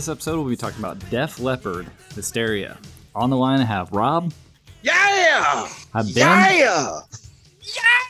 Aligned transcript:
This 0.00 0.08
episode, 0.08 0.36
we'll 0.40 0.48
be 0.48 0.56
talking 0.56 0.78
about 0.78 0.98
Def 1.10 1.38
Leppard, 1.40 1.86
Hysteria. 2.14 2.78
On 3.14 3.28
the 3.28 3.36
line, 3.36 3.60
I 3.60 3.64
have 3.64 3.92
Rob, 3.92 4.32
Yeah! 4.82 4.94
I 4.94 5.68
have 5.92 6.14
Ben, 6.14 6.58
Yeah! 6.58 7.00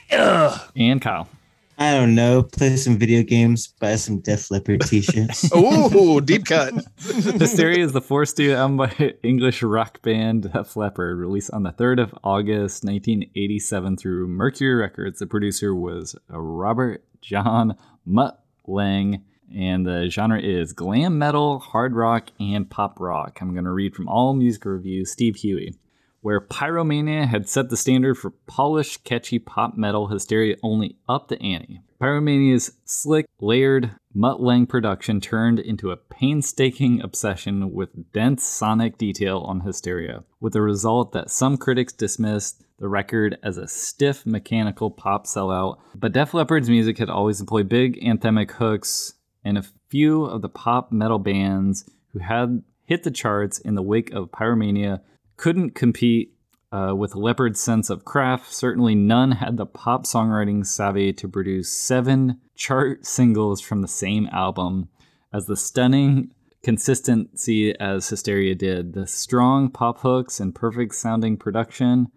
Yeah. 0.08 0.58
and 0.76 1.02
Kyle. 1.02 1.28
I 1.78 1.94
don't 1.94 2.14
know. 2.14 2.44
Play 2.44 2.76
some 2.76 2.96
video 2.96 3.24
games, 3.24 3.74
buy 3.80 3.96
some 3.96 4.20
Def 4.20 4.52
Leppard 4.52 4.82
t-shirts. 4.82 5.52
Ooh, 5.56 6.20
deep 6.20 6.44
cut. 6.44 6.74
Hysteria 7.00 7.84
is 7.84 7.90
the 7.90 8.00
fourth 8.00 8.28
studio 8.28 8.54
album 8.56 8.76
by 8.76 9.14
English 9.24 9.60
rock 9.64 10.00
band 10.00 10.52
Def 10.52 10.76
Leppard, 10.76 11.18
released 11.18 11.50
on 11.50 11.64
the 11.64 11.72
3rd 11.72 12.04
of 12.04 12.14
August 12.22 12.84
1987 12.84 13.96
through 13.96 14.28
Mercury 14.28 14.74
Records. 14.76 15.18
The 15.18 15.26
producer 15.26 15.74
was 15.74 16.14
uh, 16.32 16.38
Robert 16.38 17.02
John 17.20 17.76
Mutt 18.06 18.40
Lange, 18.68 19.24
and 19.54 19.86
the 19.86 20.08
genre 20.10 20.40
is 20.40 20.72
glam 20.72 21.18
metal, 21.18 21.58
hard 21.58 21.94
rock, 21.94 22.30
and 22.38 22.70
pop 22.70 23.00
rock. 23.00 23.38
I'm 23.40 23.52
going 23.52 23.64
to 23.64 23.72
read 23.72 23.94
from 23.94 24.08
All 24.08 24.34
Music 24.34 24.64
Reviews, 24.64 25.10
Steve 25.10 25.36
Huey. 25.36 25.74
Where 26.22 26.40
Pyromania 26.40 27.26
had 27.26 27.48
set 27.48 27.70
the 27.70 27.78
standard 27.78 28.16
for 28.16 28.30
polished, 28.46 29.04
catchy 29.04 29.38
pop 29.38 29.76
metal, 29.76 30.08
Hysteria 30.08 30.56
only 30.62 30.96
upped 31.08 31.30
the 31.30 31.40
ante. 31.40 31.80
Pyromania's 31.98 32.72
slick, 32.84 33.26
layered, 33.40 33.92
Mutt 34.12 34.40
Lange 34.40 34.66
production 34.66 35.20
turned 35.20 35.58
into 35.58 35.90
a 35.90 35.96
painstaking 35.96 37.00
obsession 37.00 37.72
with 37.72 38.12
dense 38.12 38.42
sonic 38.44 38.98
detail 38.98 39.40
on 39.40 39.60
Hysteria, 39.60 40.24
with 40.40 40.52
the 40.52 40.62
result 40.62 41.12
that 41.12 41.30
some 41.30 41.56
critics 41.56 41.92
dismissed 41.92 42.64
the 42.78 42.88
record 42.88 43.38
as 43.42 43.56
a 43.56 43.68
stiff, 43.68 44.26
mechanical 44.26 44.90
pop 44.90 45.26
sellout. 45.26 45.78
But 45.94 46.12
Def 46.12 46.32
Leppard's 46.32 46.70
music 46.70 46.98
had 46.98 47.10
always 47.10 47.40
employed 47.40 47.68
big 47.68 48.02
anthemic 48.02 48.52
hooks, 48.52 49.14
and 49.44 49.58
a 49.58 49.64
few 49.88 50.24
of 50.24 50.42
the 50.42 50.48
pop 50.48 50.92
metal 50.92 51.18
bands 51.18 51.88
who 52.12 52.18
had 52.20 52.62
hit 52.84 53.02
the 53.02 53.10
charts 53.10 53.58
in 53.58 53.74
the 53.74 53.82
wake 53.82 54.12
of 54.12 54.30
Pyromania 54.30 55.00
couldn't 55.36 55.74
compete 55.74 56.34
uh, 56.72 56.94
with 56.96 57.14
Leppard's 57.14 57.60
sense 57.60 57.90
of 57.90 58.04
craft. 58.04 58.52
Certainly, 58.52 58.94
none 58.94 59.32
had 59.32 59.56
the 59.56 59.66
pop 59.66 60.04
songwriting 60.04 60.64
savvy 60.66 61.12
to 61.14 61.28
produce 61.28 61.72
seven 61.72 62.40
chart 62.54 63.06
singles 63.06 63.60
from 63.60 63.82
the 63.82 63.88
same 63.88 64.28
album 64.32 64.88
as 65.32 65.46
the 65.46 65.56
stunning 65.56 66.32
consistency 66.62 67.78
as 67.78 68.08
Hysteria 68.08 68.54
did. 68.54 68.92
The 68.92 69.06
strong 69.06 69.70
pop 69.70 70.00
hooks 70.00 70.40
and 70.40 70.54
perfect 70.54 70.94
sounding 70.94 71.36
production 71.36 72.08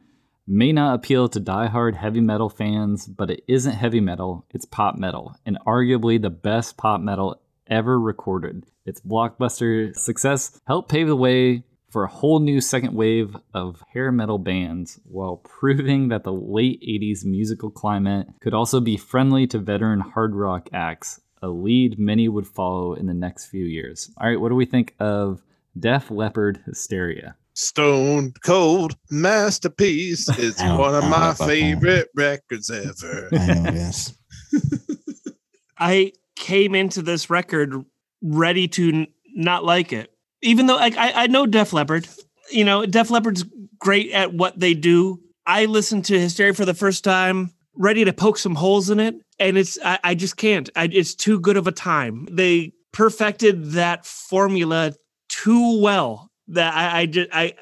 may 0.48 0.72
not 0.72 0.96
appeal 0.96 1.30
to 1.30 1.40
die-hard 1.40 1.96
heavy 1.96 2.22
metal 2.22 2.50
fans, 2.50 3.08
but 3.08 3.30
it 3.30 3.44
isn't 3.48 3.74
heavy 3.74 4.00
metal, 4.00 4.46
it's 4.52 4.66
pop 4.66 4.98
metal, 4.98 5.36
and 5.46 5.58
arguably 5.66 6.22
the 6.22 6.30
best 6.30 6.78
pop 6.78 7.00
metal 7.00 7.40
ever 7.68 8.00
recorded. 8.00 8.66
Its 8.86 9.02
blockbuster 9.02 9.96
success 9.96 10.60
helped 10.68 10.92
pave 10.92 11.08
the 11.08 11.16
way 11.16 11.64
for 11.90 12.04
a 12.04 12.10
whole 12.10 12.40
new 12.40 12.60
second 12.60 12.94
wave 12.96 13.38
of 13.54 13.84
hair 13.94 14.12
metal 14.12 14.40
bands 14.40 15.00
while 15.04 15.38
proving 15.38 16.08
that 16.10 16.24
the 16.24 16.34
late 16.34 16.82
80s 16.82 17.24
musical 17.24 17.70
climate 17.70 18.28
could 18.42 18.54
also 18.54 18.80
be 18.80 18.98
friendly 18.98 19.46
to 19.48 19.60
veteran 19.60 20.00
hard 20.00 20.36
rock 20.36 20.70
acts, 20.74 21.22
a 21.42 21.48
lead 21.48 22.00
many 22.00 22.28
would 22.28 22.48
follow 22.48 22.94
in 22.94 23.06
the 23.06 23.14
next 23.14 23.46
few 23.46 23.66
years. 23.66 24.10
All 24.18 24.28
right, 24.28 24.40
what 24.40 24.50
do 24.50 24.56
we 24.56 24.66
think 24.66 24.96
of 25.00 25.44
Def 25.80 26.10
Leppard 26.10 26.62
Hysteria? 26.66 27.36
Stone 27.54 28.34
Cold 28.44 28.96
Masterpiece. 29.10 30.28
It's 30.38 30.62
oh, 30.62 30.78
one 30.78 30.96
of 30.96 31.04
I 31.04 31.10
don't 31.10 31.10
know 31.12 31.18
my 31.18 31.18
about 31.18 31.38
that. 31.38 31.48
favorite 31.48 32.10
records 32.16 32.70
ever. 32.70 33.30
I 33.34 33.48
know 33.48 33.72
this. 33.72 34.14
I 35.78 36.14
came 36.36 36.76
into 36.76 37.02
this 37.02 37.30
record 37.30 37.74
ready 38.22 38.68
to 38.70 38.90
n- 38.90 39.08
not 39.36 39.64
like 39.64 39.94
it, 39.94 40.12
even 40.42 40.66
though 40.66 40.76
like, 40.76 40.98
I 40.98 41.24
I 41.24 41.28
know 41.28 41.46
Def 41.46 41.74
Leppard. 41.74 42.08
You 42.52 42.66
know, 42.66 42.86
Def 42.86 43.10
Leppard's 43.10 43.46
great 43.80 44.12
at 44.12 44.34
what 44.34 44.60
they 44.60 44.74
do. 44.74 45.20
I 45.46 45.66
listened 45.66 46.06
to 46.06 46.20
Hysteria 46.20 46.54
for 46.54 46.66
the 46.66 46.74
first 46.74 47.04
time, 47.04 47.52
ready 47.76 48.06
to 48.06 48.14
poke 48.14 48.38
some 48.38 48.56
holes 48.56 48.90
in 48.90 49.00
it, 49.00 49.16
and 49.40 49.58
it's 49.58 49.78
I, 49.84 50.00
I 50.04 50.16
just 50.16 50.38
can't. 50.38 50.70
I, 50.76 50.90
it's 50.92 51.16
too 51.16 51.40
good 51.40 51.58
of 51.58 51.68
a 51.68 51.72
time. 51.72 52.28
They 52.32 52.74
perfected 52.92 53.72
that 53.72 54.06
formula 54.06 54.94
too 55.30 55.82
well 55.82 56.30
that 56.50 56.74
I, 56.74 57.02
I 57.02 57.06
just 57.06 57.30
I 57.34 57.54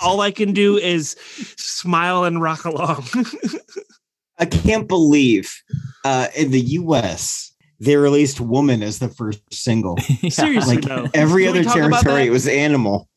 all 0.00 0.20
I 0.20 0.30
can 0.30 0.52
do 0.52 0.76
is 0.78 1.16
smile 1.56 2.24
and 2.24 2.40
rock 2.40 2.64
along. 2.64 3.06
I 4.38 4.44
can't 4.44 4.86
believe 4.86 5.52
uh, 6.04 6.28
in 6.36 6.52
the 6.52 6.60
U.S. 6.60 7.52
they 7.80 7.96
released 7.96 8.40
"Woman" 8.40 8.82
as 8.82 9.00
the 9.00 9.08
first 9.08 9.40
single. 9.52 9.96
Seriously, 10.28 10.76
Like 10.76 10.84
though. 10.84 11.08
every 11.14 11.44
Can 11.44 11.50
other 11.50 11.64
territory, 11.64 12.26
it 12.26 12.30
was 12.30 12.46
"Animal." 12.46 13.08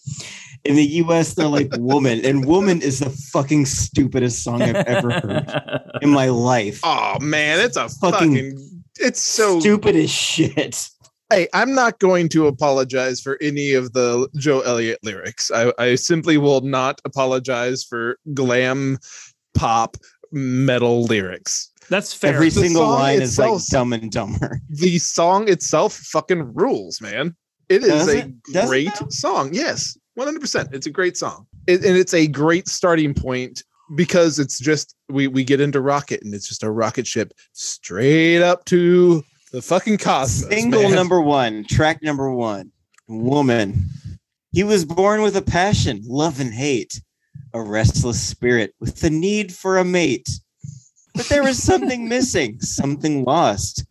In 0.64 0.76
the 0.76 0.84
U.S., 0.86 1.34
they're 1.36 1.48
like 1.48 1.70
"Woman," 1.78 2.24
and 2.26 2.46
"Woman" 2.46 2.82
is 2.82 3.00
the 3.00 3.10
fucking 3.10 3.66
stupidest 3.68 4.44
song 4.44 4.62
I've 4.64 4.76
ever 4.76 5.12
heard 5.12 5.82
in 6.02 6.10
my 6.10 6.30
life. 6.30 6.80
Oh 6.84 7.18
man, 7.20 7.60
it's 7.60 7.78
a 7.78 7.88
Fucking 7.90 8.34
fucking, 8.36 8.82
it's 9.00 9.22
so 9.22 9.60
Stupid 9.60 9.96
as 9.96 10.10
shit. 10.12 10.90
Hey, 11.32 11.48
I'm 11.54 11.74
not 11.74 11.98
going 12.00 12.28
to 12.30 12.48
apologize 12.48 13.22
for 13.22 13.38
any 13.40 13.72
of 13.72 13.94
the 13.94 14.28
Joe 14.36 14.60
Elliott 14.62 15.00
lyrics. 15.02 15.50
I, 15.50 15.72
I 15.78 15.96
simply 15.96 16.38
will 16.38 16.60
not 16.60 17.00
apologize 17.06 17.86
for 17.86 18.18
glam 18.34 18.98
pop 19.54 19.96
metal 20.34 21.04
lyrics. 21.04 21.72
That's 21.90 22.14
fair. 22.14 22.34
Every 22.34 22.50
The 22.50 22.62
single 22.62 22.84
song 22.84 23.00
line 23.00 23.22
is 23.22 23.40
like 23.40 23.66
"Dumb 23.70 23.94
and 23.94 24.12
Dumber." 24.12 24.60
The 24.70 24.98
song 24.98 25.48
itself 25.48 25.94
fucking 25.94 26.54
rules, 26.54 27.00
man. 27.00 27.38
It 27.70 27.84
is 27.84 27.90
Does 27.90 28.08
a 28.10 28.18
it? 28.18 28.44
Does 28.52 28.66
it 28.66 28.68
great 28.68 29.14
song. 29.14 29.52
Yes, 29.54 29.98
100%. 30.20 30.74
It's 30.74 30.88
a 30.88 30.92
great 30.92 31.16
song. 31.16 31.48
It, 31.66 31.86
and 31.86 31.96
it's 31.96 32.14
a 32.14 32.28
great 32.28 32.68
starting 32.68 33.14
point 33.14 33.64
because 33.96 34.38
it's 34.38 34.60
just 34.60 34.96
we 35.08 35.28
we 35.28 35.46
get 35.46 35.62
into 35.62 35.80
rocket 35.80 36.24
and 36.24 36.34
it's 36.34 36.50
just 36.50 36.64
a 36.64 36.72
rocket 36.72 37.08
ship 37.08 37.34
straight 37.54 38.42
up 38.42 38.66
to 38.66 39.24
the 39.52 39.62
fucking 39.62 39.98
cosmos. 39.98 40.50
Single 40.50 40.84
man. 40.84 40.96
number 40.96 41.22
one, 41.22 41.66
track 41.66 42.02
number 42.02 42.32
one, 42.32 42.72
woman. 43.08 43.90
He 44.52 44.64
was 44.64 44.86
born 44.86 45.22
with 45.22 45.36
a 45.36 45.42
passion, 45.42 46.02
love 46.06 46.40
and 46.40 46.54
hate, 46.54 47.02
a 47.54 47.62
restless 47.62 48.22
spirit 48.22 48.74
with 48.80 49.00
the 49.00 49.10
need 49.10 49.54
for 49.54 49.78
a 49.78 49.86
mate. 49.86 50.30
But 51.14 51.28
there 51.28 51.44
was 51.44 51.62
something 51.62 52.08
missing, 52.10 52.60
something 52.62 53.24
lost. 53.24 53.86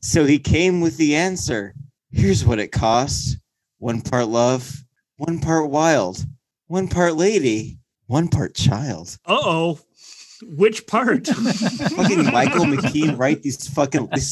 So 0.00 0.24
he 0.24 0.38
came 0.38 0.80
with 0.80 0.96
the 0.96 1.16
answer. 1.16 1.74
Here's 2.10 2.44
what 2.44 2.58
it 2.58 2.72
cost 2.72 3.38
one 3.78 4.00
part 4.00 4.28
love, 4.28 4.84
one 5.16 5.38
part 5.38 5.70
wild, 5.70 6.24
one 6.66 6.88
part 6.88 7.14
lady, 7.14 7.78
one 8.06 8.28
part 8.28 8.54
child. 8.54 9.18
Uh 9.26 9.38
oh. 9.40 9.80
Which 10.42 10.86
part? 10.86 11.26
Fucking 11.26 12.24
Michael 12.26 12.64
McKean 12.66 13.18
write 13.18 13.42
these 13.42 13.68
fucking. 13.68 14.08
This, 14.14 14.30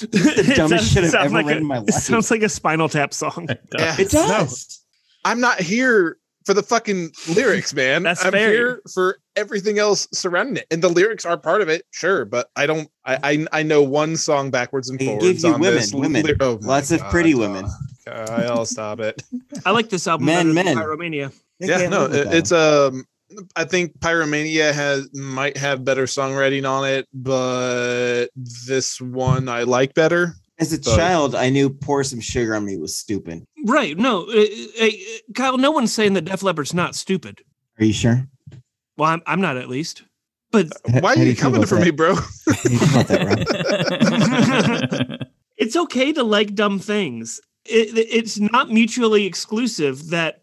the 0.00 0.52
dumbest 0.56 0.92
shit 0.92 1.04
I've 1.14 1.14
ever 1.34 1.42
read 1.42 1.56
in 1.58 1.66
my 1.66 1.78
life. 1.78 1.88
It 1.88 1.92
sounds 1.94 2.30
like 2.30 2.42
a 2.42 2.48
Spinal 2.48 2.88
Tap 2.88 3.12
song. 3.12 3.48
Yeah. 3.76 3.96
it 3.98 4.10
does. 4.10 4.82
I'm 5.24 5.40
not 5.40 5.60
here 5.60 6.18
for 6.46 6.54
the 6.54 6.62
fucking 6.62 7.10
lyrics, 7.34 7.74
man. 7.74 8.02
That's 8.04 8.24
I'm 8.24 8.32
fair. 8.32 8.48
here 8.50 8.82
for 8.94 9.18
everything 9.36 9.78
else 9.78 10.08
surrounding 10.12 10.56
it, 10.56 10.66
and 10.70 10.82
the 10.82 10.88
lyrics 10.88 11.24
are 11.26 11.36
part 11.36 11.60
of 11.62 11.68
it, 11.68 11.82
sure. 11.90 12.24
But 12.24 12.48
I 12.56 12.66
don't. 12.66 12.88
I 13.04 13.18
I, 13.22 13.46
I 13.60 13.62
know 13.62 13.82
one 13.82 14.16
song 14.16 14.50
backwards 14.50 14.88
and 14.88 15.00
He 15.00 15.06
forwards 15.06 15.24
gives 15.26 15.42
you 15.44 15.52
on 15.54 15.60
women, 15.60 15.74
this. 15.74 15.92
women. 15.92 16.22
Ly- 16.24 16.34
oh 16.40 16.58
my 16.62 16.68
Lots 16.68 16.90
of 16.92 17.00
pretty 17.10 17.34
women. 17.34 17.66
I'll 18.06 18.66
stop 18.66 19.00
it. 19.00 19.22
I 19.66 19.70
like 19.72 19.88
this 19.90 20.06
album 20.08 20.26
Men, 20.26 20.54
better 20.54 20.74
men. 20.74 20.76
Pyromania. 20.78 21.32
They 21.58 21.66
yeah, 21.68 21.88
no, 21.88 22.06
it- 22.06 22.32
it's 22.32 22.52
um. 22.52 23.04
I 23.56 23.64
think 23.64 23.98
Pyromania 24.00 24.72
has 24.72 25.08
might 25.14 25.56
have 25.56 25.84
better 25.84 26.04
songwriting 26.04 26.68
on 26.68 26.88
it, 26.88 27.08
but 27.12 28.26
this 28.36 29.00
one 29.00 29.48
I 29.48 29.62
like 29.62 29.94
better. 29.94 30.34
As 30.58 30.72
a 30.72 30.78
but- 30.78 30.96
child, 30.96 31.34
I 31.34 31.48
knew 31.48 31.70
"Pour 31.70 32.04
Some 32.04 32.20
Sugar 32.20 32.54
on 32.54 32.64
Me" 32.64 32.76
was 32.76 32.96
stupid. 32.96 33.44
Right. 33.66 33.96
No, 33.96 34.24
uh, 34.28 34.44
uh, 34.80 34.86
uh, 34.86 34.90
Kyle, 35.34 35.58
no 35.58 35.70
one's 35.70 35.92
saying 35.92 36.14
that 36.14 36.24
Def 36.26 36.42
Leppard's 36.42 36.74
not 36.74 36.94
stupid. 36.94 37.42
Are 37.78 37.84
you 37.84 37.92
sure? 37.92 38.26
Well, 38.96 39.10
I'm, 39.10 39.22
I'm 39.26 39.40
not 39.40 39.56
at 39.56 39.68
least. 39.68 40.02
But 40.52 40.68
Why 40.84 41.12
are 41.12 41.14
How 41.14 41.14
do 41.14 41.24
you 41.24 41.36
coming 41.36 41.64
for 41.64 41.76
that? 41.76 41.84
me, 41.84 41.90
bro? 41.92 42.14
How 42.16 42.22
do 42.62 42.72
you 42.72 42.78
feel 42.78 42.90
about 42.90 43.08
that, 43.08 45.08
Rob? 45.10 45.28
it's 45.56 45.76
okay 45.76 46.12
to 46.12 46.24
like 46.24 46.54
dumb 46.54 46.78
things. 46.78 47.40
It, 47.64 47.96
it's 48.10 48.38
not 48.38 48.70
mutually 48.70 49.26
exclusive 49.26 50.08
that 50.08 50.40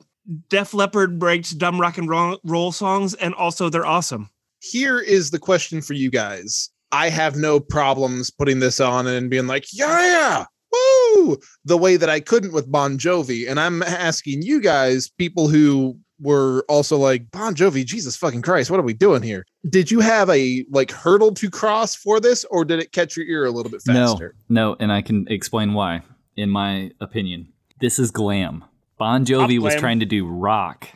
Def 0.49 0.73
Leppard 0.73 1.19
breaks 1.19 1.51
dumb 1.51 1.79
rock 1.79 1.97
and 1.97 2.09
roll, 2.09 2.39
roll 2.43 2.71
songs 2.71 3.13
and 3.15 3.33
also 3.33 3.69
they're 3.69 3.85
awesome. 3.85 4.29
Here 4.59 4.99
is 4.99 5.31
the 5.31 5.39
question 5.39 5.81
for 5.81 5.93
you 5.93 6.09
guys. 6.09 6.69
I 6.91 7.09
have 7.09 7.35
no 7.35 7.59
problems 7.59 8.31
putting 8.31 8.59
this 8.59 8.79
on 8.79 9.07
and 9.07 9.29
being 9.29 9.47
like, 9.47 9.65
yeah, 9.73 10.01
yeah, 10.01 10.45
woo, 10.71 11.37
the 11.65 11.77
way 11.77 11.97
that 11.97 12.09
I 12.09 12.19
couldn't 12.19 12.53
with 12.53 12.71
Bon 12.71 12.97
Jovi. 12.97 13.49
And 13.49 13.59
I'm 13.59 13.83
asking 13.83 14.41
you 14.41 14.61
guys, 14.61 15.09
people 15.09 15.47
who 15.47 15.97
were 16.19 16.65
also 16.67 16.97
like, 16.97 17.29
Bon 17.31 17.53
Jovi, 17.53 17.85
Jesus 17.85 18.15
fucking 18.15 18.41
Christ, 18.41 18.71
what 18.71 18.79
are 18.79 18.83
we 18.83 18.93
doing 18.93 19.21
here? 19.21 19.45
Did 19.69 19.91
you 19.91 19.99
have 19.99 20.29
a 20.29 20.65
like 20.71 20.91
hurdle 20.91 21.33
to 21.35 21.49
cross 21.49 21.95
for 21.95 22.19
this, 22.19 22.45
or 22.45 22.65
did 22.65 22.79
it 22.79 22.91
catch 22.91 23.17
your 23.17 23.25
ear 23.25 23.45
a 23.45 23.51
little 23.51 23.71
bit 23.71 23.81
faster? 23.81 23.93
no, 23.93 24.11
faster? 24.13 24.35
no, 24.49 24.75
and 24.79 24.91
I 24.91 25.01
can 25.01 25.27
explain 25.29 25.73
why. 25.73 26.01
In 26.35 26.49
my 26.49 26.91
opinion, 27.01 27.51
this 27.81 27.97
is 27.99 28.11
glam. 28.11 28.63
Bon 28.97 29.25
Jovi 29.25 29.59
was 29.59 29.75
trying 29.75 29.99
to 29.99 30.05
do 30.05 30.27
rock, 30.27 30.87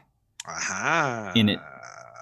Aha. 0.48 1.34
In 1.36 1.50
it. 1.50 1.60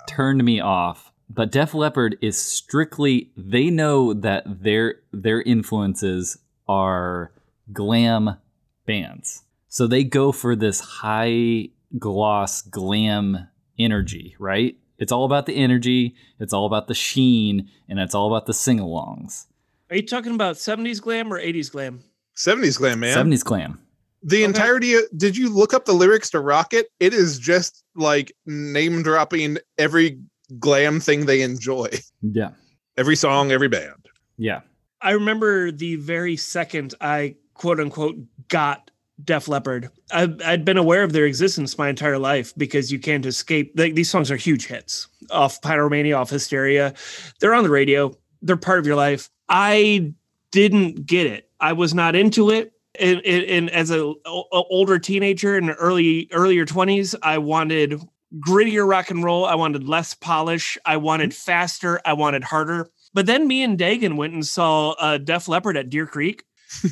turned 0.08 0.44
me 0.44 0.60
off. 0.60 1.12
But 1.30 1.52
Def 1.52 1.74
Leppard 1.74 2.18
is 2.22 2.38
strictly 2.38 3.32
they 3.38 3.70
know 3.70 4.14
that 4.14 4.44
their 4.64 4.96
their 5.14 5.42
influences 5.42 6.38
are 6.68 7.32
glam 7.72 8.38
bands. 8.86 9.44
So 9.68 9.86
they 9.86 10.04
go 10.04 10.32
for 10.32 10.56
this 10.56 10.80
high 10.80 11.70
gloss 11.98 12.62
glam 12.64 13.48
energy, 13.78 14.36
right? 14.40 14.76
It's 14.98 15.12
all 15.12 15.24
about 15.24 15.46
the 15.46 15.56
energy, 15.56 16.16
it's 16.40 16.52
all 16.52 16.66
about 16.66 16.88
the 16.88 16.94
sheen, 16.94 17.70
and 17.88 18.00
it's 18.00 18.14
all 18.14 18.28
about 18.28 18.48
the 18.48 18.54
sing-alongs. 18.54 19.46
Are 19.90 19.96
you 19.96 20.06
talking 20.06 20.34
about 20.36 20.56
70s 20.58 21.02
glam 21.02 21.32
or 21.32 21.40
80s 21.40 21.72
glam? 21.72 22.04
70s 22.36 22.78
glam, 22.78 23.00
man. 23.00 23.16
70s 23.16 23.44
glam. 23.44 23.80
The 24.22 24.38
Okay. 24.38 24.44
entirety 24.46 24.94
of, 24.96 25.04
did 25.18 25.38
you 25.38 25.50
look 25.50 25.74
up 25.74 25.86
the 25.86 25.94
lyrics 25.94 26.30
to 26.32 26.40
Rocket? 26.40 26.88
It 27.00 27.14
is 27.14 27.40
just 27.40 27.84
like 27.96 28.32
name 28.46 29.02
dropping 29.04 29.58
every 29.78 30.20
glam 30.60 31.00
thing 31.00 31.26
they 31.26 31.42
enjoy. 31.42 31.90
Yeah. 32.22 32.50
Every 32.98 33.16
song, 33.16 33.52
every 33.54 33.70
band. 33.70 34.08
Yeah. 34.38 34.60
I 35.02 35.12
remember 35.12 35.72
the 35.72 35.96
very 35.96 36.36
second 36.36 36.94
I 37.00 37.36
quote 37.54 37.80
unquote 37.80 38.18
got 38.50 38.92
Def 39.24 39.48
Leppard. 39.48 39.90
I, 40.12 40.28
I'd 40.46 40.66
been 40.66 40.76
aware 40.78 41.04
of 41.04 41.14
their 41.14 41.26
existence 41.26 41.78
my 41.78 41.88
entire 41.88 42.18
life 42.18 42.54
because 42.58 42.92
you 42.92 43.00
can't 43.00 43.26
escape. 43.26 43.72
Like, 43.78 43.96
these 43.96 44.10
songs 44.10 44.30
are 44.32 44.36
huge 44.36 44.66
hits 44.68 45.08
off 45.32 45.62
Pyromania, 45.62 46.18
off 46.18 46.30
Hysteria. 46.30 46.94
They're 47.40 47.54
on 47.54 47.64
the 47.64 47.70
radio. 47.70 48.14
They're 48.42 48.58
part 48.58 48.80
of 48.80 48.86
your 48.86 48.96
life. 48.98 49.30
I 49.48 50.14
didn't 50.52 51.06
get 51.06 51.26
it. 51.26 51.50
I 51.62 51.72
was 51.74 51.94
not 51.94 52.16
into 52.16 52.50
it. 52.50 52.74
And, 53.00 53.22
and, 53.26 53.44
and 53.46 53.70
as 53.70 53.92
a, 53.92 54.14
o- 54.26 54.46
older 54.52 55.00
teenager 55.00 55.58
in 55.58 55.70
early 55.70 56.28
earlier 56.32 56.66
twenties, 56.66 57.16
I 57.22 57.38
wanted 57.38 58.00
grittier 58.38 58.88
rock 58.88 59.10
and 59.10 59.24
roll. 59.24 59.46
I 59.46 59.56
wanted 59.56 59.88
less 59.88 60.14
polish. 60.14 60.78
I 60.86 60.98
wanted 60.98 61.34
faster. 61.34 62.00
I 62.06 62.14
wanted 62.14 62.44
harder. 62.44 62.90
But 63.14 63.26
then 63.26 63.48
me 63.48 63.64
and 63.64 63.78
Dagan 63.78 64.18
went 64.18 64.34
and 64.34 64.46
saw 64.46 64.92
uh, 64.92 65.18
Def 65.18 65.48
Leppard 65.48 65.78
at 65.78 65.90
Deer 65.90 66.06
Creek, 66.06 66.44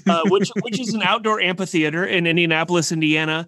uh, 0.07 0.23
which 0.25 0.49
which 0.61 0.79
is 0.79 0.93
an 0.93 1.03
outdoor 1.03 1.39
amphitheater 1.39 2.05
in 2.05 2.25
Indianapolis, 2.25 2.91
Indiana, 2.91 3.45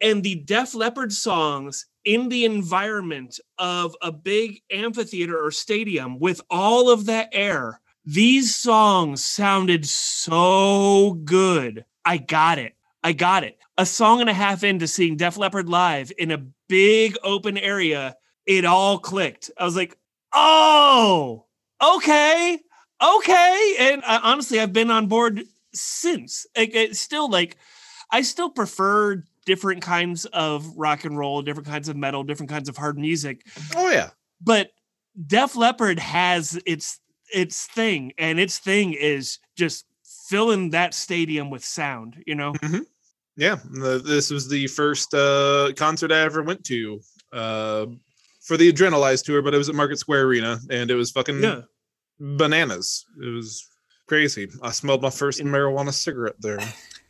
and 0.00 0.22
the 0.22 0.36
Def 0.36 0.74
Leppard 0.74 1.12
songs 1.12 1.86
in 2.04 2.28
the 2.28 2.44
environment 2.44 3.40
of 3.58 3.96
a 4.02 4.12
big 4.12 4.60
amphitheater 4.70 5.42
or 5.42 5.50
stadium 5.50 6.18
with 6.18 6.40
all 6.50 6.90
of 6.90 7.06
that 7.06 7.28
air. 7.32 7.80
These 8.06 8.54
songs 8.54 9.24
sounded 9.24 9.86
so 9.86 11.14
good. 11.24 11.84
I 12.04 12.18
got 12.18 12.58
it. 12.58 12.74
I 13.02 13.12
got 13.12 13.44
it. 13.44 13.58
A 13.78 13.86
song 13.86 14.20
and 14.20 14.30
a 14.30 14.34
half 14.34 14.62
into 14.62 14.86
seeing 14.86 15.16
Def 15.16 15.36
Leppard 15.36 15.68
live 15.68 16.12
in 16.18 16.30
a 16.30 16.44
big 16.68 17.16
open 17.22 17.58
area, 17.58 18.16
it 18.46 18.64
all 18.64 18.98
clicked. 18.98 19.50
I 19.58 19.64
was 19.64 19.76
like, 19.76 19.98
oh, 20.32 21.46
okay, 21.82 22.58
okay. 23.02 23.74
And 23.78 24.02
uh, 24.04 24.20
honestly, 24.22 24.60
I've 24.60 24.72
been 24.72 24.90
on 24.90 25.06
board 25.06 25.42
since. 25.72 26.46
Like, 26.56 26.74
it's 26.74 27.00
still 27.00 27.30
like, 27.30 27.56
I 28.10 28.22
still 28.22 28.50
prefer 28.50 29.24
different 29.46 29.82
kinds 29.82 30.24
of 30.26 30.76
rock 30.76 31.04
and 31.04 31.16
roll, 31.18 31.42
different 31.42 31.68
kinds 31.68 31.88
of 31.88 31.96
metal, 31.96 32.22
different 32.22 32.50
kinds 32.50 32.68
of 32.68 32.76
hard 32.76 32.98
music. 32.98 33.46
Oh 33.74 33.90
yeah. 33.90 34.10
But 34.40 34.70
Def 35.26 35.56
Leppard 35.56 35.98
has 35.98 36.60
its 36.66 37.00
its 37.32 37.66
thing, 37.66 38.12
and 38.18 38.38
its 38.38 38.58
thing 38.58 38.92
is 38.92 39.38
just 39.56 39.86
filling 40.28 40.70
that 40.70 40.94
stadium 40.94 41.50
with 41.50 41.64
sound. 41.64 42.22
You 42.26 42.34
know, 42.34 42.54
Yeah. 43.36 43.56
The, 43.70 43.98
this 43.98 44.30
was 44.30 44.48
the 44.48 44.66
first 44.68 45.12
uh 45.14 45.72
concert 45.76 46.12
I 46.12 46.20
ever 46.20 46.42
went 46.42 46.64
to 46.64 47.00
uh 47.32 47.86
for 48.40 48.56
the 48.56 48.72
Adrenalize 48.72 49.24
tour, 49.24 49.42
but 49.42 49.54
it 49.54 49.58
was 49.58 49.68
at 49.68 49.74
Market 49.74 49.98
Square 49.98 50.24
Arena 50.24 50.60
and 50.70 50.90
it 50.90 50.94
was 50.94 51.10
fucking 51.10 51.42
yeah. 51.42 51.62
bananas. 52.20 53.06
It 53.22 53.34
was 53.34 53.68
crazy. 54.06 54.48
I 54.62 54.70
smelled 54.70 55.02
my 55.02 55.10
first 55.10 55.40
marijuana 55.40 55.92
cigarette 55.92 56.40
there. 56.40 56.60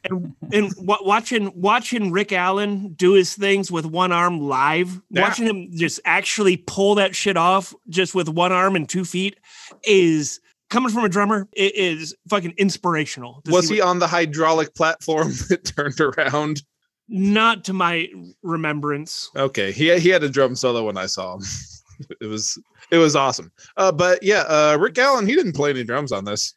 And 0.05 0.35
and 0.53 0.73
wa 0.79 0.99
watching 1.03 1.53
watching 1.55 2.13
Rick 2.13 2.33
Allen 2.33 2.93
do 2.95 3.13
his 3.13 3.35
things 3.35 3.71
with 3.71 3.87
one 3.87 4.13
arm 4.13 4.41
live, 4.41 5.01
Yeah. 5.11 5.23
watching 5.23 5.47
him 5.47 5.71
just 5.75 6.01
actually 6.05 6.57
pull 6.59 6.95
that 6.97 7.15
shit 7.17 7.37
off 7.37 7.75
just 7.89 8.15
with 8.15 8.29
one 8.29 8.53
arm 8.53 8.77
and 8.77 8.89
two 8.89 9.05
feet 9.05 9.39
is 9.85 10.41
coming 10.71 10.93
from 10.93 11.05
a 11.05 11.09
drummer. 11.09 11.49
It 11.53 11.75
is 11.75 12.15
fucking 12.29 12.55
inspirational. 12.59 13.43
Was 13.47 13.69
he 13.69 13.81
what- 13.81 13.89
on 13.89 13.99
the 13.99 14.07
hydraulic 14.07 14.75
platform 14.75 15.29
that 15.49 15.65
turned 15.65 16.01
around? 16.01 16.63
not 17.07 17.65
to 17.65 17.75
my 17.75 18.09
remembrance. 18.43 19.31
Okay, 19.37 19.73
he 19.73 19.99
he 19.99 20.09
had 20.09 20.23
a 20.23 20.29
drum 20.29 20.57
solo 20.57 20.85
when 20.87 20.97
I 20.97 21.05
saw 21.07 21.35
him. 21.35 21.43
it 22.21 22.27
was 22.27 22.59
it 22.91 22.97
was 22.99 23.15
awesome. 23.15 23.53
Uh, 23.77 23.93
but 23.93 24.23
yeah, 24.23 24.41
uh, 24.49 24.77
Rick 24.81 24.97
Allen 24.99 25.27
he 25.27 25.35
didn't 25.35 25.53
play 25.55 25.71
any 25.71 25.85
drums 25.85 26.13
on 26.13 26.25
this. 26.25 26.55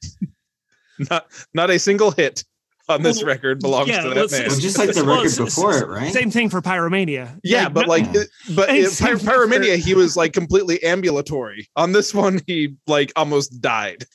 not 1.09 1.27
not 1.53 1.69
a 1.69 1.77
single 1.77 2.11
hit 2.11 2.43
on 2.89 3.01
this 3.03 3.17
Well, 3.17 3.27
record 3.27 3.59
belongs 3.59 3.89
yeah, 3.89 4.01
to 4.01 4.09
that 4.09 4.31
man. 4.31 4.47
Well, 4.47 4.59
just 4.59 4.77
like 4.77 4.93
the 4.93 5.03
record 5.03 5.25
s- 5.25 5.39
s- 5.39 5.55
before 5.55 5.77
it, 5.77 5.87
right? 5.87 6.13
Same 6.13 6.31
thing 6.31 6.49
for 6.49 6.61
Pyromania. 6.61 7.39
yeah, 7.43 7.67
but 7.69 7.81
no- 7.83 7.87
like, 7.89 8.05
Yeah. 8.13 8.23
but 8.55 8.69
it, 8.69 8.89
same 8.91 9.17
Py- 9.19 9.25
for- 9.25 9.31
Pyromania, 9.31 9.77
he 9.77 9.93
was 9.93 10.15
like 10.15 10.33
completely 10.33 10.81
ambulatory. 10.83 11.67
On 11.75 11.91
this 11.91 12.13
one, 12.13 12.39
he 12.47 12.75
like 12.87 13.11
almost 13.15 13.61
died. 13.61 14.05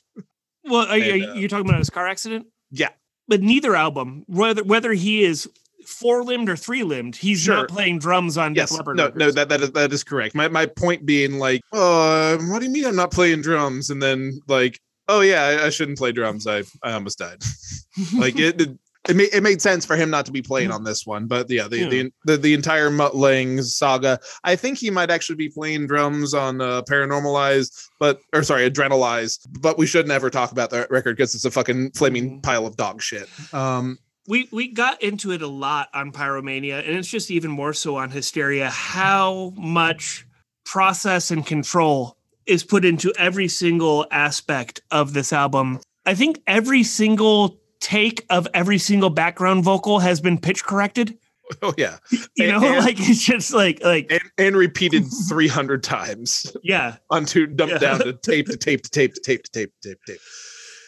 well, 0.65 0.87
are, 0.87 0.97
you- 0.97 1.13
and, 1.13 1.23
are 1.23 1.31
uh, 1.31 1.35
you 1.35 1.47
talking 1.47 1.67
about 1.67 1.79
his 1.79 1.89
car 1.89 2.07
accident? 2.07 2.47
Yeah, 2.71 2.89
But 3.27 3.41
neither 3.41 3.75
album, 3.75 4.23
whether 4.27 4.63
whether 4.63 4.93
he 4.93 5.23
is 5.23 5.47
four 5.85 6.23
limbed 6.23 6.49
or 6.49 6.55
three 6.55 6.81
limbed, 6.81 7.15
he's 7.15 7.41
Sure. 7.41 7.55
not 7.57 7.67
playing 7.69 7.99
drums 7.99 8.37
on 8.37 8.55
yes, 8.55 8.69
Def 8.71 8.79
Leppard. 8.79 8.97
no, 8.97 9.03
no, 9.03 9.09
records. 9.09 9.35
that 9.35 9.49
that 9.49 9.61
is, 9.61 9.71
that 9.73 9.93
is 9.93 10.03
correct. 10.03 10.33
My 10.33 10.47
my 10.47 10.65
point 10.65 11.05
being 11.05 11.37
like, 11.39 11.61
uh, 11.73 12.37
what 12.37 12.59
do 12.59 12.65
you 12.65 12.71
mean 12.71 12.85
I'm 12.85 12.95
not 12.95 13.11
playing 13.11 13.41
drums? 13.41 13.89
And 13.91 14.01
then 14.01 14.39
like, 14.47 14.79
oh 15.07 15.21
yeah, 15.21 15.43
I, 15.43 15.65
I 15.65 15.69
shouldn't 15.69 15.97
play 15.97 16.11
drums. 16.11 16.47
I 16.47 16.63
I 16.83 16.93
almost 16.93 17.19
died. 17.19 17.43
like 18.17 18.37
it 18.37 18.59
it, 18.61 18.77
it, 19.09 19.15
made, 19.15 19.29
it 19.33 19.43
made 19.43 19.61
sense 19.61 19.85
for 19.85 19.95
him 19.95 20.09
not 20.09 20.25
to 20.25 20.31
be 20.31 20.41
playing 20.41 20.71
on 20.71 20.83
this 20.83 21.05
one 21.05 21.27
but 21.27 21.49
yeah 21.49 21.67
the 21.67 21.77
Yeah. 21.79 21.89
the, 21.89 22.13
the, 22.25 22.37
the 22.37 22.53
entire 22.53 22.89
Mutt 22.89 23.15
Lange 23.15 23.61
saga 23.61 24.19
i 24.43 24.55
think 24.55 24.77
he 24.77 24.89
might 24.89 25.11
actually 25.11 25.35
be 25.35 25.49
playing 25.49 25.87
drums 25.87 26.33
on 26.33 26.61
uh 26.61 26.81
paranormalized 26.83 27.89
but 27.99 28.19
or 28.33 28.43
sorry 28.43 28.69
adrenalized 28.69 29.45
but 29.59 29.77
we 29.77 29.85
should 29.85 30.07
never 30.07 30.29
talk 30.29 30.51
about 30.51 30.69
that 30.69 30.89
record 30.89 31.17
because 31.17 31.35
it's 31.35 31.45
a 31.45 31.51
fucking 31.51 31.91
flaming 31.91 32.41
pile 32.41 32.65
of 32.65 32.77
dog 32.77 33.01
shit 33.01 33.27
um 33.53 33.97
we 34.27 34.47
we 34.51 34.69
got 34.69 35.01
into 35.03 35.31
it 35.33 35.41
a 35.41 35.47
lot 35.47 35.89
on 35.93 36.13
Pyromania, 36.13 36.79
and 36.87 36.95
it's 36.97 37.09
just 37.09 37.29
even 37.29 37.51
more 37.51 37.73
so 37.73 37.97
on 37.97 38.09
Hysteria. 38.09 38.69
How 38.69 39.51
much 39.57 40.25
process 40.65 41.29
and 41.29 41.45
control 41.45 42.17
is 42.45 42.63
put 42.63 42.85
into 42.85 43.13
every 43.17 43.47
single 43.47 44.05
aspect 44.11 44.81
of 44.91 45.13
this 45.13 45.31
album. 45.33 45.79
I 46.05 46.15
think 46.15 46.41
every 46.47 46.83
single 46.83 47.57
take 47.79 48.25
of 48.29 48.47
every 48.53 48.77
single 48.77 49.09
background 49.09 49.63
vocal 49.63 49.99
has 49.99 50.21
been 50.21 50.37
pitch 50.39 50.63
corrected. 50.63 51.17
Oh 51.61 51.73
yeah, 51.77 51.97
You 52.37 52.47
know, 52.47 52.63
And- 52.63 52.83
like 52.85 52.95
it's 52.99 53.21
just 53.23 53.53
like 53.53 53.83
like 53.83 54.07
and, 54.09 54.21
and 54.37 54.55
repeated 54.55 55.03
300 55.27 55.83
times 55.83 56.47
yeah. 56.63 56.95
onto 57.11 57.45
dumped 57.45 57.73
Yeah. 57.73 57.77
down 57.79 57.99
to 57.99 58.13
tape 58.13 58.47
to 58.47 58.57
tape 58.57 58.81
to 58.83 58.89
tape 58.89 59.13
to 59.13 59.19
tape 59.21 59.43
to 59.43 59.51
tape 59.51 59.71
to 59.81 59.89
tape 59.89 59.99
to 60.05 60.11
tape. 60.13 60.21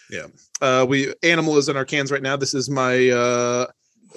Yeah. 0.10 0.28
Uh 0.62 0.86
we 0.88 1.14
animal 1.24 1.58
is 1.58 1.68
in 1.70 1.76
our 1.76 1.84
cans 1.86 2.10
right 2.10 2.22
now. 2.22 2.38
This 2.38 2.54
is 2.54 2.70
my 2.70 3.10
uh 3.10 3.68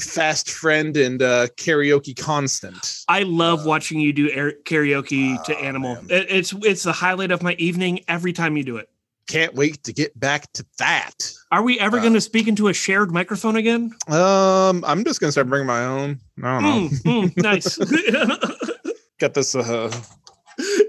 fast 0.00 0.50
friend 0.50 0.96
and 0.96 1.22
uh 1.22 1.46
karaoke 1.56 2.16
constant. 2.16 3.04
I 3.08 3.22
love 3.24 3.60
Uh, 3.60 3.68
watching 3.68 4.00
you 4.00 4.12
do 4.12 4.30
air, 4.30 4.52
karaoke 4.64 5.42
to 5.44 5.54
oh, 5.56 5.58
Animal. 5.60 5.94
man. 5.96 6.06
It's 6.10 6.52
it's 6.62 6.82
the 6.84 6.92
highlight 6.92 7.30
of 7.30 7.42
my 7.42 7.54
evening 7.54 8.00
every 8.08 8.32
time 8.32 8.56
you 8.56 8.64
do 8.64 8.76
it. 8.76 8.88
Can't 9.28 9.54
wait 9.54 9.82
to 9.84 9.92
get 9.92 10.18
back 10.18 10.50
to 10.54 10.64
that. 10.78 11.14
Are 11.52 11.62
we 11.62 11.78
ever 11.78 11.98
Uh, 11.98 12.00
going 12.00 12.14
to 12.14 12.20
speak 12.20 12.48
into 12.48 12.68
a 12.68 12.72
shared 12.72 13.12
microphone 13.12 13.56
again? 13.56 13.92
Um 14.08 14.84
I'm 14.86 15.04
just 15.04 15.20
gonna 15.20 15.32
start 15.32 15.48
bringing 15.48 15.66
my 15.66 15.84
own. 15.84 16.18
I 16.42 16.60
don't 16.60 16.62
know. 16.62 16.88
Mm, 16.88 17.32
mm, 17.34 17.42
nice. 17.42 17.76
Got 19.18 19.34
this 19.34 19.54
uh 19.54 19.92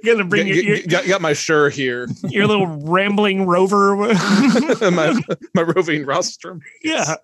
Gonna 0.04 0.24
bring 0.24 0.48
got, 0.48 0.56
your, 0.56 0.64
your, 0.78 0.88
got, 0.88 1.06
got 1.06 1.22
my 1.22 1.34
sure 1.34 1.70
here. 1.70 2.08
your 2.24 2.48
little 2.48 2.66
rambling 2.66 3.46
rover. 3.46 3.96
my 3.96 5.20
my 5.54 5.62
roving 5.62 6.06
rostrum. 6.08 6.62
yeah. 6.84 7.16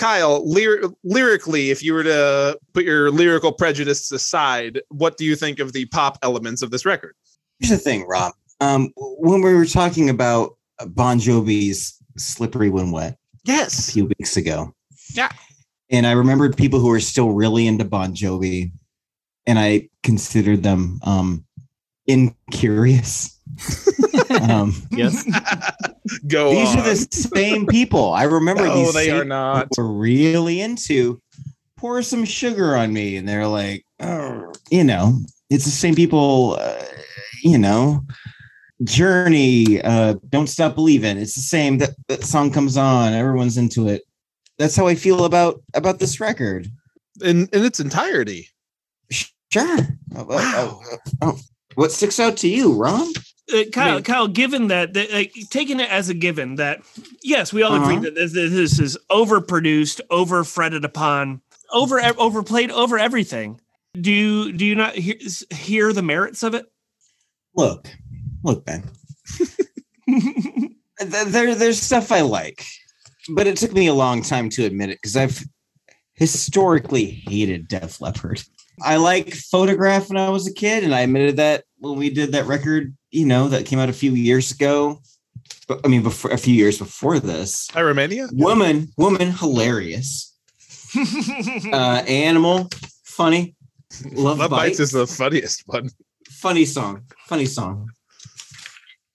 Kyle, 0.00 0.42
lyr- 0.50 0.88
lyrically, 1.04 1.70
if 1.70 1.82
you 1.82 1.92
were 1.92 2.02
to 2.02 2.58
put 2.72 2.84
your 2.86 3.10
lyrical 3.10 3.52
prejudice 3.52 4.10
aside, 4.10 4.80
what 4.88 5.18
do 5.18 5.26
you 5.26 5.36
think 5.36 5.58
of 5.58 5.74
the 5.74 5.84
pop 5.86 6.18
elements 6.22 6.62
of 6.62 6.70
this 6.70 6.86
record? 6.86 7.14
Here's 7.58 7.68
the 7.70 7.76
thing, 7.76 8.06
Rob. 8.06 8.32
Um, 8.62 8.92
when 8.96 9.42
we 9.42 9.52
were 9.52 9.66
talking 9.66 10.08
about 10.08 10.56
Bon 10.86 11.18
Jovi's 11.18 11.94
"Slippery 12.16 12.70
When 12.70 12.90
Wet" 12.92 13.18
yes, 13.44 13.90
a 13.90 13.92
few 13.92 14.06
weeks 14.18 14.38
ago, 14.38 14.74
Yeah. 15.14 15.28
and 15.90 16.06
I 16.06 16.12
remembered 16.12 16.56
people 16.56 16.80
who 16.80 16.90
are 16.90 17.00
still 17.00 17.32
really 17.32 17.66
into 17.66 17.84
Bon 17.84 18.14
Jovi, 18.14 18.72
and 19.46 19.58
I 19.58 19.90
considered 20.02 20.62
them 20.62 20.98
um, 21.04 21.44
incurious. 22.06 23.38
um, 24.30 24.74
Yes. 24.90 25.24
Go 26.26 26.50
these 26.50 26.68
on. 26.70 26.78
are 26.78 26.82
the 26.82 26.96
same 26.96 27.66
people. 27.66 28.12
I 28.12 28.24
remember 28.24 28.66
no, 28.66 28.74
these. 28.76 28.94
they 28.94 29.06
same 29.06 29.20
are 29.20 29.24
not. 29.24 29.70
people 29.70 29.84
were 29.84 29.92
really 29.98 30.60
into 30.60 31.20
pour 31.76 32.02
some 32.02 32.24
sugar 32.24 32.76
on 32.76 32.92
me, 32.92 33.16
and 33.16 33.28
they're 33.28 33.46
like, 33.46 33.84
oh, 34.00 34.52
you 34.70 34.84
know, 34.84 35.18
it's 35.50 35.64
the 35.64 35.70
same 35.70 35.94
people. 35.94 36.56
Uh, 36.60 36.82
you 37.42 37.58
know, 37.58 38.04
Journey, 38.84 39.80
uh, 39.82 40.14
Don't 40.28 40.46
Stop 40.48 40.74
Believing. 40.74 41.16
It's 41.18 41.34
the 41.34 41.40
same. 41.42 41.78
That, 41.78 41.90
that 42.08 42.24
song 42.24 42.50
comes 42.50 42.76
on, 42.76 43.12
everyone's 43.12 43.56
into 43.58 43.88
it. 43.88 44.02
That's 44.58 44.76
how 44.76 44.86
I 44.86 44.94
feel 44.94 45.24
about 45.24 45.62
about 45.74 45.98
this 45.98 46.20
record. 46.20 46.66
In 47.22 47.48
in 47.52 47.64
its 47.64 47.80
entirety. 47.80 48.48
Sure. 49.10 49.78
Uh, 50.16 50.24
Wow. 50.28 50.80
uh, 51.22 51.30
uh, 51.30 51.32
what 51.74 51.92
sticks 51.92 52.20
out 52.20 52.36
to 52.38 52.48
you, 52.48 52.72
Ron? 52.74 53.12
Uh, 53.52 53.64
Kyle, 53.72 53.94
mean- 53.96 54.04
Kyle, 54.04 54.28
given 54.28 54.68
that, 54.68 54.94
that 54.94 55.12
like, 55.12 55.34
taking 55.50 55.80
it 55.80 55.90
as 55.90 56.08
a 56.08 56.14
given 56.14 56.56
that 56.56 56.80
yes, 57.22 57.52
we 57.52 57.62
all 57.62 57.74
agree 57.74 57.94
Uh-huh. 57.96 58.02
that 58.04 58.14
this, 58.14 58.32
this 58.32 58.78
is 58.78 58.96
overproduced, 59.10 60.00
over 60.10 60.44
fretted 60.44 60.84
upon, 60.84 61.40
over 61.72 62.00
overplayed, 62.18 62.70
over 62.70 62.98
everything. 62.98 63.60
Do 64.00 64.12
you 64.12 64.52
do 64.52 64.64
you 64.64 64.74
not 64.76 64.94
hear, 64.94 65.16
hear 65.52 65.92
the 65.92 66.02
merits 66.02 66.42
of 66.44 66.54
it? 66.54 66.66
Look, 67.56 67.88
look, 68.44 68.64
Ben. 68.64 68.84
Th- 70.08 71.26
there, 71.26 71.54
there's 71.54 71.80
stuff 71.80 72.12
I 72.12 72.20
like, 72.20 72.64
but 73.34 73.46
it 73.46 73.56
took 73.56 73.72
me 73.72 73.86
a 73.86 73.94
long 73.94 74.22
time 74.22 74.48
to 74.50 74.64
admit 74.64 74.90
it 74.90 74.98
because 75.00 75.16
I've 75.16 75.42
historically 76.14 77.04
hated 77.06 77.68
Def 77.68 78.00
Leppard. 78.00 78.42
I 78.82 78.96
like 78.96 79.32
Photograph 79.34 80.08
when 80.08 80.18
I 80.18 80.28
was 80.30 80.46
a 80.46 80.52
kid, 80.54 80.84
and 80.84 80.94
I 80.94 81.00
admitted 81.00 81.36
that 81.36 81.64
when 81.78 81.98
we 81.98 82.10
did 82.10 82.32
that 82.32 82.46
record, 82.46 82.94
you 83.10 83.26
know, 83.26 83.48
that 83.48 83.66
came 83.66 83.78
out 83.78 83.88
a 83.88 83.92
few 83.94 84.12
years 84.12 84.50
ago. 84.52 85.00
I 85.84 85.88
mean, 85.88 86.02
before 86.02 86.30
a 86.32 86.36
few 86.38 86.54
years 86.54 86.78
before 86.78 87.18
this, 87.20 87.68
Pyromania? 87.68 88.28
woman, 88.32 88.88
woman, 88.96 89.30
hilarious. 89.32 90.28
Uh, 91.72 92.02
animal, 92.08 92.68
funny. 93.04 93.54
Love, 94.12 94.38
Love 94.38 94.50
bites 94.50 94.78
Bites 94.78 94.80
is 94.80 94.90
the 94.92 95.06
funniest 95.06 95.62
one. 95.66 95.88
funny 96.28 96.64
song 96.64 97.02
funny 97.26 97.44
song 97.44 97.88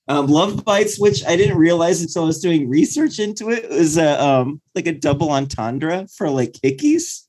um 0.07 0.27
love 0.27 0.63
bites 0.65 0.99
which 0.99 1.25
i 1.25 1.35
didn't 1.35 1.57
realize 1.57 2.01
until 2.01 2.23
i 2.23 2.25
was 2.27 2.39
doing 2.39 2.69
research 2.69 3.19
into 3.19 3.49
it 3.49 3.69
was 3.69 3.97
a 3.97 4.21
um 4.23 4.61
like 4.75 4.85
a 4.85 4.91
double 4.91 5.31
entendre 5.31 6.05
for 6.15 6.29
like 6.29 6.51
hickeys 6.63 7.23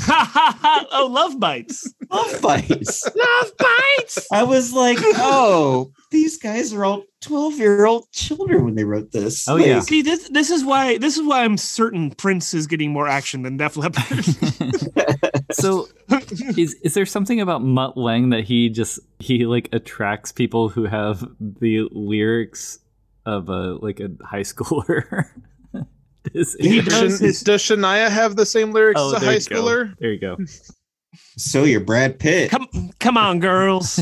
oh, 0.08 1.08
love 1.10 1.38
bites. 1.40 1.92
love 2.10 2.40
bites 2.42 3.04
Love 3.16 3.52
bites. 3.58 4.26
i 4.32 4.42
was 4.42 4.72
like 4.72 4.98
oh 5.00 5.90
these 6.10 6.38
guys 6.38 6.72
are 6.72 6.84
all 6.84 7.04
12 7.22 7.58
year 7.58 7.86
old 7.86 8.10
children 8.12 8.64
when 8.64 8.74
they 8.74 8.84
wrote 8.84 9.12
this 9.12 9.48
Oh, 9.48 9.54
Like, 9.54 9.66
yeah. 9.66 9.80
See, 9.80 10.02
this 10.02 10.28
this 10.28 10.50
is 10.50 10.64
why 10.64 10.98
this 10.98 11.16
is 11.16 11.22
why 11.26 11.44
I'm 11.44 11.56
certain 11.56 12.10
Prince 12.10 12.52
is 12.52 12.66
getting 12.66 12.92
more 12.92 13.06
action 13.08 13.42
than 13.42 13.56
Def 13.56 13.76
Leppard. 13.76 14.24
so 15.52 15.88
is 16.56 16.74
is 16.82 16.94
there 16.94 17.06
something 17.06 17.40
about 17.40 17.62
Mutt 17.62 17.96
Lange 17.96 18.30
that 18.30 18.44
he 18.44 18.68
just 18.68 18.98
he 19.20 19.46
like 19.46 19.68
attracts 19.72 20.32
people 20.32 20.68
who 20.68 20.84
have 20.84 21.24
the 21.40 21.88
lyrics 21.92 22.78
of 23.24 23.48
a 23.48 23.74
like 23.80 24.00
a 24.00 24.10
high 24.24 24.40
schooler? 24.42 25.26
Is 26.34 26.54
He 26.60 26.80
does 26.80 27.18
his- 27.20 27.42
does 27.42 27.62
Shania 27.62 28.08
have 28.08 28.36
the 28.36 28.46
same 28.46 28.72
lyrics 28.72 29.00
Oh, 29.00 29.14
as 29.16 29.22
a 29.22 29.24
there 29.24 29.30
high 29.32 29.38
you 29.38 29.40
go. 29.48 29.62
schooler? 29.62 29.94
There 29.98 30.12
you 30.12 30.20
go. 30.20 30.36
so 31.36 31.64
you're 31.64 31.80
brad 31.80 32.18
pitt 32.18 32.50
come 32.50 32.90
come 33.00 33.16
on, 33.16 33.40
girls. 33.40 33.96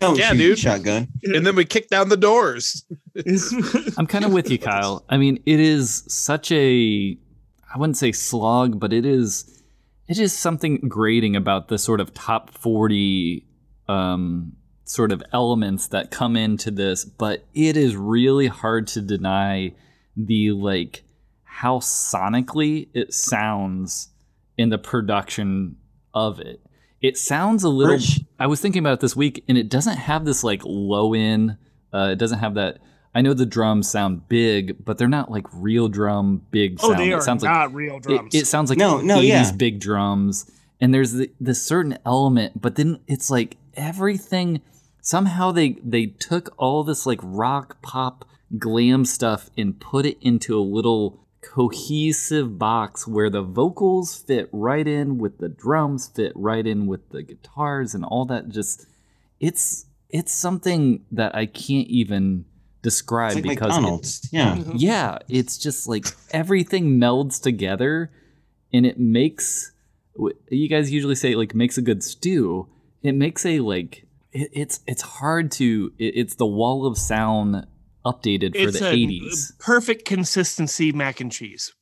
Don't 0.00 0.18
Yeah, 0.18 0.34
dude. 0.34 0.58
shotgun 0.58 1.08
And 1.22 1.46
then 1.46 1.56
we 1.56 1.64
kick 1.64 1.88
down 1.88 2.08
the 2.08 2.16
doors. 2.16 2.84
I'm 3.96 4.06
kind 4.06 4.24
of 4.24 4.32
with 4.32 4.50
you, 4.50 4.58
Kyle. 4.58 5.04
I 5.08 5.16
mean, 5.16 5.42
it 5.46 5.60
is 5.60 6.04
such 6.08 6.52
a 6.52 7.16
I 7.74 7.78
wouldn't 7.78 7.96
say 7.96 8.12
slog, 8.12 8.78
but 8.78 8.92
it 8.92 9.06
is 9.06 9.62
it 10.08 10.18
is 10.18 10.32
something 10.36 10.76
grating 10.88 11.34
about 11.36 11.68
the 11.68 11.78
sort 11.78 12.00
of 12.00 12.12
top 12.12 12.50
40 12.50 13.46
um 13.88 14.52
sort 14.84 15.12
of 15.12 15.22
elements 15.32 15.86
that 15.88 16.10
come 16.10 16.36
into 16.36 16.70
this, 16.70 17.04
but 17.06 17.46
it 17.54 17.76
is 17.76 17.96
really 17.96 18.48
hard 18.48 18.86
to 18.88 19.00
deny 19.00 19.72
the 20.16 20.50
like 20.52 21.02
how 21.54 21.78
sonically 21.78 22.88
it 22.94 23.14
sounds 23.14 24.08
in 24.58 24.70
the 24.70 24.78
production 24.78 25.76
of 26.12 26.40
it. 26.40 26.60
It 27.00 27.16
sounds 27.16 27.62
a 27.62 27.68
little 27.68 27.94
Rich. 27.94 28.22
I 28.40 28.48
was 28.48 28.60
thinking 28.60 28.80
about 28.80 28.94
it 28.94 29.00
this 29.00 29.14
week 29.14 29.44
and 29.46 29.56
it 29.56 29.68
doesn't 29.68 29.98
have 29.98 30.24
this 30.24 30.42
like 30.42 30.62
low 30.64 31.14
in 31.14 31.56
uh, 31.92 32.08
it 32.10 32.16
doesn't 32.16 32.40
have 32.40 32.54
that 32.54 32.78
I 33.14 33.22
know 33.22 33.34
the 33.34 33.46
drums 33.46 33.88
sound 33.88 34.28
big, 34.28 34.84
but 34.84 34.98
they're 34.98 35.06
not 35.06 35.30
like 35.30 35.46
real 35.52 35.86
drum 35.86 36.44
big 36.50 36.78
oh, 36.82 36.88
sound. 36.88 36.98
they 36.98 37.10
it 37.10 37.12
are 37.12 37.20
sounds 37.20 37.44
like 37.44 37.52
not 37.52 37.72
real 37.72 37.98
it, 37.98 38.02
drums. 38.02 38.34
it 38.34 38.48
sounds 38.48 38.68
like 38.68 38.80
No, 38.80 39.00
no, 39.00 39.18
80s 39.18 39.24
yeah. 39.28 39.52
big 39.52 39.78
drums 39.78 40.50
and 40.80 40.92
there's 40.92 41.12
the, 41.12 41.30
this 41.38 41.64
certain 41.64 41.96
element 42.04 42.60
but 42.60 42.74
then 42.74 42.98
it's 43.06 43.30
like 43.30 43.58
everything 43.74 44.60
somehow 45.00 45.52
they 45.52 45.76
they 45.84 46.06
took 46.06 46.52
all 46.58 46.82
this 46.82 47.06
like 47.06 47.20
rock 47.22 47.80
pop 47.80 48.24
glam 48.58 49.04
stuff 49.04 49.50
and 49.56 49.78
put 49.78 50.04
it 50.04 50.18
into 50.20 50.58
a 50.58 50.60
little 50.60 51.23
cohesive 51.52 52.58
box 52.58 53.06
where 53.06 53.30
the 53.30 53.42
vocals 53.42 54.16
fit 54.16 54.48
right 54.52 54.86
in 54.86 55.18
with 55.18 55.38
the 55.38 55.48
drums 55.48 56.08
fit 56.08 56.32
right 56.34 56.66
in 56.66 56.86
with 56.86 57.10
the 57.10 57.22
guitars 57.22 57.94
and 57.94 58.04
all 58.04 58.24
that. 58.26 58.48
Just 58.48 58.86
it's 59.40 59.86
it's 60.10 60.32
something 60.32 61.04
that 61.10 61.34
I 61.34 61.46
can't 61.46 61.88
even 61.88 62.44
describe 62.82 63.36
it's 63.36 63.46
like 63.46 63.58
because 63.58 63.76
it- 63.76 63.82
yeah. 64.32 64.56
Mm-hmm. 64.56 64.72
Yeah, 64.76 65.18
it's 65.28 65.58
just 65.58 65.86
like 65.88 66.06
everything 66.30 66.98
melds 66.98 67.40
together 67.42 68.10
and 68.72 68.84
it 68.86 68.98
makes 68.98 69.72
you 70.50 70.68
guys 70.68 70.90
usually 70.90 71.14
say 71.16 71.34
like 71.34 71.54
makes 71.54 71.76
a 71.78 71.82
good 71.82 72.02
stew. 72.02 72.68
It 73.02 73.12
makes 73.14 73.44
a 73.44 73.60
like 73.60 74.06
it, 74.32 74.50
it's 74.52 74.80
it's 74.86 75.02
hard 75.02 75.50
to 75.52 75.92
it, 75.98 76.12
it's 76.16 76.36
the 76.36 76.46
wall 76.46 76.86
of 76.86 76.96
sound 76.98 77.66
updated 78.04 78.52
for 78.52 78.68
it's 78.68 78.78
the 78.78 78.88
a 78.88 78.92
80s. 78.92 79.58
perfect 79.58 80.04
consistency 80.04 80.92
mac 80.92 81.20
and 81.20 81.32
cheese. 81.32 81.72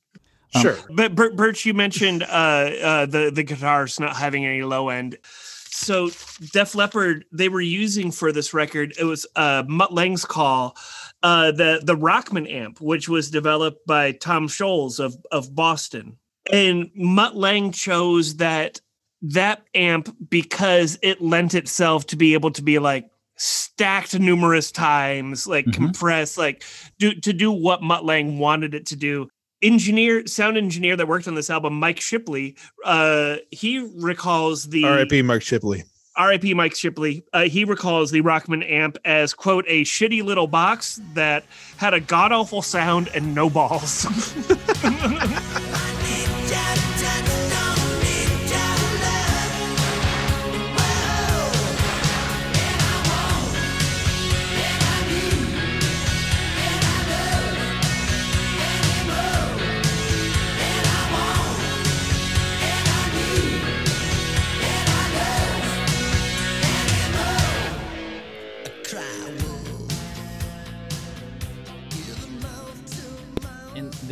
Um, 0.55 0.63
Sure. 0.63 0.77
But 0.91 1.15
Bert, 1.15 1.35
Birch, 1.37 1.65
you 1.65 1.75
mentioned 1.75 2.23
uh, 2.25 2.27
uh, 2.27 3.07
the 3.07 3.31
the 3.35 3.43
guitars 3.43 3.99
not 3.99 4.17
having 4.17 4.45
any 4.45 4.63
low 4.63 4.89
end. 4.91 5.19
So 5.25 6.11
Def 6.53 6.75
Leppard, 6.75 7.25
they 7.33 7.49
were 7.49 7.63
using 7.63 8.11
for 8.11 8.31
this 8.31 8.53
record. 8.53 8.93
It 8.99 9.05
was 9.05 9.27
uh, 9.35 9.65
Mutt 9.67 9.93
Lange's 9.93 10.25
call, 10.27 10.77
uh, 11.23 11.53
the 11.53 11.81
the 11.83 11.97
Rockman 11.97 12.51
amp, 12.51 12.81
which 12.81 13.09
was 13.09 13.31
developed 13.31 13.87
by 13.87 14.13
Tom 14.13 14.47
Scholz 14.49 15.01
of 15.01 15.17
of 15.33 15.55
Boston, 15.55 16.19
and 16.53 16.91
Mutt 16.95 17.35
Lange 17.35 17.73
chose 17.73 18.37
that 18.37 18.81
that 19.23 19.63
amp 19.75 20.15
because 20.29 20.99
it 21.03 21.23
lent 21.23 21.55
itself 21.55 22.07
to 22.09 22.17
be 22.17 22.35
able 22.35 22.51
to 22.51 22.63
be 22.63 22.79
like 22.79 23.09
stacked 23.45 24.19
numerous 24.19 24.71
times, 24.71 25.47
like 25.47 25.67
Mhm. 25.67 25.73
compressed, 25.75 26.39
like 26.39 26.63
do 26.99 27.13
to 27.15 27.33
do 27.33 27.51
what 27.51 27.83
Mutt 27.83 28.05
Lange 28.05 28.39
wanted 28.39 28.73
it 28.75 28.87
to 28.87 28.97
do 28.97 29.29
engineer, 29.63 30.27
sound 30.27 30.57
engineer 30.57 30.97
that 30.97 31.07
worked 31.07 31.29
on 31.29 31.35
this 31.37 31.49
album, 31.51 31.75
Mike 31.79 32.01
Shipley, 32.01 32.57
uh, 32.85 33.37
he 33.53 33.79
recalls 33.97 34.65
the 34.71 34.85
R.I.P. 34.85 35.23
Mark 35.23 35.43
Shipley. 35.43 35.85
RIP 36.19 36.55
Mike 36.55 36.75
Shipley. 36.75 37.25
Uh, 37.33 37.45
he 37.45 37.65
recalls 37.65 38.11
the 38.11 38.21
Rockman 38.21 38.69
amp 38.71 38.99
as 39.05 39.33
quote 39.33 39.65
a 39.67 39.83
shitty 39.85 40.23
little 40.23 40.47
box 40.47 41.01
that 41.15 41.45
had 41.79 41.95
a 41.95 42.01
god 42.01 42.33
awful 42.33 42.61
sound 42.61 43.09
and 43.15 43.35
no 43.35 43.49
balls. 43.49 44.05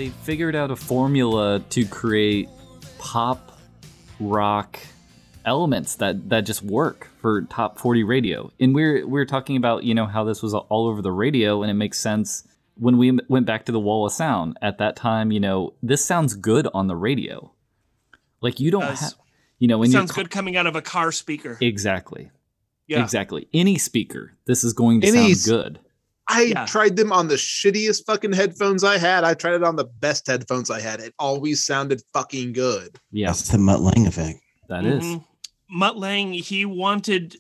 they 0.01 0.09
figured 0.09 0.57
out 0.57 0.71
a 0.71 0.77
formula 0.77 1.61
to 1.69 1.85
create 1.85 2.49
pop 2.99 3.59
rock 4.19 4.81
elements 5.45 5.97
that 5.97 6.31
that 6.31 6.47
just 6.47 6.63
work 6.63 7.09
for 7.21 7.43
top 7.43 7.79
40 7.79 8.05
radio. 8.05 8.51
And 8.59 8.75
we're 8.75 9.07
we're 9.07 9.27
talking 9.27 9.59
about, 9.59 9.85
you 9.85 9.95
know, 9.95 10.07
how 10.07 10.25
this 10.25 10.43
was 10.43 10.55
all 10.55 10.87
over 10.89 11.03
the 11.03 11.13
radio 11.13 11.61
and 11.63 11.71
it 11.71 11.75
makes 11.75 11.99
sense 11.99 12.45
when 12.77 12.97
we 12.97 13.19
went 13.29 13.45
back 13.45 13.67
to 13.67 13.73
the 13.73 13.81
wall 13.81 14.07
of 14.07 14.13
sound 14.13 14.57
at 14.63 14.79
that 14.79 14.97
time, 14.97 15.31
you 15.33 15.41
know, 15.41 15.75
this 15.83 16.03
sounds 16.03 16.35
good 16.35 16.67
on 16.73 16.87
the 16.87 16.97
radio. 16.97 17.53
Like 18.41 18.59
you 18.59 18.71
don't 18.71 18.85
have 18.85 19.15
you 19.59 19.69
know, 19.69 19.77
when 19.77 19.91
Sounds 19.91 20.17
you're 20.17 20.25
good 20.25 20.31
coming 20.31 20.57
out 20.57 20.67
of 20.67 20.77
a 20.77 20.81
car 20.81 21.13
speaker. 21.13 21.59
Exactly. 21.61 22.31
Yeah. 22.87 23.05
Exactly. 23.05 23.49
Any 23.53 23.77
speaker, 23.77 24.33
this 24.47 24.65
is 24.65 24.73
going 24.73 25.03
to 25.03 25.09
Any 25.09 25.17
sound 25.19 25.33
s- 25.33 25.47
good. 25.47 25.79
I 26.31 26.43
Yeah. 26.43 26.65
tried 26.67 26.97
them 26.97 27.13
on 27.13 27.29
the 27.29 27.35
shittiest 27.35 28.05
fucking 28.07 28.33
headphones 28.33 28.85
I 28.85 28.99
had. 28.99 29.25
I 29.25 29.35
tried 29.35 29.55
it 29.55 29.65
on 29.65 29.77
the 29.77 29.85
best 29.85 30.27
headphones 30.27 30.71
I 30.71 30.81
had. 30.81 31.01
It 31.01 31.13
always 31.19 31.65
sounded 31.65 32.03
fucking 32.15 32.53
good. 32.53 32.99
Yeah, 33.11 33.29
That's 33.29 33.49
the 33.49 33.59
Mutt 33.59 33.81
Lange 33.83 34.07
effect. 34.07 34.39
that 34.69 34.85
is. 34.87 35.03
Mhm. 35.03 35.25
Mutt 35.71 35.99
Lange, 35.99 36.33
he 36.35 36.65
wanted 36.65 37.37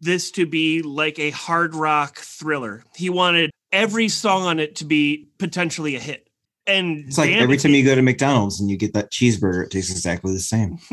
this 0.00 0.30
to 0.32 0.46
be 0.46 0.82
like 0.82 1.18
a 1.18 1.30
hard 1.30 1.74
rock 1.74 2.18
thriller. 2.18 2.84
He 2.94 3.10
wanted 3.10 3.50
every 3.72 4.08
song 4.08 4.42
on 4.42 4.58
it 4.60 4.76
to 4.76 4.84
be 4.84 5.28
potentially 5.38 5.96
a 5.96 6.00
hit. 6.00 6.24
And 6.66 7.04
It's 7.08 7.16
like 7.16 7.30
every 7.30 7.56
time 7.56 7.72
you 7.72 7.82
go 7.82 7.94
to 7.94 8.02
McDonald's 8.02 8.60
and 8.60 8.68
you 8.70 8.76
get 8.76 8.92
that 8.92 9.10
cheeseburger, 9.10 9.64
it 9.64 9.70
tastes 9.70 9.90
exactly 9.90 10.34
the 10.34 10.38
same. 10.40 10.78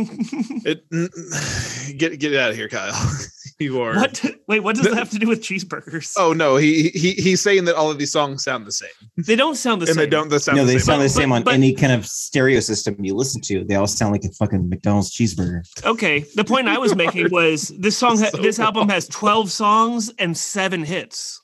It 0.65 0.85
get 1.97 2.17
get 2.19 2.33
out 2.35 2.51
of 2.51 2.55
here, 2.55 2.69
Kyle. 2.69 2.93
you 3.59 3.81
are 3.81 3.95
what? 3.95 4.23
Wait, 4.47 4.59
what 4.59 4.75
does 4.75 4.83
that 4.85 4.95
have 4.95 5.09
to 5.11 5.17
do 5.19 5.27
with 5.27 5.41
cheeseburgers? 5.41 6.13
Oh 6.17 6.33
no, 6.33 6.57
he 6.57 6.89
he 6.89 7.11
he's 7.13 7.41
saying 7.41 7.65
that 7.65 7.75
all 7.75 7.89
of 7.89 7.97
these 7.97 8.11
songs 8.11 8.43
sound 8.43 8.65
the 8.65 8.71
same, 8.71 8.89
they 9.17 9.35
don't 9.35 9.55
sound 9.55 9.81
the 9.81 9.85
and 9.85 9.95
same. 9.95 10.03
they 10.03 10.09
don't. 10.09 10.29
They 10.29 10.37
sound 10.39 10.57
no, 10.57 10.65
the 10.65 10.73
they 10.73 10.77
same. 10.79 10.85
sound 10.85 11.01
the 11.03 11.09
same 11.09 11.29
but- 11.29 11.35
on 11.35 11.43
but- 11.43 11.53
any 11.53 11.73
kind 11.73 11.93
of 11.93 12.05
stereo 12.05 12.59
system 12.59 12.95
you 13.03 13.15
listen 13.15 13.41
to. 13.43 13.63
They 13.63 13.75
all 13.75 13.87
sound 13.87 14.11
like 14.11 14.23
a 14.25 14.29
fucking 14.33 14.67
McDonald's 14.69 15.11
cheeseburger. 15.15 15.61
Okay, 15.85 16.25
the 16.35 16.43
point 16.43 16.67
I 16.67 16.77
was 16.77 16.95
making 17.03 17.29
was 17.31 17.69
this 17.79 17.97
song, 17.97 18.17
ha- 18.19 18.29
So 18.31 18.37
this 18.37 18.59
album 18.59 18.81
wrong. 18.81 18.89
has 18.89 19.07
twelve 19.07 19.51
songs 19.51 20.11
and 20.19 20.37
seven 20.37 20.83
hits, 20.83 21.39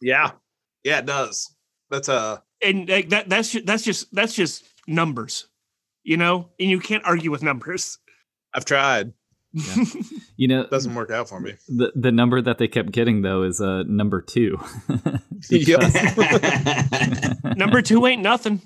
yeah, 0.00 0.32
yeah, 0.82 0.98
it 0.98 1.06
does. 1.06 1.54
That's 1.90 2.08
uh 2.08 2.38
and 2.62 2.88
like, 2.88 3.10
that 3.10 3.28
that's 3.28 3.52
ju- 3.52 3.62
that's 3.62 3.84
just 3.84 4.12
that's 4.12 4.34
just 4.34 4.64
numbers, 4.88 5.46
you 6.02 6.16
know, 6.16 6.48
and 6.58 6.68
you 6.68 6.80
can't 6.80 7.04
argue 7.04 7.30
with 7.30 7.42
numbers. 7.44 7.98
I've 8.52 8.64
tried. 8.64 9.12
You 10.36 10.46
know, 10.46 10.66
Doesn't 10.66 10.94
work 10.94 11.10
out 11.10 11.28
for 11.28 11.40
me. 11.40 11.54
the 11.68 11.90
the 11.96 12.12
number 12.12 12.40
that 12.40 12.58
they 12.58 12.68
kept 12.68 12.92
getting 12.92 13.22
though 13.22 13.42
is 13.42 13.60
uh 13.60 13.82
number 13.84 14.20
two. 14.22 14.58
Number 17.56 17.82
two 17.82 18.06
ain't 18.06 18.22
nothing. 18.22 18.60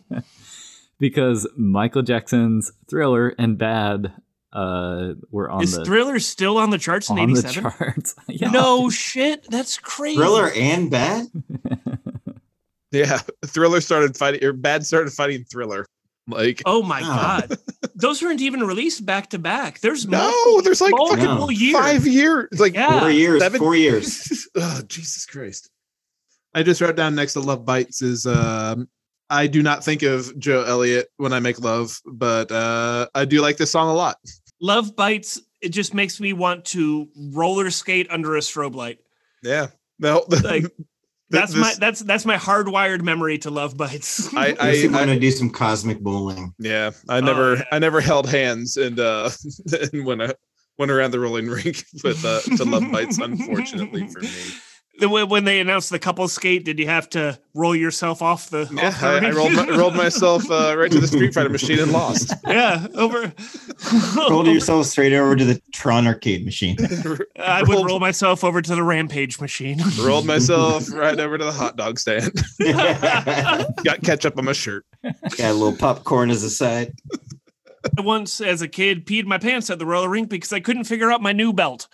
because 0.98 1.46
Michael 1.56 2.02
Jackson's 2.02 2.72
Thriller 2.88 3.28
and 3.38 3.59
Bad 3.59 4.12
uh 4.52 5.14
were 5.30 5.50
on 5.50 5.62
Is 5.62 5.76
the 5.76 5.85
Thriller 5.85 6.18
still 6.18 6.59
on 6.59 6.70
the 6.70 6.78
charts 6.78 7.09
in 7.11 7.18
on 7.18 7.33
the 7.33 7.38
'87? 7.40 7.70
charts. 7.70 8.14
yeah. 8.28 8.50
No 8.50 8.90
shit, 8.90 9.46
that's 9.50 9.78
crazy. 9.78 10.16
Thriller 10.18 10.50
and 10.54 10.90
bad? 10.90 11.26
Yeah, 12.90 13.20
Thriller 13.46 13.80
started 13.80 14.16
fighting, 14.16 14.44
or 14.44 14.52
Bad 14.52 14.85
started 14.85 15.12
fighting 15.12 15.44
Thriller. 15.44 15.87
Like 16.28 16.62
Oh 16.66 16.82
my 16.82 17.00
god, 17.00 17.56
those 17.94 18.22
weren't 18.22 18.40
even 18.40 18.61
released 18.61 19.04
back 19.04 19.30
to 19.30 19.38
back. 19.38 19.80
There's 19.80 20.06
no, 20.06 20.18
multiple, 20.18 20.62
there's 20.62 20.80
like 20.80 20.92
multiple 20.92 21.24
fucking 21.26 21.40
No. 21.40 21.48
years. 21.48 21.76
five 21.76 22.06
years. 22.06 22.48
Like 22.61 22.74
Yeah. 22.74 23.00
Four 23.00 23.11
years. 23.11 23.42
Seven- 23.42 23.58
Four 23.58 23.74
years. 23.76 24.48
oh, 24.56 24.82
Jesus 24.87 25.26
Christ. 25.26 25.68
I 26.54 26.62
just 26.62 26.80
wrote 26.80 26.96
down 26.96 27.14
next 27.14 27.32
to 27.32 27.40
Love 27.40 27.64
Bites 27.64 28.02
is 28.02 28.26
um 28.26 28.88
I 29.30 29.46
do 29.46 29.62
not 29.62 29.82
think 29.85 30.02
of 30.02 30.38
Joe 30.38 30.62
Elliott 30.66 31.08
when 31.16 31.32
I 31.32 31.40
make 31.40 31.58
love, 31.61 31.98
but 32.06 32.52
uh 32.52 33.08
I 33.14 33.24
do 33.24 33.40
like 33.40 33.56
this 33.56 33.70
song 33.72 33.88
a 33.88 33.94
lot. 33.94 34.16
Love 34.61 34.94
bites. 34.94 35.40
It 35.61 35.70
just 35.70 35.92
makes 35.94 36.20
me 36.20 36.32
want 36.35 36.64
to 36.66 37.08
roller 37.32 37.70
skate 37.70 38.06
under 38.11 38.37
a 38.37 38.40
strobe 38.40 38.74
light. 38.76 38.98
Yeah. 39.42 39.68
No, 39.98 40.24
the, 40.28 40.37
Like, 40.44 40.64
th- 41.33 41.40
That's 41.40 41.55
my 41.55 41.75
that's 41.79 42.01
that's 42.01 42.25
my 42.25 42.37
hardwired 42.37 43.03
memory 43.03 43.38
to 43.38 43.51
love 43.51 43.77
bites. 43.77 44.33
I- 44.37 44.57
I, 44.61 44.68
am 44.77 44.95
I- 44.95 45.05
going 45.05 45.09
to 45.09 45.18
do 45.21 45.31
some 45.31 45.51
cosmic 45.51 45.99
bowling. 46.01 46.55
yeah. 46.59 46.92
I 47.09 47.21
never 47.21 47.57
yeah. 47.57 47.64
I 47.73 47.79
never 47.81 48.01
held 48.01 48.29
hands 48.29 48.77
and 48.77 49.01
uh 49.01 49.31
and 49.92 50.05
went 50.07 50.23
uh, 50.23 50.35
went 50.79 50.90
around 50.92 51.11
the 51.11 51.21
rolling 51.21 51.47
rink 51.49 51.85
with 52.05 52.25
uh 52.25 52.40
to 52.57 52.64
Love 52.64 52.90
Bites, 52.92 53.18
unfortunately 53.18 54.07
for 54.09 54.21
me. 54.21 54.29
The 54.98 55.09
way- 55.09 55.24
when 55.24 55.44
they 55.44 55.59
announced 55.61 55.90
the 55.90 55.98
couple 55.98 56.28
skate, 56.28 56.64
did 56.64 56.78
you 56.78 56.87
have 56.87 57.09
to 57.11 57.38
roll 57.55 57.74
yourself 57.74 58.20
off 58.20 58.50
the? 58.50 58.68
Yeah, 58.72 58.88
off 58.88 59.00
the 59.00 59.07
I, 59.07 59.18
I 59.26 59.31
rolled 59.31 59.52
my, 59.52 59.66
rolled 59.68 59.96
myself 59.96 60.50
uh, 60.50 60.76
right 60.76 60.90
to 60.92 61.00
the 61.00 61.07
Street 61.07 61.33
Fighter 61.33 61.48
machine 61.48 61.78
and 61.78 61.92
lost. 61.92 62.35
yeah, 62.46 62.87
over. 62.94 63.33
rolled 64.28 64.46
yourself 64.46 64.87
straight 64.87 65.12
over 65.14 65.35
to 65.35 65.44
the 65.44 65.61
Tron 65.72 66.07
arcade 66.07 66.44
machine. 66.44 66.76
I 67.38 67.62
would 67.62 67.87
roll 67.87 68.00
myself 68.00 68.44
over 68.44 68.61
to 68.61 68.74
the 68.74 68.83
rampage 68.83 69.40
machine. 69.40 69.81
rolled 70.00 70.26
myself 70.26 70.92
right 70.92 71.18
over 71.18 71.38
to 71.38 71.44
the 71.44 71.52
hot 71.52 71.76
dog 71.76 71.98
stand. 71.98 72.31
Got 72.61 73.85
Got 73.85 74.02
ketchup 74.02 74.37
on 74.38 74.44
my 74.44 74.52
shirt. 74.52 74.85
Got 75.02 75.40
a 75.40 75.55
little 75.55 75.76
popcorn 75.76 76.31
as 76.31 76.42
a 76.42 76.50
side. 76.50 76.92
I 77.98 78.02
once, 78.02 78.40
as 78.40 78.62
a 78.62 78.68
kid, 78.68 79.07
peed 79.07 79.24
my 79.24 79.38
pants 79.38 79.68
at 79.70 79.78
the 79.78 79.87
roller 79.87 80.09
rink 80.09 80.28
because 80.28 80.52
I 80.52 80.61
couldn't 80.61 80.85
figure 80.85 81.11
out 81.11 81.20
my 81.20 81.33
new 81.33 81.52
belt. 81.52 81.88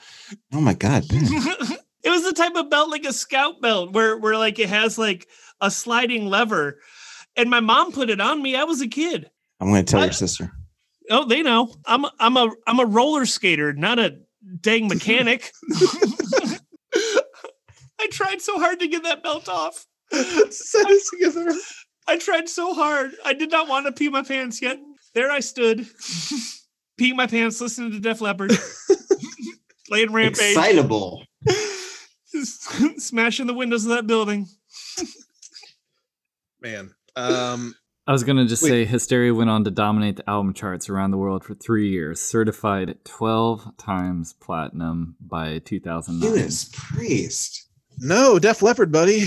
Oh 0.53 0.61
my 0.61 0.75
god, 0.75 1.05
man. 1.13 1.79
It 2.09 2.11
was 2.11 2.25
the 2.25 2.33
type 2.33 2.55
of 2.57 2.71
belt 2.71 2.89
like 2.91 3.05
a 3.05 3.13
scout 3.13 3.61
belt 3.61 3.93
where 3.93 4.17
where 4.17 4.39
like 4.39 4.59
it 4.59 4.71
has 4.71 4.97
like 4.99 5.29
a 5.61 5.71
sliding 5.71 6.27
lever. 6.27 6.81
And 7.37 7.51
my 7.51 7.61
mom 7.61 7.93
put 7.93 8.09
it 8.11 8.21
on 8.21 8.43
me. 8.43 8.57
I 8.57 8.65
was 8.65 8.81
a 8.81 8.89
kid. 8.89 9.31
I'm 9.61 9.69
going 9.69 9.85
to 9.85 9.91
tell 9.91 10.01
I- 10.01 10.07
your 10.07 10.13
sister. 10.13 10.51
Oh, 11.11 11.25
they 11.27 11.43
know. 11.43 11.75
I'm 11.85 12.05
a, 12.05 12.13
I'm 12.19 12.37
a 12.37 12.51
I'm 12.67 12.81
a 12.81 12.87
roller 12.87 13.27
skater, 13.27 13.73
not 13.75 13.99
a 13.99 14.19
dang 14.61 14.89
mechanic. 14.95 15.53
I 18.01 18.07
tried 18.11 18.41
so 18.41 18.59
hard 18.59 18.81
to 18.81 18.89
get 18.89 19.03
that 19.05 19.23
belt 19.23 19.49
off. 19.49 19.87
Set 20.11 20.87
it 20.89 21.03
together. 21.11 21.53
I 22.07 22.17
tried 22.19 22.49
so 22.49 22.73
hard. 22.75 23.13
I 23.25 23.35
did 23.35 23.51
not 23.51 23.69
want 23.69 23.87
to 23.87 23.93
pee 23.93 24.09
my 24.09 24.23
pants 24.23 24.63
yet. 24.63 24.79
There 25.15 25.31
I 25.31 25.41
stood, 25.41 25.87
peeing 27.01 27.17
my 27.17 27.27
pants, 27.27 27.61
listening 27.61 27.93
to 27.93 28.01
Def 28.01 28.21
Leppard, 28.21 28.53
playing 29.89 30.13
Rampage, 30.13 30.57
Excitable. 30.57 31.25
smashing 32.99 33.47
the 33.47 33.55
windows 33.55 33.85
of 33.85 33.91
that 33.91 34.07
building. 34.07 34.47
Man. 36.61 36.95
Um 37.17 37.75
I 38.07 38.13
was 38.13 38.25
gonna 38.25 38.47
just 38.47 38.63
Wait. 38.63 38.71
say 38.71 38.85
Hysteria 38.87 39.35
went 39.35 39.51
on 39.51 39.65
to 39.65 39.71
dominate 39.71 40.17
the 40.17 40.29
album 40.31 40.55
charts 40.55 40.89
around 40.89 41.11
the 41.11 41.19
world 41.19 41.45
for 41.45 41.55
three 41.55 41.91
years, 41.91 42.21
certified 42.21 42.97
twelve 43.05 43.77
times 43.77 44.33
platinum 44.33 45.17
by 45.21 45.59
two 45.59 45.79
thousand 45.81 46.21
nine. 46.21 46.31
Judas 46.31 46.71
Priest. 46.73 47.67
no, 47.99 48.39
Def 48.39 48.63
Leppard, 48.63 48.91
buddy. 48.93 49.25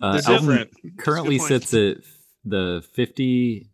Uh, 0.00 0.12
They're 0.18 0.32
album 0.34 0.48
different. 0.48 0.98
currently 0.98 1.36
That's 1.36 1.50
a 1.50 1.52
good 1.52 1.62
sits 1.68 1.74
at 1.74 2.10
the 2.50 2.82
fifty 2.94 3.68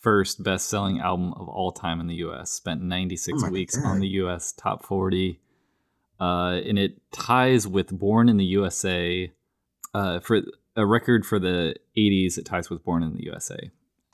first 0.00 0.42
best 0.42 0.68
selling 0.68 0.98
album 0.98 1.32
of 1.34 1.48
all 1.48 1.70
time 1.70 2.00
in 2.00 2.08
the 2.08 2.16
U.S. 2.16 2.50
Spent 2.50 2.82
ninety 2.82 3.16
six 3.16 3.38
Oh 3.42 3.46
my 3.46 3.52
weeks 3.52 3.76
God. 3.76 3.86
on 3.86 4.00
the 4.00 4.08
U.S. 4.08 4.50
top 4.52 4.84
forty, 4.84 5.38
uh, 6.20 6.60
and 6.64 6.78
it 6.78 7.00
ties 7.12 7.66
with 7.66 7.96
"Born 7.96 8.28
in 8.28 8.36
the 8.36 8.44
USA" 8.44 9.32
uh, 9.94 10.20
for 10.20 10.42
a 10.76 10.86
record 10.86 11.26
for 11.26 11.38
the 11.38 11.74
'80s. 11.96 12.38
It 12.38 12.44
ties 12.44 12.70
with 12.70 12.84
"Born 12.84 13.02
in 13.02 13.14
the 13.14 13.24
USA." 13.24 13.70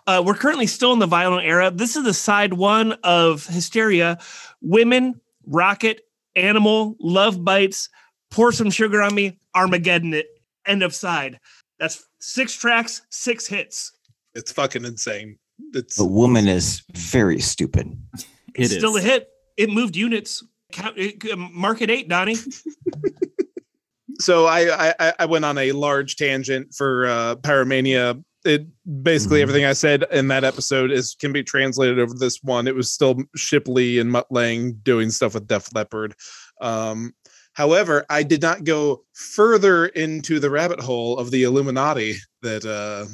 Uh, 0.06 0.22
we're 0.24 0.34
currently 0.34 0.66
still 0.66 0.92
in 0.92 0.98
the 0.98 1.06
violent 1.06 1.46
era. 1.46 1.70
This 1.70 1.96
is 1.96 2.04
the 2.04 2.12
side 2.12 2.52
one 2.52 2.92
of 3.04 3.46
Hysteria. 3.46 4.18
Women, 4.60 5.20
Rocket, 5.46 6.02
Animal, 6.36 6.96
Love 7.00 7.42
Bites, 7.42 7.88
Pour 8.30 8.52
Some 8.52 8.70
Sugar 8.70 9.00
on 9.00 9.14
Me, 9.14 9.38
Armageddon 9.54 10.12
it. 10.12 10.26
End 10.66 10.82
of 10.82 10.94
side. 10.94 11.40
That's 11.78 12.06
six 12.18 12.54
tracks, 12.54 13.02
six 13.08 13.46
hits. 13.46 13.92
It's 14.34 14.52
fucking 14.52 14.84
insane. 14.84 15.38
It's 15.72 15.98
A 15.98 16.04
woman 16.04 16.48
is 16.48 16.82
very 16.94 17.40
stupid. 17.40 17.96
It 18.14 18.26
It's 18.54 18.74
still 18.74 18.96
a 18.96 19.00
hit. 19.00 19.28
It 19.56 19.70
moved 19.70 19.96
units. 19.96 20.42
Count, 20.74 20.98
uh, 20.98 21.36
market 21.36 21.88
eight, 21.90 22.08
Donnie. 22.08 22.36
so 24.20 24.46
I, 24.46 24.92
I 25.00 25.12
I 25.20 25.24
went 25.26 25.44
on 25.44 25.58
a 25.58 25.72
large 25.72 26.16
tangent 26.16 26.74
for 26.74 27.06
uh 27.06 27.36
Pyromania. 27.36 28.22
It 28.44 28.66
basically 29.02 29.38
Mhm. 29.38 29.42
everything 29.42 29.64
I 29.64 29.72
said 29.72 30.04
in 30.12 30.28
that 30.28 30.44
episode 30.44 30.90
is 30.90 31.16
can 31.18 31.32
be 31.32 31.42
translated 31.42 31.98
over 31.98 32.12
this 32.14 32.40
one. 32.42 32.66
It 32.68 32.74
was 32.74 32.92
still 32.92 33.16
Shipley 33.34 33.98
and 33.98 34.12
Mutt 34.12 34.26
Lange 34.30 34.72
doing 34.82 35.10
stuff 35.10 35.32
with 35.34 35.46
Def 35.46 35.74
Leppard. 35.74 36.14
Um, 36.60 37.14
however, 37.54 38.04
I 38.10 38.22
did 38.22 38.42
not 38.42 38.64
go 38.64 39.04
further 39.14 39.86
into 39.86 40.38
the 40.40 40.50
rabbit 40.50 40.80
hole 40.80 41.18
of 41.18 41.30
the 41.30 41.44
Illuminati 41.44 42.16
that 42.42 42.64
uh 42.66 43.06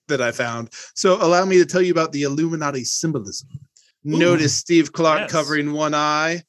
that 0.08 0.22
I 0.22 0.32
found. 0.32 0.70
So 0.94 1.22
allow 1.22 1.44
me 1.44 1.58
to 1.58 1.66
tell 1.66 1.82
you 1.82 1.92
about 1.92 2.12
the 2.12 2.22
Illuminati 2.22 2.84
symbolism. 2.84 3.48
Notice 4.04 4.54
Steve 4.54 4.92
Clark 4.92 5.22
Yes. 5.22 5.32
covering 5.32 5.72
one 5.72 5.92
eye. 5.92 6.42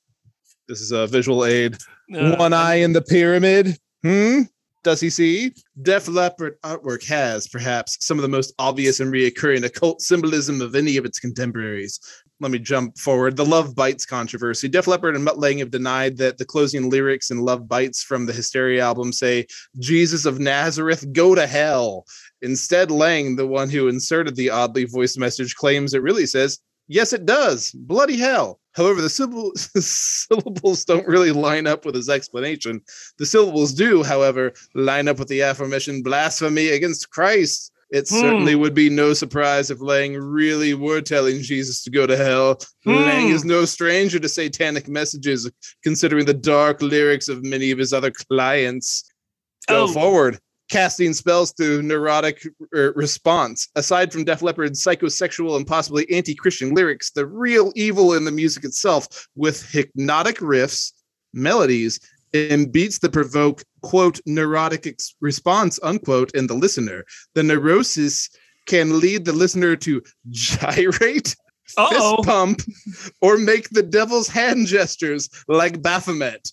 This 0.67 0.81
is 0.81 0.91
a 0.91 1.07
visual 1.07 1.45
aid 1.45 1.77
Uh, 2.13 2.35
one 2.35 2.53
eye 2.53 2.75
in 2.75 2.93
the 2.93 3.01
pyramid. 3.01 3.77
Hmm? 4.01 4.43
Does 4.83 5.01
he 5.01 5.09
see? 5.09 5.53
Def 5.81 6.07
Leppard 6.07 6.55
artwork 6.61 7.03
has, 7.05 7.47
perhaps, 7.47 7.97
some 7.99 8.17
of 8.17 8.21
the 8.21 8.29
most 8.29 8.53
obvious 8.57 9.01
and 9.01 9.11
reoccurring 9.11 9.65
occult 9.65 10.01
symbolism 10.01 10.61
of 10.61 10.75
any 10.75 10.95
of 10.95 11.03
its 11.03 11.19
contemporaries. 11.19 11.99
Let 12.39 12.51
me 12.51 12.59
jump 12.59 12.97
forward. 12.97 13.35
The 13.35 13.43
Love 13.45 13.75
Bites 13.75 14.05
controversy. 14.05 14.69
Def 14.69 14.87
Leppard 14.87 15.15
and 15.15 15.25
Mutt 15.25 15.39
Lange 15.39 15.57
have 15.57 15.71
denied 15.71 16.15
that 16.17 16.37
the 16.37 16.45
closing 16.45 16.89
lyrics 16.89 17.31
in 17.31 17.39
Love 17.39 17.67
Bites 17.67 18.03
from 18.03 18.25
the 18.25 18.31
Hysteria 18.31 18.83
album 18.83 19.11
say, 19.11 19.47
Jesus 19.79 20.25
of 20.25 20.39
Nazareth, 20.39 21.11
go 21.11 21.35
to 21.35 21.47
hell. 21.47 22.05
Instead, 22.41 22.91
Lange, 22.91 23.35
the 23.35 23.47
one 23.47 23.69
who 23.69 23.89
inserted 23.89 24.35
the 24.35 24.51
oddly 24.51 24.85
voiced 24.85 25.17
message, 25.17 25.55
claims 25.55 25.93
it 25.93 26.03
really 26.03 26.27
says, 26.27 26.59
Yes, 26.87 27.11
it 27.13 27.25
does. 27.25 27.71
Bloody 27.71 28.17
hell. 28.17 28.59
However, 28.73 29.01
the 29.01 29.09
syllable- 29.09 29.53
syllables 29.55 30.85
don't 30.85 31.07
really 31.07 31.31
line 31.31 31.67
up 31.67 31.85
with 31.85 31.95
his 31.95 32.09
explanation. 32.09 32.81
The 33.17 33.25
syllables 33.25 33.73
do, 33.73 34.03
however, 34.03 34.53
line 34.75 35.07
up 35.07 35.19
with 35.19 35.27
the 35.27 35.41
aforementioned 35.41 36.03
blasphemy 36.03 36.69
against 36.69 37.09
Christ. 37.09 37.71
It 37.89 38.07
Hmm. 38.09 38.15
certainly 38.19 38.55
would 38.55 38.73
be 38.73 38.89
no 38.89 39.13
surprise 39.13 39.71
if 39.71 39.79
Lange 39.81 40.17
really 40.17 40.73
were 40.73 41.01
telling 41.01 41.41
Jesus 41.41 41.83
to 41.83 41.89
go 41.89 42.05
to 42.05 42.17
hell. 42.17 42.59
Lange 42.85 43.29
Hmm. 43.29 43.35
is 43.35 43.45
no 43.45 43.65
stranger 43.65 44.19
to 44.19 44.29
satanic 44.29 44.87
messages, 44.87 45.49
considering 45.83 46.25
the 46.25 46.33
dark 46.33 46.81
lyrics 46.81 47.27
of 47.29 47.43
many 47.43 47.71
of 47.71 47.79
his 47.79 47.93
other 47.93 48.11
clients. 48.11 49.03
Go 49.69 49.83
Oh. 49.83 49.87
forward. 49.93 50.39
Casting 50.69 51.13
spells 51.13 51.53
through 51.53 51.81
neurotic 51.81 52.45
er, 52.75 52.91
response. 52.95 53.69
Aside 53.75 54.11
from 54.11 54.25
Def 54.25 54.41
Leppard's 54.41 54.83
psychosexual 54.83 55.55
and 55.55 55.65
possibly 55.65 56.09
anti 56.11 56.35
Christian 56.35 56.73
lyrics, 56.73 57.11
the 57.11 57.25
real 57.25 57.71
evil 57.75 58.13
in 58.13 58.25
the 58.25 58.31
music 58.31 58.65
itself, 58.65 59.27
with 59.35 59.69
hypnotic 59.71 60.37
riffs, 60.37 60.91
melodies, 61.33 61.99
and 62.33 62.71
beats 62.71 62.99
that 62.99 63.13
provoke, 63.13 63.63
quote, 63.81 64.19
neurotic 64.25 64.85
ex- 64.87 65.15
response, 65.21 65.79
unquote, 65.83 66.31
in 66.31 66.47
the 66.47 66.53
listener. 66.53 67.05
The 67.33 67.43
neurosis 67.43 68.29
can 68.65 68.99
lead 68.99 69.25
the 69.25 69.33
listener 69.33 69.75
to 69.77 70.01
gyrate, 70.29 71.35
Uh-oh. 71.77 72.17
fist 72.17 72.27
pump, 72.27 72.61
or 73.21 73.37
make 73.37 73.69
the 73.69 73.83
devil's 73.83 74.27
hand 74.27 74.67
gestures 74.67 75.29
like 75.47 75.81
Baphomet. 75.81 76.51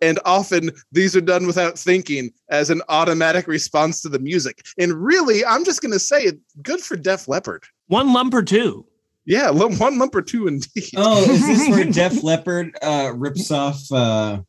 And 0.00 0.18
often 0.24 0.70
these 0.92 1.16
are 1.16 1.22
done 1.22 1.46
without 1.46 1.78
thinking 1.78 2.30
as 2.50 2.70
an 2.70 2.82
automatic 2.88 3.46
response 3.46 4.02
to 4.02 4.08
the 4.08 4.18
music. 4.18 4.64
And 4.78 4.92
really, 4.94 5.44
I'm 5.44 5.64
just 5.64 5.80
going 5.80 5.92
to 5.92 5.98
say, 5.98 6.22
it 6.22 6.38
good 6.62 6.80
for 6.80 6.96
Def 6.96 7.28
Leppard. 7.28 7.64
One 7.88 8.12
lump 8.12 8.34
or 8.34 8.42
two. 8.42 8.86
Yeah, 9.24 9.50
lo- 9.50 9.70
one 9.70 9.98
lump 9.98 10.14
or 10.14 10.22
two 10.22 10.46
indeed. 10.46 10.90
Oh, 10.96 11.22
is 11.22 11.46
this 11.46 11.68
where 11.68 11.84
Def 11.90 12.22
Leppard 12.22 12.76
uh, 12.82 13.12
rips 13.14 13.50
off 13.50 13.80
uh, 13.90 14.40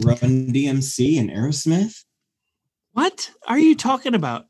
Run 0.00 0.52
DMC 0.52 1.18
and 1.18 1.30
Aerosmith? 1.30 2.04
What 2.92 3.30
are 3.46 3.58
you 3.58 3.74
talking 3.74 4.14
about? 4.14 4.46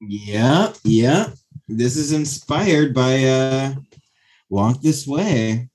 Yeah, 0.00 0.72
yeah. 0.84 1.30
This 1.66 1.96
is 1.96 2.12
inspired 2.12 2.94
by 2.94 3.24
uh, 3.24 3.74
Walk 4.48 4.80
This 4.80 5.06
Way. 5.06 5.68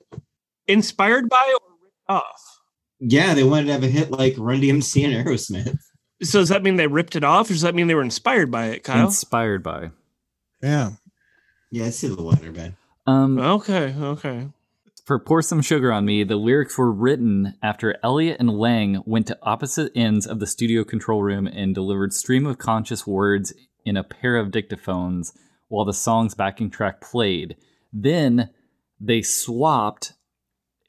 Inspired 0.67 1.29
by 1.29 1.43
or 1.61 1.75
ripped 1.83 2.09
off? 2.09 2.52
Yeah, 3.05 3.33
they 3.33 3.43
wanted 3.43 3.65
to 3.65 3.73
have 3.73 3.83
a 3.83 3.87
hit 3.87 4.11
like 4.11 4.35
Run 4.37 4.61
DMC 4.61 5.03
and 5.05 5.25
Aerosmith. 5.25 5.77
So 6.21 6.39
does 6.39 6.49
that 6.49 6.63
mean 6.63 6.77
they 6.77 6.87
ripped 6.87 7.17
it 7.17 7.23
off, 7.25 7.49
or 7.49 7.53
does 7.53 7.63
that 7.63 7.75
mean 7.75 7.87
they 7.87 7.95
were 7.95 8.01
inspired 8.01 8.49
by 8.49 8.67
it, 8.67 8.83
Kyle? 8.85 9.05
Inspired 9.07 9.61
by. 9.61 9.91
Yeah. 10.61 10.91
Yeah, 11.69 11.85
I 11.85 11.89
see 11.89 12.07
the 12.07 12.21
letter, 12.21 12.51
man. 12.51 12.77
Um, 13.05 13.37
okay, 13.39 13.93
okay. 13.99 14.47
for 15.05 15.19
Pour 15.19 15.41
Some 15.41 15.61
Sugar 15.61 15.91
on 15.91 16.05
Me, 16.05 16.23
the 16.23 16.37
lyrics 16.37 16.77
were 16.77 16.93
written 16.93 17.55
after 17.61 17.97
Elliott 18.01 18.39
and 18.39 18.57
Lange 18.57 19.03
went 19.05 19.27
to 19.27 19.37
opposite 19.41 19.91
ends 19.95 20.25
of 20.25 20.39
the 20.39 20.47
studio 20.47 20.85
control 20.85 21.21
room 21.21 21.45
and 21.45 21.75
delivered 21.75 22.13
stream 22.13 22.45
of 22.45 22.57
conscious 22.57 23.05
words 23.05 23.53
in 23.83 23.97
a 23.97 24.03
pair 24.03 24.37
of 24.37 24.51
dictaphones 24.51 25.33
while 25.67 25.83
the 25.83 25.93
song's 25.93 26.35
backing 26.35 26.69
track 26.69 27.01
played. 27.01 27.57
Then 27.91 28.49
they 28.97 29.21
swapped 29.21 30.13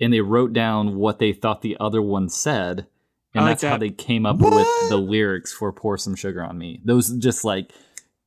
and 0.01 0.13
they 0.13 0.21
wrote 0.21 0.53
down 0.53 0.97
what 0.97 1.19
they 1.19 1.33
thought 1.33 1.63
the 1.63 1.77
other 1.81 2.03
one 2.03 2.29
said. 2.29 2.87
And 3.35 3.45
like 3.45 3.53
that's 3.59 3.63
how 3.65 3.77
they 3.79 3.91
came 3.91 4.27
up 4.27 4.39
with 4.39 4.67
the 4.89 4.97
lyrics 4.97 5.53
for 5.53 5.73
Pour 5.73 5.99
Some 5.99 6.15
Sugar 6.15 6.45
on 6.45 6.57
Me. 6.57 6.81
Those 6.85 7.11
just 7.17 7.45
like, 7.45 7.73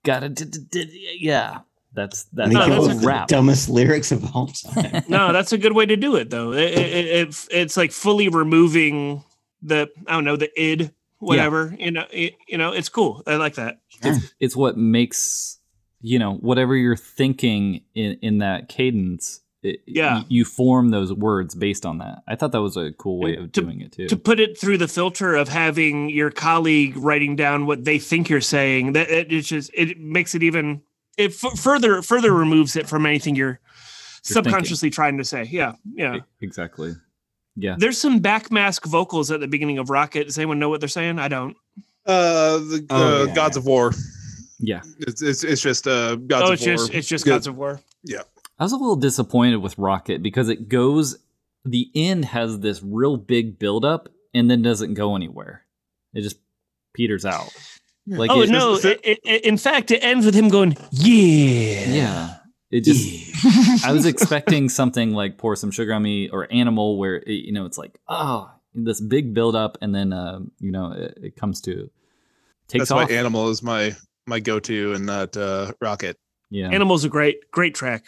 gotta, 0.04 0.28
d- 0.30 0.46
d- 0.46 0.60
d- 0.70 1.18
yeah. 1.20 1.60
That's 1.94 2.26
that's, 2.26 2.52
No, 2.52 2.60
that's 2.60 2.72
up 2.72 2.76
that's 2.84 2.88
with 2.96 3.02
the 3.02 3.08
rap. 3.08 3.28
dumbest 3.30 3.70
lyrics 3.70 4.12
of 4.12 4.36
all 4.36 4.48
time. 4.48 5.04
No, 5.10 5.32
that's 5.34 5.54
a 5.54 5.58
good 5.58 5.74
way 5.74 5.86
to 5.86 5.96
do 5.96 6.16
it, 6.18 6.30
though. 6.30 6.52
It, 6.52 6.60
it, 6.74 6.78
it, 6.78 7.06
it- 7.30 7.48
it's 7.52 7.78
like 7.78 7.92
fully 7.92 8.28
removing 8.30 9.24
the 9.62 9.90
I 10.08 10.12
don't 10.14 10.26
know 10.26 10.36
the 10.36 10.52
id, 10.62 10.92
whatever. 11.20 11.74
You 11.80 11.92
know, 11.92 12.06
it, 12.12 12.36
you 12.48 12.58
know, 12.58 12.72
it's 12.74 12.90
cool. 12.90 13.24
I 13.26 13.38
like 13.38 13.56
that. 13.56 13.80
it's, 14.04 14.34
it's 14.40 14.56
what 14.56 14.78
makes 14.78 15.58
you 16.02 16.20
know 16.20 16.34
whatever 16.34 16.76
you're 16.76 16.96
thinking 16.98 17.82
in 17.96 18.20
in 18.22 18.38
that 18.40 18.70
cadence 18.70 19.40
it, 19.64 19.80
Yeah. 19.88 20.24
you 20.30 20.46
form 20.46 20.90
those 20.90 21.12
words 21.12 21.56
based 21.56 21.86
on 21.86 21.98
that 21.98 22.20
i 22.28 22.36
thought 22.36 22.52
that 22.52 22.62
was 22.62 22.78
a 22.78 22.92
cool 22.94 23.20
way 23.20 23.36
of 23.36 23.52
to- 23.52 23.62
doing 23.62 23.82
it 23.82 23.92
too 23.92 24.08
To 24.08 24.16
put 24.18 24.40
it 24.40 24.58
through 24.60 24.78
the 24.78 24.88
filter 24.88 25.36
of 25.36 25.50
having 25.50 26.10
your 26.10 26.30
colleague 26.32 26.96
writing 26.98 27.36
down 27.36 27.66
what 27.66 27.84
they 27.86 27.98
think 28.00 28.30
you're 28.30 28.40
saying, 28.42 28.94
that 28.94 29.10
it, 29.10 29.32
it's 29.34 29.48
just 29.48 29.72
it 29.74 30.00
makes 30.00 30.36
it 30.36 30.44
even 30.44 30.82
it 31.18 31.32
f- 31.44 31.58
further 31.60 32.02
further 32.04 32.32
removes 32.34 32.76
it 32.76 32.88
from 32.88 33.06
anything 33.08 33.36
you're, 33.36 33.60
subconsciously 34.24 34.90
trying 34.90 35.18
to 35.18 35.24
say. 35.24 35.44
Yeah, 35.50 35.74
yeah. 35.94 36.18
Exactly 36.42 36.94
yeah 37.60 37.76
There's 37.80 37.98
some 38.00 38.20
backmask 38.20 38.86
vocals 38.86 39.32
at 39.32 39.40
the 39.40 39.48
beginning 39.48 39.80
of 39.80 39.90
Rocket. 39.90 40.26
Does 40.26 40.38
anyone 40.38 40.60
know 40.60 40.70
what 40.70 40.80
they're 40.80 40.88
saying? 40.90 41.18
I 41.18 41.28
don't. 41.28 41.56
Uh, 42.06 42.58
the 42.60 42.86
Oh, 42.92 43.22
uh, 43.24 43.26
yeah. 43.26 43.34
Gods 43.34 43.58
of 43.58 43.66
War. 43.66 43.94
yeah 44.60 44.82
It's, 45.00 45.22
it's, 45.24 45.44
it's 45.44 45.62
just 45.62 45.88
uh, 45.88 46.16
Gods 46.18 46.44
oh, 46.44 46.48
of 46.48 46.54
it's 46.54 46.66
War. 46.68 46.76
just 46.76 46.94
it's 46.94 47.08
just 47.08 47.26
Yeah. 47.26 47.34
Gods 47.34 47.48
of 47.48 47.58
War. 47.58 47.82
I 48.60 48.64
was 48.64 48.72
a 48.72 48.78
little 48.78 48.96
disappointed 48.96 49.58
with 49.58 49.78
rocket 49.78 50.22
because 50.24 50.50
it 50.50 50.70
goes 50.70 51.18
the 51.66 51.90
end 51.96 52.26
has 52.26 52.60
this 52.60 52.82
real 52.82 53.18
big 53.18 53.60
buildup 53.60 54.08
and 54.34 54.50
then 54.50 54.62
doesn't 54.62 54.94
go 54.94 55.16
anywhere. 55.16 55.66
It 56.14 56.22
just 56.22 56.38
peters 56.94 57.26
out. 57.26 57.50
Like 58.06 58.32
oh 58.32 58.42
it, 58.44 58.50
no! 58.50 58.76
It- 58.76 59.02
It, 59.04 59.20
it, 59.26 59.44
in 59.44 59.58
fact, 59.58 59.92
it 59.92 60.00
ends 60.02 60.26
with 60.26 60.34
him 60.34 60.48
going, 60.48 60.78
"Yeah, 60.92 61.90
yeah. 61.90 62.36
It 62.72 62.86
just 62.86 63.86
I 63.86 63.92
was 63.92 64.06
expecting 64.14 64.70
something 64.70 65.12
like 65.14 65.38
pour 65.38 65.58
some 65.58 65.72
sugar 65.72 65.94
on 65.94 66.04
me 66.04 66.30
or 66.30 66.48
animal 66.52 66.98
where 66.98 67.18
it, 67.18 67.30
you 67.46 67.52
know 67.52 67.66
it's 67.66 67.78
like 67.78 68.00
oh 68.08 68.50
this 68.74 69.02
big 69.02 69.34
build 69.34 69.56
up 69.56 69.78
and 69.82 69.94
then 69.94 70.14
uh, 70.14 70.40
you 70.60 70.72
know 70.72 70.92
it, 70.94 71.18
it 71.22 71.36
comes 71.36 71.60
to 71.62 71.90
takes 72.70 72.84
That's 72.84 72.92
off. 72.92 73.10
Why 73.10 73.16
Animal 73.16 73.50
is 73.50 73.62
my 73.62 73.94
my 74.26 74.40
go 74.40 74.60
to 74.62 74.94
and 74.94 75.06
not 75.06 75.36
uh, 75.36 75.74
Rocket. 75.82 76.16
yeah. 76.50 76.70
Animals 76.70 77.04
a 77.04 77.10
great, 77.10 77.52
great 77.52 77.76
track, 77.76 78.06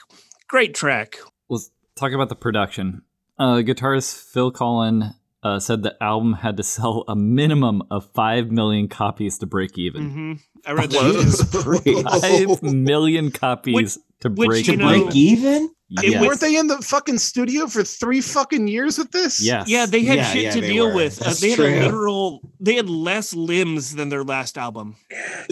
great 0.50 0.74
track. 0.74 1.18
let's 1.50 1.72
talk 1.96 2.12
about 2.12 2.30
the 2.30 2.36
production 2.36 3.02
uh 3.38 3.56
guitarist 3.58 4.22
Phil 4.34 4.52
Collen 4.52 5.14
uh, 5.42 5.58
said 5.58 5.84
the 5.84 5.96
album 6.04 6.34
had 6.34 6.58
to 6.58 6.64
sell 6.64 7.06
a 7.08 7.16
minimum 7.16 7.82
of 7.90 8.06
5 8.14 8.52
million 8.52 8.90
copies 8.90 9.38
to 9.38 9.46
break 9.46 9.78
even 9.78 10.10
hmm 10.12 10.34
I 10.66 10.74
read 10.74 10.92
that. 10.92 11.14
Jesus 11.14 11.50
Christ. 11.64 12.60
5 12.62 12.64
million 12.64 13.32
copies 13.32 13.98
to 14.20 14.30
which, 14.30 14.48
break 14.50 14.68
you 14.68 14.74
To 14.76 14.80
know- 14.84 14.92
even 14.92 15.04
break 15.06 15.16
even? 15.16 15.70
it 15.92 16.06
yes. 16.12 16.22
Weren't 16.22 16.40
they 16.42 16.56
in 16.58 16.68
the 16.68 16.78
fucking 16.80 17.18
studio 17.18 17.66
for 17.68 17.84
three 17.86 18.20
fucking 18.22 18.68
years 18.68 18.98
with 19.00 19.12
this? 19.12 19.42
yes 19.44 19.70
Yeah, 19.70 19.86
they 19.86 20.04
had 20.04 20.18
Yeah, 20.18 20.24
shit 20.34 20.44
yeah, 20.44 20.52
to 20.52 20.62
deal 20.62 20.88
were. 20.90 20.96
with. 20.96 21.22
Uh, 21.22 21.26
That's 21.26 21.40
they 21.40 21.50
had 21.52 21.56
true. 21.56 21.66
a 21.68 21.80
literal. 21.86 22.42
They 22.60 22.76
had 22.76 22.90
less 22.90 23.34
limbs 23.34 23.96
than 23.96 24.10
their 24.10 24.24
last 24.26 24.58
album. 24.58 24.98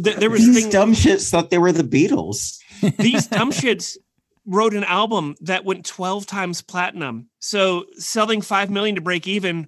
Th- 0.03 0.17
there 0.17 0.29
was 0.29 0.45
These 0.45 0.63
thing, 0.63 0.69
dumb 0.71 0.93
shits 0.93 1.31
thought 1.31 1.49
they 1.49 1.57
were 1.57 1.71
the 1.71 1.83
Beatles. 1.83 2.59
these 2.99 3.25
dumb 3.27 3.51
shits 3.51 3.95
wrote 4.47 4.73
an 4.73 4.83
album 4.85 5.35
that 5.41 5.65
went 5.65 5.85
12 5.85 6.25
times 6.25 6.61
platinum. 6.61 7.29
So 7.39 7.85
selling 7.97 8.41
5 8.41 8.69
million 8.71 8.95
to 8.95 9.01
break 9.01 9.27
even 9.27 9.67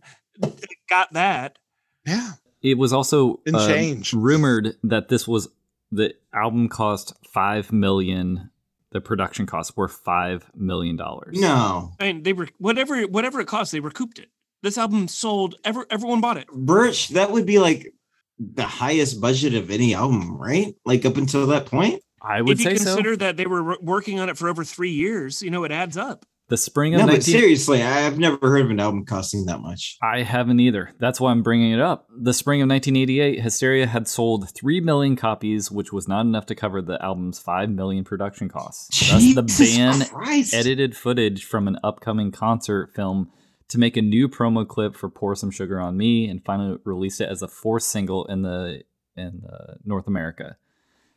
got 0.90 1.14
that. 1.14 1.60
Yeah. 2.08 2.32
It 2.62 2.78
was 2.78 2.92
also 2.94 3.42
And 3.46 3.56
uh, 3.56 3.68
change. 3.68 4.14
rumored 4.14 4.76
that 4.84 5.10
this 5.10 5.28
was 5.28 5.48
The 5.92 6.14
album 6.34 6.70
cost 6.70 7.14
five 7.32 7.72
million. 7.72 8.50
The 8.92 9.02
production 9.02 9.46
costs 9.46 9.76
were 9.78 9.88
five 9.88 10.50
million 10.56 10.96
dollars. 10.96 11.40
No. 11.40 11.92
I 12.00 12.06
mean, 12.12 12.24
they 12.24 12.34
were 12.34 12.48
whatever 12.58 13.02
whatever 13.04 13.40
it 13.40 13.48
cost, 13.48 13.72
they 13.72 13.80
recouped 13.80 14.18
it. 14.20 14.30
This 14.64 14.78
album 14.78 15.08
sold. 15.08 15.56
Ever 15.64 15.86
everyone 15.90 16.22
bought 16.22 16.38
it. 16.38 16.48
Birch, 16.52 17.10
that 17.10 17.32
would 17.32 17.46
be 17.46 17.60
like 17.60 17.94
the 18.40 18.64
highest 18.66 19.22
budget 19.22 19.54
of 19.54 19.70
any 19.72 19.94
album, 19.94 20.38
right? 20.38 20.74
Like 20.86 21.06
up 21.06 21.18
until 21.18 21.48
that 21.48 21.66
point. 21.68 22.02
I 22.22 22.42
would 22.42 22.60
if 22.60 22.66
you 22.66 22.72
say 22.72 22.78
so. 22.78 22.96
consider 22.96 23.16
that 23.18 23.38
they 23.38 23.46
were 23.46 23.64
wor- 23.64 23.78
working 23.82 24.20
on 24.20 24.30
it 24.30 24.38
for 24.38 24.50
over 24.50 24.64
three 24.64 24.92
years, 24.92 25.42
you 25.42 25.50
know 25.50 25.64
it 25.64 25.72
adds 25.72 25.98
up. 25.98 26.26
The 26.50 26.58
spring 26.58 26.96
of 26.96 27.02
No, 27.02 27.08
but 27.08 27.22
seriously, 27.22 27.84
I've 27.84 28.18
never 28.18 28.40
heard 28.42 28.66
of 28.66 28.72
an 28.72 28.80
album 28.80 29.06
costing 29.06 29.46
that 29.46 29.60
much. 29.60 29.98
I 30.02 30.24
haven't 30.24 30.60
either. 30.60 30.92
That's 31.00 31.22
why 31.22 31.30
I'm 31.30 31.44
bringing 31.44 31.72
it 31.74 31.80
up. 31.80 32.08
The 32.10 32.34
spring 32.34 32.60
of 32.60 32.68
1988, 32.70 33.40
Hysteria 33.40 33.86
had 33.86 34.08
sold 34.08 34.50
3 34.50 34.82
million 34.82 35.16
copies, 35.16 35.70
which 35.70 35.94
was 35.94 36.08
not 36.08 36.22
enough 36.22 36.48
to 36.48 36.56
cover 36.56 36.82
the 36.82 37.00
album's 37.06 37.38
5 37.38 37.70
million 37.70 38.04
production 38.04 38.50
costs. 38.50 38.88
Jesus 38.98 39.36
Thus, 39.36 39.58
the 39.60 39.78
band 39.78 40.10
Christ. 40.10 40.56
edited 40.56 40.98
footage 40.98 41.46
from 41.46 41.68
an 41.68 41.78
upcoming 41.84 42.32
concert 42.32 42.96
film 42.96 43.30
to 43.68 43.78
make 43.78 43.96
a 43.96 44.02
new 44.02 44.28
promo 44.28 44.68
clip 44.68 44.96
for 44.96 45.08
Pour 45.08 45.36
Some 45.36 45.52
Sugar 45.52 45.80
on 45.80 45.98
Me 45.98 46.28
and 46.28 46.44
finally 46.44 46.80
released 46.84 47.22
it 47.22 47.30
as 47.30 47.44
a 47.44 47.48
fourth 47.48 47.84
single 47.84 48.26
in 48.26 48.42
the 48.42 48.82
in 49.16 49.44
uh, 49.48 49.76
North 49.86 50.08
America. 50.08 50.58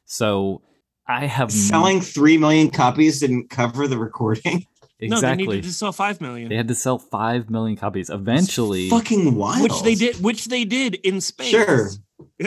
So 0.04 0.60
I 1.06 1.26
have 1.26 1.50
Selling 1.52 2.00
three 2.00 2.38
million 2.38 2.70
copies 2.70 3.20
didn't 3.20 3.50
cover 3.50 3.86
the 3.88 3.98
recording. 3.98 4.66
No, 5.00 5.08
they 5.08 5.16
exactly. 5.16 5.46
needed 5.48 5.64
to 5.64 5.72
sell 5.72 5.90
five 5.90 6.20
million, 6.20 6.48
they 6.48 6.54
had 6.54 6.68
to 6.68 6.76
sell 6.76 6.96
5 6.96 7.50
million 7.50 7.76
copies. 7.76 8.08
Eventually, 8.08 8.88
fucking 8.88 9.34
wild. 9.34 9.60
which 9.64 9.82
they 9.82 9.96
did, 9.96 10.22
which 10.22 10.44
they 10.44 10.64
did 10.64 10.94
in 10.94 11.20
space. 11.20 11.48
Sure, 11.50 11.88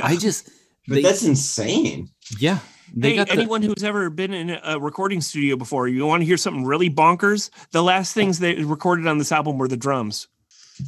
I 0.02 0.16
just 0.16 0.50
but 0.88 0.96
they- 0.96 1.02
that's 1.02 1.24
insane. 1.26 2.08
yeah, 2.40 2.60
they 2.96 3.10
Hey, 3.10 3.16
got 3.18 3.28
the, 3.28 3.34
anyone 3.34 3.62
who's 3.62 3.84
ever 3.84 4.10
been 4.10 4.34
in 4.34 4.58
a 4.64 4.80
recording 4.80 5.20
studio 5.20 5.58
before, 5.58 5.90
you 5.90 6.06
want 6.06 6.22
to 6.22 6.26
hear 6.26 6.38
something 6.38 6.64
really 6.64 6.90
bonkers? 6.90 7.50
The 7.72 7.84
last 7.84 8.14
things 8.14 8.40
they 8.40 8.56
recorded 8.64 9.06
on 9.06 9.18
this 9.18 9.34
album 9.34 9.58
were 9.58 9.68
the 9.68 9.76
drums. 9.76 10.30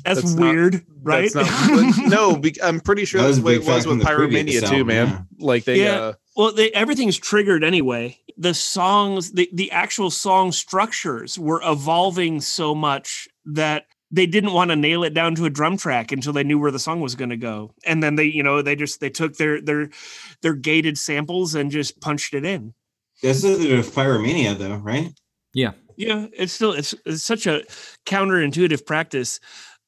That's, 0.03 0.21
That's 0.21 0.33
not- 0.33 0.53
weird, 0.53 0.85
right? 1.01 1.31
That's 1.31 1.67
not, 1.95 1.97
no, 2.09 2.35
be, 2.37 2.55
I'm 2.61 2.79
pretty 2.79 3.05
sure 3.05 3.21
that's 3.21 3.29
was 3.29 3.37
the 3.39 3.43
way 3.45 3.55
it 3.55 3.65
was 3.65 3.87
with 3.87 3.99
the 3.99 4.05
previous 4.05 4.61
Pyromania 4.63 4.69
too, 4.69 4.85
man. 4.85 5.07
yeah. 5.07 5.21
Like 5.45 5.63
they, 5.63 5.81
Yeah. 5.83 5.99
uh, 5.99 6.13
Well, 6.35 6.51
they, 6.53 6.71
everything's 6.71 7.17
triggered 7.17 7.63
anyway. 7.63 8.17
The 8.37 8.53
songs, 8.53 9.31
the, 9.31 9.49
the 9.53 9.71
actual 9.71 10.11
song 10.11 10.51
structures 10.51 11.39
were 11.39 11.61
evolving 11.63 12.41
so 12.41 12.75
much 12.75 13.27
that 13.45 13.85
they 14.11 14.25
didn't 14.25 14.53
want 14.53 14.69
to 14.71 14.75
nail 14.75 15.03
it 15.03 15.13
down 15.13 15.35
to 15.35 15.45
a 15.45 15.49
drum 15.49 15.75
track 15.77 16.11
until 16.11 16.31
they 16.33 16.43
knew 16.43 16.59
where 16.59 16.71
the 16.71 16.79
song 16.79 17.01
was 17.01 17.15
going 17.15 17.29
to 17.29 17.37
go. 17.37 17.73
And 17.85 18.01
then 18.03 18.15
they, 18.15 18.25
you 18.25 18.43
know, 18.43 18.61
they 18.61 18.75
just 18.75 18.99
they 18.99 19.09
took 19.09 19.35
their 19.37 19.59
their 19.59 19.89
their 20.41 20.53
gated 20.53 20.97
samples 20.97 21.55
and 21.55 21.71
just 21.71 21.99
punched 21.99 22.33
it 22.33 22.45
in. 22.45 22.73
That's 23.23 23.43
a 23.43 23.57
bit 23.57 23.85
Pyromania, 23.85 24.57
though, 24.57 24.75
right? 24.75 25.11
yeah. 25.53 25.71
Yeah, 25.99 26.27
it's 26.31 26.53
still 26.53 26.73
it's, 26.73 26.93
it's 27.07 27.23
such 27.23 27.47
a 27.47 27.63
counterintuitive 28.05 28.85
practice. 28.85 29.39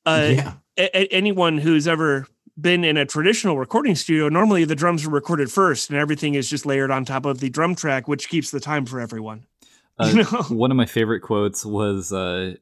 Uh, 0.06 0.30
yeah. 0.34 0.54
a- 0.78 0.98
a- 0.98 1.08
anyone 1.14 1.58
who's 1.58 1.88
ever 1.88 2.26
been 2.60 2.84
in 2.84 2.98
a 2.98 3.06
traditional 3.06 3.58
recording 3.58 3.96
studio, 3.96 4.28
normally 4.30 4.66
the 4.66 4.76
drums 4.76 5.06
are 5.06 5.10
recorded 5.10 5.52
first 5.52 5.90
and 5.90 5.98
everything 6.00 6.36
is 6.36 6.50
just 6.50 6.66
layered 6.66 6.92
on 6.92 7.06
top 7.06 7.26
of 7.26 7.40
the 7.40 7.50
drum 7.50 7.76
track, 7.76 8.08
which 8.08 8.28
keeps 8.30 8.52
the 8.52 8.60
time 8.60 8.86
for 8.86 9.00
everyone. 9.00 9.46
Uh, 10.02 10.06
You 10.08 10.24
know? 10.24 10.44
One 10.50 10.72
of 10.72 10.78
my 10.78 10.86
favorite 10.86 11.20
quotes 11.20 11.66
was 11.66 12.14
uh, 12.14 12.54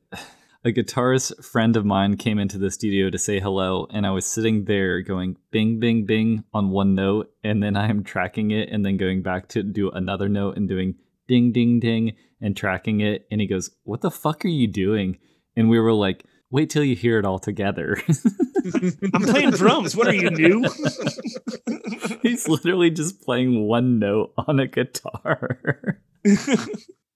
a 0.65 0.71
guitarist 0.71 1.45
friend 1.45 1.76
of 1.78 1.86
mine 1.86 2.17
came 2.17 2.39
into 2.39 2.58
the 2.58 2.71
studio 2.71 3.12
to 3.12 3.17
say 3.19 3.39
hello, 3.39 3.86
and 3.91 4.08
I 4.08 4.10
was 4.10 4.26
sitting 4.26 4.65
there 4.65 5.02
going 5.04 5.38
bing, 5.52 5.80
bing, 5.80 6.08
bing 6.08 6.43
on 6.52 6.71
one 6.71 6.95
note, 6.95 7.32
and 7.43 7.62
then 7.62 7.78
I 7.78 7.89
am 7.89 8.04
tracking 8.04 8.50
it, 8.50 8.69
and 8.71 8.84
then 8.84 8.97
going 8.97 9.21
back 9.21 9.50
to 9.50 9.62
do 9.62 9.91
another 9.91 10.28
note 10.28 10.58
and 10.58 10.67
doing 10.67 10.95
ding, 11.28 11.52
ding, 11.52 11.80
ding, 11.80 12.15
and 12.41 12.58
tracking 12.58 13.02
it. 13.02 13.28
And 13.30 13.39
he 13.39 13.45
goes, 13.45 13.69
What 13.84 14.02
the 14.02 14.10
fuck 14.10 14.43
are 14.43 14.47
you 14.47 14.65
doing? 14.67 15.19
And 15.56 15.69
we 15.69 15.80
were 15.80 15.93
like, 15.93 16.26
Wait 16.49 16.69
till 16.69 16.83
you 16.83 16.95
hear 16.95 17.19
it 17.19 17.25
all 17.25 17.39
together. 17.39 17.97
I'm 19.13 19.21
playing 19.23 19.51
drums. 19.51 19.95
What 19.95 20.07
are 20.07 20.13
you 20.13 20.29
new? 20.29 20.63
He's 22.21 22.47
literally 22.47 22.89
just 22.89 23.21
playing 23.21 23.63
one 23.67 23.99
note 23.99 24.33
on 24.38 24.60
a 24.60 24.67
guitar. 24.67 25.99
and 26.25 26.38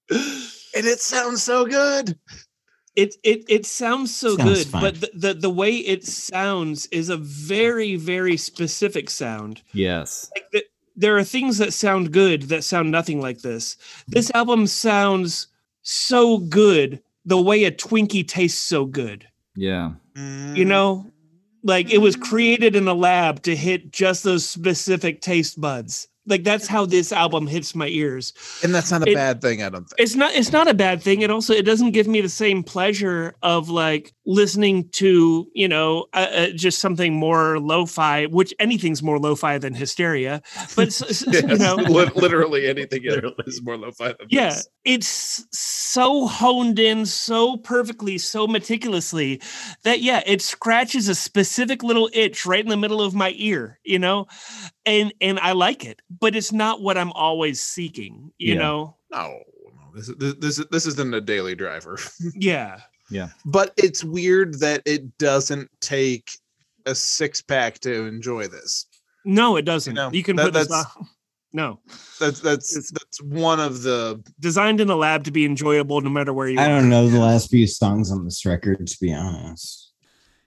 it 0.09 0.99
sounds 0.99 1.43
so 1.43 1.65
good. 1.65 2.17
It 2.95 3.15
it 3.23 3.45
it 3.47 3.65
sounds 3.65 4.13
so 4.13 4.35
Sounds 4.35 4.49
good, 4.49 4.67
fine. 4.67 4.81
but 4.81 4.99
the, 5.01 5.09
the 5.13 5.33
the 5.33 5.49
way 5.49 5.75
it 5.77 6.03
sounds 6.05 6.87
is 6.87 7.07
a 7.07 7.15
very 7.15 7.95
very 7.95 8.35
specific 8.35 9.09
sound. 9.09 9.61
yes. 9.73 10.29
Like 10.35 10.51
the, 10.51 10.63
there 10.97 11.17
are 11.17 11.23
things 11.23 11.57
that 11.59 11.71
sound 11.71 12.11
good 12.11 12.43
that 12.43 12.65
sound 12.65 12.91
nothing 12.91 13.21
like 13.21 13.39
this. 13.41 13.77
This 14.09 14.29
album 14.35 14.67
sounds 14.67 15.47
so 15.83 16.37
good 16.37 17.01
the 17.25 17.41
way 17.41 17.63
a 17.65 17.71
Twinkie 17.71 18.27
tastes 18.27 18.61
so 18.61 18.85
good. 18.85 19.27
Yeah. 19.55 19.93
You 20.15 20.65
know, 20.65 21.05
like 21.63 21.91
it 21.91 21.99
was 21.99 22.15
created 22.15 22.75
in 22.75 22.87
a 22.87 22.93
lab 22.93 23.43
to 23.43 23.55
hit 23.55 23.91
just 23.91 24.23
those 24.23 24.47
specific 24.47 25.21
taste 25.21 25.59
buds. 25.59 26.07
Like 26.27 26.43
that's 26.43 26.67
how 26.67 26.85
this 26.85 27.11
album 27.11 27.47
hits 27.47 27.73
my 27.73 27.87
ears. 27.87 28.33
and 28.63 28.73
that's 28.75 28.91
not 28.91 29.07
a 29.07 29.11
It- 29.11 29.15
bad 29.15 29.41
thing. 29.41 29.63
I 29.63 29.69
don't 29.69 29.85
think. 29.89 29.99
It's 29.99 30.15
not 30.15 30.33
it's 30.35 30.51
not 30.51 30.67
a 30.67 30.73
bad 30.73 31.01
thing. 31.01 31.21
It 31.21 31.31
also 31.31 31.53
it 31.53 31.63
doesn't 31.65 31.91
give 31.91 32.07
me 32.07 32.21
the 32.21 32.29
same 32.29 32.63
pleasure 32.63 33.33
of 33.41 33.69
like 33.69 34.13
listening 34.25 34.87
to, 34.89 35.47
you 35.55 35.67
know, 35.67 36.05
uh, 36.13 36.27
uh, 36.31 36.47
just 36.55 36.79
something 36.79 37.13
more 37.13 37.59
lo-fi, 37.59 38.25
which 38.27 38.53
anything's 38.59 39.01
more 39.01 39.17
lo-fi 39.19 39.57
than 39.57 39.73
hysteria. 39.73 40.41
But 40.75 40.87
s- 40.89 41.01
s- 41.01 41.25
Yes, 41.33 41.43
you 41.49 41.57
know, 41.57 41.75
literally 41.75 42.67
anything 42.67 43.01
is 43.47 43.61
more 43.63 43.77
lo-fi 43.77 44.09
than 44.09 44.27
yeah 44.29 44.49
this. 44.49 44.69
it's 44.85 45.47
so 45.51 46.27
honed 46.27 46.77
in 46.79 47.05
so 47.05 47.57
perfectly 47.57 48.17
so 48.19 48.45
meticulously 48.47 49.41
that 49.83 50.01
yeah 50.01 50.21
it 50.25 50.41
scratches 50.41 51.07
a 51.09 51.15
specific 51.15 51.83
little 51.83 52.09
itch 52.13 52.45
right 52.45 52.63
in 52.63 52.69
the 52.69 52.77
middle 52.77 53.01
of 53.01 53.13
my 53.15 53.33
ear 53.37 53.79
you 53.83 53.97
know 53.99 54.27
and 54.85 55.13
and 55.21 55.39
i 55.39 55.51
like 55.51 55.85
it 55.85 56.01
but 56.19 56.35
it's 56.35 56.51
not 56.51 56.81
what 56.81 56.97
i'm 56.97 57.11
always 57.13 57.61
seeking 57.61 58.31
you 58.37 58.53
Yeah. 58.55 58.59
know 58.59 58.97
No, 59.11 59.39
no, 59.65 59.91
this 59.95 60.09
is 60.09 60.15
this, 60.17 60.33
this 60.35 60.59
is 60.59 60.65
this 60.71 60.85
isn't 60.87 61.13
a 61.13 61.21
daily 61.21 61.55
driver. 61.55 61.97
yeah 62.35 62.79
yeah. 63.09 63.29
but 63.45 63.73
it's 63.77 64.03
weird 64.03 64.59
that 64.59 64.81
it 64.85 65.17
doesn't 65.17 65.69
take 65.81 66.31
a 66.85 66.95
six 66.95 67.41
pack 67.41 67.79
to 67.79 68.05
enjoy 68.05 68.47
this. 68.47 68.85
no 69.25 69.55
it 69.57 69.65
doesn't 69.65 69.93
know, 69.93 70.09
you 70.11 70.23
can 70.23 70.35
that- 70.37 70.45
put 70.45 70.53
this 70.53 70.67
that's- 70.67 70.85
on 70.97 71.07
no 71.53 71.79
That's 72.19 72.39
that's 72.39 72.71
It's- 72.75 72.91
that's 72.91 73.21
one 73.21 73.59
of 73.59 73.83
the 73.83 74.23
designed 74.39 74.79
in 74.79 74.89
a 74.89 74.95
lab 74.95 75.25
to 75.25 75.31
be 75.31 75.43
enjoyable 75.45 75.99
no 76.01 76.09
matter 76.09 76.31
where 76.33 76.47
you 76.47 76.57
I 76.59 76.65
are 76.71 76.79
don't 76.79 76.89
know 76.89 77.07
the 77.09 77.19
last 77.19 77.49
few 77.51 77.67
songs 77.67 78.09
on 78.11 78.23
this 78.23 78.45
record, 78.45 78.87
to 78.87 78.97
be 79.01 79.13
honest. 79.13 79.91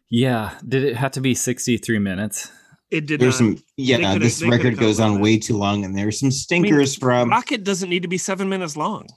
Yeah. 0.09 0.55
Did 0.67 0.85
it 0.85 0.97
have 0.97 1.11
to 1.13 1.21
be 1.21 1.35
63 1.35 1.99
minutes? 1.99 2.51
It 2.95 3.07
did 3.07 3.21
There's 3.21 3.41
not 3.41 3.57
some, 3.57 3.65
yeah, 3.77 4.19
this 4.19 4.41
record 4.41 4.79
goes 4.79 5.01
on 5.01 5.15
that. 5.15 5.21
way 5.21 5.37
too 5.37 5.57
long, 5.57 5.85
and 5.85 5.99
there's 5.99 6.21
some 6.21 6.31
stinkers 6.31 6.95
from. 6.95 7.29
rocket 7.29 7.65
doesn't 7.65 7.89
need 7.89 8.03
to 8.03 8.09
be 8.09 8.19
seven 8.19 8.49
minutes 8.49 8.77
long 8.77 9.09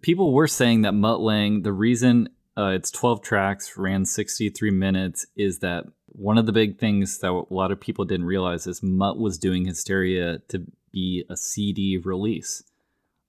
People 0.00 0.32
were 0.32 0.48
saying 0.48 0.82
that 0.82 0.92
Mutt 0.92 1.20
Lange, 1.20 1.62
the 1.62 1.72
reason 1.72 2.30
uh, 2.56 2.70
it's 2.70 2.90
12 2.90 3.20
tracks, 3.22 3.76
ran 3.76 4.04
63 4.04 4.70
minutes, 4.70 5.26
is 5.36 5.58
that 5.58 5.84
one 6.06 6.38
of 6.38 6.46
the 6.46 6.52
big 6.52 6.78
things 6.78 7.18
that 7.18 7.30
a 7.30 7.54
lot 7.54 7.70
of 7.70 7.80
people 7.80 8.04
didn't 8.04 8.26
realize 8.26 8.66
is 8.66 8.82
Mutt 8.82 9.18
was 9.18 9.38
doing 9.38 9.66
Hysteria 9.66 10.38
to 10.48 10.64
be 10.90 11.24
a 11.28 11.36
CD 11.36 11.98
release. 11.98 12.64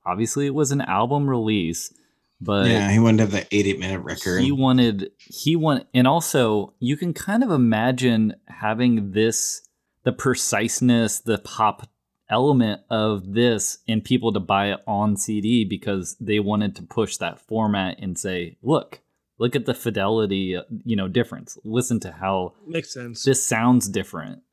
Obviously, 0.05 0.47
it 0.47 0.55
was 0.55 0.71
an 0.71 0.81
album 0.81 1.29
release, 1.29 1.93
but 2.41 2.67
yeah, 2.67 2.89
he 2.89 2.99
wanted 2.99 3.17
to 3.17 3.23
have 3.23 3.31
that 3.31 3.47
88 3.51 3.79
minute 3.79 3.99
record. 3.99 4.41
he 4.41 4.51
wanted 4.51 5.11
he 5.17 5.55
want 5.55 5.85
and 5.93 6.07
also 6.07 6.73
you 6.79 6.95
can 6.95 7.13
kind 7.13 7.43
of 7.43 7.51
imagine 7.51 8.33
having 8.47 9.11
this 9.11 9.61
the 10.03 10.11
preciseness 10.11 11.19
the 11.19 11.37
pop 11.39 11.89
element 12.29 12.81
of 12.89 13.33
this 13.33 13.79
and 13.87 14.03
people 14.03 14.31
to 14.31 14.39
buy 14.39 14.71
it 14.71 14.79
on 14.85 15.17
cd 15.17 15.65
because 15.65 16.15
they 16.19 16.39
wanted 16.39 16.75
to 16.75 16.83
push 16.83 17.17
that 17.17 17.39
format 17.39 17.97
and 17.99 18.17
say 18.19 18.55
look 18.61 19.01
look 19.39 19.55
at 19.55 19.65
the 19.65 19.73
fidelity 19.73 20.55
uh, 20.55 20.63
you 20.83 20.95
know 20.95 21.07
difference. 21.07 21.57
Listen 21.63 21.99
to 22.01 22.11
how 22.11 22.53
makes 22.67 22.93
sense. 22.93 23.23
this 23.23 23.43
sounds 23.43 23.89
different. 23.89 24.43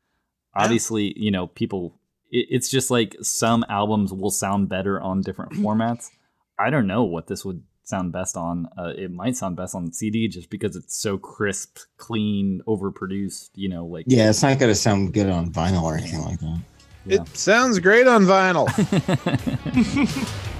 Obviously 0.54 1.12
you 1.18 1.30
know 1.30 1.48
people 1.48 1.98
it, 2.30 2.46
it's 2.48 2.70
just 2.70 2.90
like 2.90 3.16
some 3.20 3.64
albums 3.68 4.12
will 4.12 4.30
sound 4.30 4.70
better 4.70 4.98
on 4.98 5.20
different 5.20 5.52
formats. 5.54 6.10
I 6.58 6.70
don't 6.70 6.86
know 6.86 7.04
what 7.04 7.26
this 7.26 7.44
would 7.44 7.62
sound 7.86 8.12
best 8.12 8.36
on 8.36 8.68
uh, 8.76 8.92
it 8.96 9.12
might 9.12 9.36
sound 9.36 9.56
best 9.56 9.74
on 9.74 9.92
cd 9.92 10.26
just 10.28 10.50
because 10.50 10.74
it's 10.74 10.96
so 10.96 11.16
crisp 11.16 11.78
clean 11.96 12.60
overproduced 12.66 13.50
you 13.54 13.68
know 13.68 13.86
like 13.86 14.04
yeah, 14.08 14.28
it's 14.28 14.42
not 14.42 14.58
going 14.58 14.70
to 14.70 14.74
sound 14.74 15.12
good 15.12 15.28
on 15.28 15.50
vinyl 15.50 15.82
or 15.82 15.96
anything 15.96 16.22
like 16.22 16.40
that. 16.40 16.60
Yeah. 17.04 17.22
it 17.22 17.36
sounds 17.36 17.78
great 17.78 18.06
on 18.06 18.24
vinyl. 18.24 18.66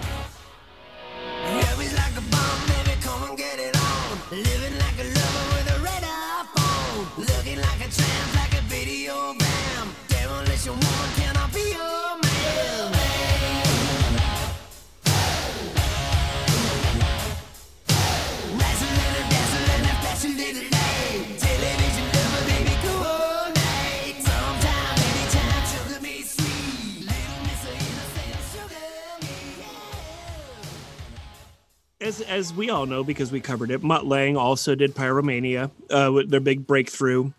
as 32.20 32.26
as 32.26 32.54
we 32.54 32.70
all 32.70 32.86
know 32.86 33.04
because 33.04 33.32
we 33.32 33.40
covered 33.40 33.70
it, 33.70 33.82
Mutt 33.82 34.06
Lange 34.06 34.36
also 34.36 34.74
did 34.74 34.94
Pyromania, 34.94 35.70
uh, 35.90 36.12
with 36.12 36.30
their 36.30 36.40
big 36.40 36.66
breakthrough. 36.66 37.32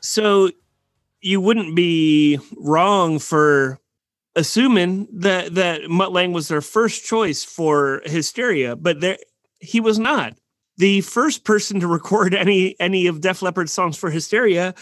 So 0.00 0.50
you 1.20 1.40
wouldn't 1.40 1.74
be 1.74 2.38
wrong 2.56 3.18
for 3.18 3.78
assuming 4.36 5.08
that 5.12 5.54
that 5.54 5.88
Mutt 5.88 6.12
Lange 6.12 6.32
was 6.32 6.48
their 6.48 6.60
first 6.60 7.04
choice 7.04 7.44
for 7.44 8.02
Hysteria, 8.04 8.76
but 8.76 9.00
there 9.00 9.18
he 9.60 9.80
was 9.80 9.98
not. 9.98 10.34
The 10.76 11.02
first 11.02 11.44
person 11.44 11.80
to 11.80 11.86
record 11.86 12.34
any 12.34 12.78
any 12.80 13.06
of 13.06 13.20
Def 13.20 13.42
Leppard's 13.42 13.72
songs 13.72 13.96
for 13.96 14.10
Hysteria, 14.10 14.74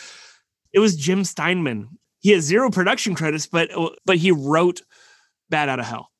it 0.72 0.80
was 0.80 0.96
Jim 0.96 1.24
Steinman. 1.24 1.88
He 2.20 2.30
has 2.30 2.44
zero 2.44 2.70
production 2.70 3.14
credits, 3.14 3.46
but 3.46 3.70
but 4.04 4.16
he 4.16 4.30
wrote 4.30 4.82
Bat 5.50 5.68
Out 5.68 5.80
of 5.80 5.86
Hell 5.86 6.11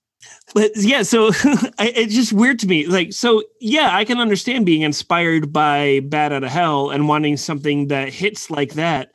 but 0.55 0.71
yeah 0.77 1.03
so 1.03 1.29
I, 1.79 1.93
it's 1.95 2.15
just 2.15 2.33
weird 2.33 2.59
to 2.61 2.67
me 2.67 2.87
like 2.87 3.13
so 3.13 3.43
yeah 3.61 3.91
i 3.97 4.05
can 4.05 4.19
understand 4.19 4.67
being 4.67 4.83
inspired 4.83 5.53
by 5.53 6.01
bat 6.05 6.33
out 6.33 6.45
of 6.45 6.51
hell 6.51 6.91
and 6.91 7.09
wanting 7.09 7.37
something 7.37 7.89
that 7.89 8.09
hits 8.09 8.51
like 8.51 8.75
that 8.75 9.13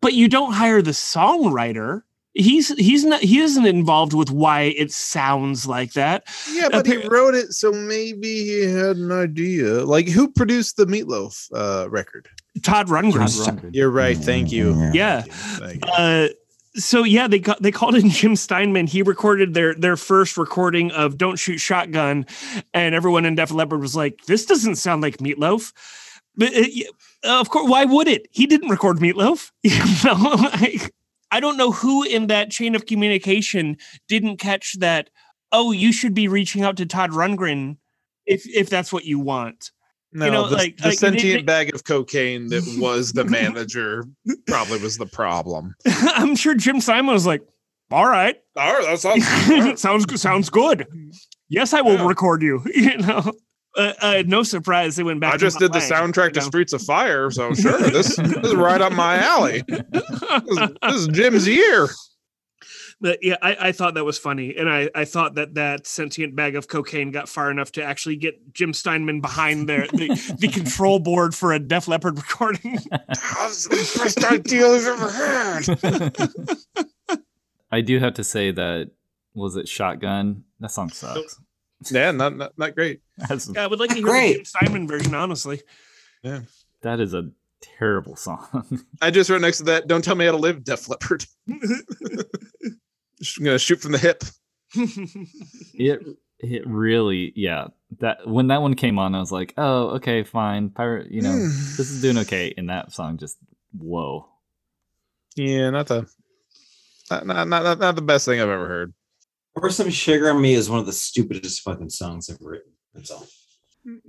but 0.00 0.14
you 0.14 0.28
don't 0.28 0.52
hire 0.52 0.82
the 0.82 0.90
songwriter 0.92 2.02
he's 2.34 2.68
he's 2.78 3.04
not 3.04 3.20
he 3.20 3.40
isn't 3.40 3.66
involved 3.66 4.12
with 4.14 4.30
why 4.30 4.62
it 4.62 4.92
sounds 4.92 5.66
like 5.66 5.92
that 5.94 6.24
Yeah, 6.52 6.68
but 6.70 6.86
he 6.86 6.96
wrote 7.08 7.34
it, 7.34 7.52
so 7.52 7.72
maybe 7.72 8.44
he 8.44 8.62
had 8.62 8.96
an 8.96 9.10
idea. 9.10 9.84
Like, 9.84 10.08
who 10.08 10.30
produced 10.30 10.76
the 10.76 10.86
Meatloaf 10.86 11.48
uh, 11.52 11.90
record? 11.90 12.28
todd 12.62 12.88
rundgren 12.88 13.28
Todd 13.44 13.56
Rundgren. 13.60 13.70
You're 13.74 13.90
right. 13.90 14.16
Thank 14.16 14.50
you. 14.52 14.90
yeah 14.92 15.22
Thank 15.22 15.84
you. 15.84 15.92
uh 15.92 16.28
so 16.78 17.04
yeah 17.04 17.28
they 17.28 17.38
got 17.38 17.60
they 17.62 17.70
called 17.70 17.94
in 17.94 18.10
jim 18.10 18.36
steinman. 18.36 18.86
He 18.86 19.02
recorded 19.02 19.54
their 19.54 19.74
their 19.74 19.96
first 19.96 20.36
recording 20.36 20.90
of 20.92 21.18
don't 21.18 21.36
shoot 21.36 21.58
shotgun 21.58 22.26
and 22.72 22.94
everyone 22.94 23.24
in 23.24 23.34
def 23.34 23.50
leppard 23.50 23.80
was 23.80 23.96
like 23.96 24.24
this 24.26 24.46
doesn't 24.46 24.76
sound 24.76 25.02
like 25.02 25.18
meatloaf. 25.18 25.72
But 26.36 26.48
uh, 26.48 26.62
it, 26.64 26.90
uh, 27.24 27.40
of 27.40 27.50
course 27.50 27.68
why 27.68 27.84
would 27.84 28.08
it? 28.08 28.28
He 28.30 28.46
didn't 28.46 28.70
record 28.70 28.98
meatloaf. 28.98 29.50
Know 30.04 30.34
like, 30.60 30.92
i 31.30 31.40
don't 31.40 31.56
know 31.56 31.72
who 31.72 32.02
in 32.04 32.28
that 32.28 32.50
chain 32.50 32.74
of 32.74 32.86
communication 32.86 33.76
didn't 34.08 34.38
catch 34.38 34.78
that 34.78 35.10
oh 35.52 35.72
you 35.72 35.92
should 35.92 36.14
be 36.14 36.28
reaching 36.28 36.62
out 36.62 36.76
to 36.76 36.86
todd 36.86 37.10
rundgren 37.10 37.76
if 38.26 38.46
if 38.48 38.70
that's 38.70 38.92
what 38.92 39.04
you 39.04 39.18
want 39.18 39.72
No, 40.26 40.32
know, 40.32 40.48
the, 40.48 40.56
like- 40.56 40.76
the 40.76 40.88
like, 40.88 40.98
sentient 40.98 41.40
they- 41.40 41.42
bag 41.42 41.74
of 41.74 41.84
cocaine 41.84 42.48
that 42.48 42.62
was 42.80 43.12
the 43.12 43.24
manager 43.24 44.04
probably 44.46 44.78
was 44.80 44.98
the 44.98 45.06
problem. 45.06 45.74
i'm 45.86 46.34
sure 46.36 46.54
jim 46.54 46.80
simon 46.80 47.12
was 47.12 47.26
like 47.26 47.42
all 47.90 48.06
right 48.06 48.36
All 48.56 48.72
right, 48.72 48.84
that 48.84 49.00
sounds. 49.00 49.80
sounds 49.80 50.04
good. 50.04 50.20
Sounds 50.20 50.50
good. 50.50 50.86
Yes, 51.48 51.72
I 51.72 51.80
will 51.80 51.94
Yeah. 51.94 52.06
record 52.06 52.42
you. 52.42 52.62
You 52.74 52.98
know, 52.98 53.32
uh, 53.78 53.92
uh, 54.02 54.22
no 54.26 54.42
surprise 54.42 54.96
they 54.96 55.02
went 55.04 55.20
back. 55.20 55.32
I 55.32 55.36
to 55.38 55.40
just 55.40 55.58
did 55.58 55.72
the 55.72 55.78
Mutt 55.78 55.90
Lange, 55.90 56.12
soundtrack 56.12 56.32
to 56.34 56.40
you 56.40 56.40
know. 56.42 56.46
Streets 56.48 56.72
of 56.74 56.82
Fire, 56.82 57.30
so 57.30 57.54
sure, 57.54 57.78
this, 57.78 58.16
this 58.16 58.36
is 58.44 58.54
right 58.54 58.82
up 58.82 58.92
my 58.92 59.16
alley. 59.16 59.62
This, 59.66 59.82
this 60.82 60.94
is 60.96 61.08
Jim's 61.08 61.48
year. 61.48 61.88
But 63.00 63.20
yeah, 63.22 63.36
I, 63.40 63.68
I 63.68 63.72
thought 63.72 63.94
that 63.94 64.04
was 64.04 64.18
funny, 64.18 64.56
and 64.56 64.68
I, 64.68 64.90
I 64.92 65.04
thought 65.04 65.36
that 65.36 65.54
that 65.54 65.86
sentient 65.86 66.34
bag 66.34 66.56
of 66.56 66.66
cocaine 66.66 67.12
got 67.12 67.28
far 67.28 67.48
enough 67.48 67.70
to 67.72 67.82
actually 67.82 68.16
get 68.16 68.52
Jim 68.52 68.74
Steinman 68.74 69.20
behind 69.20 69.68
their 69.68 69.86
the, 69.86 70.08
the 70.38 70.48
control 70.52 70.98
board 70.98 71.32
for 71.34 71.52
a 71.52 71.60
Def 71.60 71.86
Leppard 71.86 72.16
recording. 72.16 72.78
That's 72.90 73.68
the 73.68 74.00
best 74.02 74.24
idea 74.24 74.66
I've 74.66 74.86
ever 74.86 75.10
had. 77.06 77.20
I 77.70 77.82
do 77.82 78.00
have 78.00 78.14
to 78.14 78.24
say 78.24 78.50
that 78.50 78.90
was 79.32 79.56
it 79.56 79.68
Shotgun? 79.68 80.42
That 80.58 80.72
song 80.72 80.90
sucks. 80.90 81.40
Yeah, 81.90 82.10
not 82.10 82.36
not, 82.36 82.58
not 82.58 82.74
great. 82.74 83.00
That's, 83.16 83.56
I 83.56 83.68
would 83.68 83.78
like 83.78 83.90
to 83.90 83.96
hear 83.96 84.04
Great. 84.04 84.28
the 84.28 84.34
Jim 84.38 84.44
Steinman 84.44 84.88
version, 84.88 85.14
honestly. 85.14 85.62
Yeah, 86.24 86.40
that 86.82 86.98
is 86.98 87.14
a 87.14 87.30
terrible 87.60 88.16
song. 88.16 88.64
I 89.00 89.12
just 89.12 89.30
wrote 89.30 89.40
next 89.40 89.58
to 89.58 89.64
that. 89.64 89.86
Don't 89.86 90.02
tell 90.02 90.16
me 90.16 90.24
how 90.24 90.32
to 90.32 90.36
live, 90.36 90.64
Def 90.64 90.88
Leppard. 90.88 91.24
Just 93.20 93.38
gonna 93.42 93.58
shoot 93.58 93.80
from 93.80 93.92
the 93.92 93.98
hip. 93.98 94.22
it 95.74 96.00
it 96.40 96.66
really 96.66 97.32
yeah. 97.34 97.68
That 98.00 98.26
when 98.26 98.48
that 98.48 98.62
one 98.62 98.74
came 98.74 98.98
on, 98.98 99.14
I 99.14 99.20
was 99.20 99.32
like, 99.32 99.54
oh 99.56 99.90
okay, 99.96 100.22
fine. 100.22 100.70
Pirate, 100.70 101.10
you 101.10 101.22
know, 101.22 101.36
this 101.38 101.90
is 101.90 102.02
doing 102.02 102.18
okay. 102.18 102.54
And 102.56 102.68
that 102.68 102.92
song 102.92 103.18
just 103.18 103.38
whoa. 103.76 104.28
Yeah, 105.36 105.70
not 105.70 105.86
the 105.86 106.08
not, 107.10 107.26
not, 107.26 107.48
not, 107.48 107.62
not, 107.62 107.78
not 107.78 107.94
the 107.96 108.02
best 108.02 108.26
thing 108.26 108.40
I've 108.40 108.48
ever 108.48 108.68
heard. 108.68 108.92
Or 109.54 109.70
some 109.70 109.90
sugar 109.90 110.30
on 110.30 110.40
me 110.40 110.54
is 110.54 110.68
one 110.70 110.78
of 110.78 110.86
the 110.86 110.92
stupidest 110.92 111.62
fucking 111.62 111.90
songs 111.90 112.28
ever 112.28 112.38
written. 112.50 112.72
That's 112.94 113.10
all. 113.10 113.26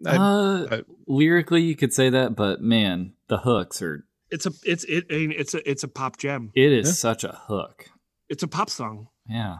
I- 0.05 0.17
uh, 0.17 0.67
I- 0.71 0.83
lyrically, 1.07 1.61
you 1.61 1.75
could 1.75 1.93
say 1.93 2.09
that, 2.09 2.35
but 2.35 2.61
man, 2.61 3.13
the 3.27 3.37
hooks 3.37 3.81
are. 3.81 4.05
it's 4.29 4.45
a 4.45 4.51
it's 4.63 4.83
it 4.83 5.05
I 5.09 5.13
mean, 5.13 5.33
it's 5.35 5.53
a 5.53 5.67
it's 5.69 5.83
a 5.83 5.87
pop 5.87 6.17
gem. 6.17 6.51
It 6.53 6.71
is 6.73 6.87
Yeah. 6.87 6.93
such 6.93 7.23
a 7.23 7.31
hook. 7.47 7.85
It's 8.29 8.43
a 8.43 8.47
pop 8.47 8.69
song. 8.69 9.07
Yeah. 9.27 9.57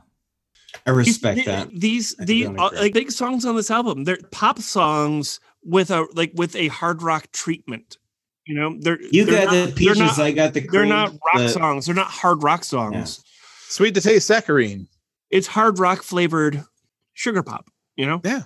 I 0.86 0.92
respect 0.92 1.38
These- 1.38 1.46
that. 1.46 1.70
These 1.74 2.16
the 2.18 2.46
uh, 2.48 2.70
like 2.74 2.94
big 2.94 3.12
songs 3.12 3.46
on 3.46 3.56
this 3.56 3.72
album. 3.72 4.04
They're 4.04 4.20
pop 4.32 4.60
songs 4.60 5.40
with 5.64 5.90
a 5.92 6.06
like 6.14 6.32
with 6.36 6.56
a 6.56 6.68
hard 6.68 7.02
rock 7.02 7.32
treatment. 7.32 7.98
You 8.46 8.56
know, 8.56 8.76
they're 8.80 9.02
You 9.02 9.26
they're 9.26 9.46
got 9.46 9.46
not- 9.46 9.52
the 9.52 9.66
they're 9.66 9.76
peaches, 9.76 10.00
not- 10.00 10.20
I 10.20 10.32
got 10.32 10.54
the 10.54 10.62
Cream, 10.62 10.72
They're 10.72 10.86
not 10.86 11.12
rock 11.12 11.38
the- 11.38 11.50
songs. 11.50 11.86
They're 11.88 11.96
not 11.96 12.08
hard 12.08 12.44
rock 12.44 12.64
songs. 12.64 13.24
Sweet 13.68 13.94
to 13.96 14.02
taste 14.02 14.28
saccharine. 14.28 14.88
It's 15.30 15.48
hard 15.48 15.78
rock 15.80 16.02
flavored 16.04 16.64
sugar 17.14 17.44
pop. 17.44 17.70
You 17.96 18.06
know, 18.06 18.22
Yeah, 18.24 18.44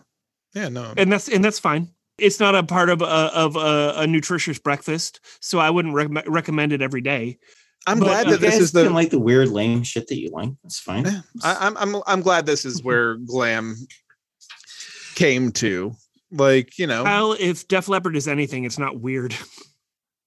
Yeah. 0.56 0.70
no. 0.70 0.94
and 0.98 1.12
that's 1.12 1.28
and 1.30 1.44
that's 1.44 1.60
fine. 1.60 1.90
It's 2.18 2.40
not 2.40 2.56
a 2.56 2.64
part 2.64 2.90
of 2.90 3.02
a 3.02 3.06
of 3.06 3.56
a, 3.56 3.94
a 3.98 4.08
nutritious 4.08 4.60
breakfast, 4.60 5.20
so 5.42 5.60
I 5.60 5.70
wouldn't 5.70 5.94
rec- 5.94 6.28
recommend 6.28 6.72
it 6.74 6.82
every 6.82 7.02
day. 7.02 7.38
I'm 7.86 8.00
but, 8.00 8.06
glad 8.06 8.28
that 8.30 8.40
this 8.40 8.54
guys 8.54 8.62
is 8.62 8.72
the 8.72 8.84
can 8.84 8.94
like 8.94 9.10
the 9.10 9.20
weird 9.20 9.50
lame 9.50 9.84
shit 9.84 10.08
that 10.08 10.18
you 10.20 10.30
like. 10.32 10.50
That's 10.64 10.80
fine. 10.80 11.06
Yeah, 11.06 11.22
I, 11.44 11.58
I'm 11.68 11.78
I'm 11.78 12.02
I'm 12.08 12.22
glad 12.22 12.46
this 12.46 12.66
is 12.66 12.84
where 12.84 13.16
glam 13.18 13.76
came 15.16 15.52
to. 15.54 15.94
Like, 16.32 16.80
you 16.80 16.88
know, 16.88 17.04
Kyle, 17.04 17.34
if 17.34 17.68
Def 17.68 17.88
Leppard 17.88 18.16
is 18.16 18.28
anything, 18.28 18.64
it's 18.64 18.80
not 18.80 19.00
weird. 19.00 19.36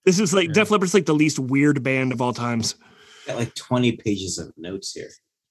This 0.04 0.20
is 0.20 0.32
like 0.32 0.46
Yeah. 0.48 0.52
Def 0.54 0.70
Leppard's 0.70 0.94
like 0.94 1.06
the 1.06 1.14
least 1.16 1.40
weird 1.40 1.82
band 1.82 2.12
of 2.12 2.22
all 2.22 2.32
times. 2.32 2.76
Got 3.26 3.38
like 3.38 3.52
20 3.56 3.90
pages 3.96 4.38
of 4.38 4.52
notes 4.56 4.92
here. 4.92 5.10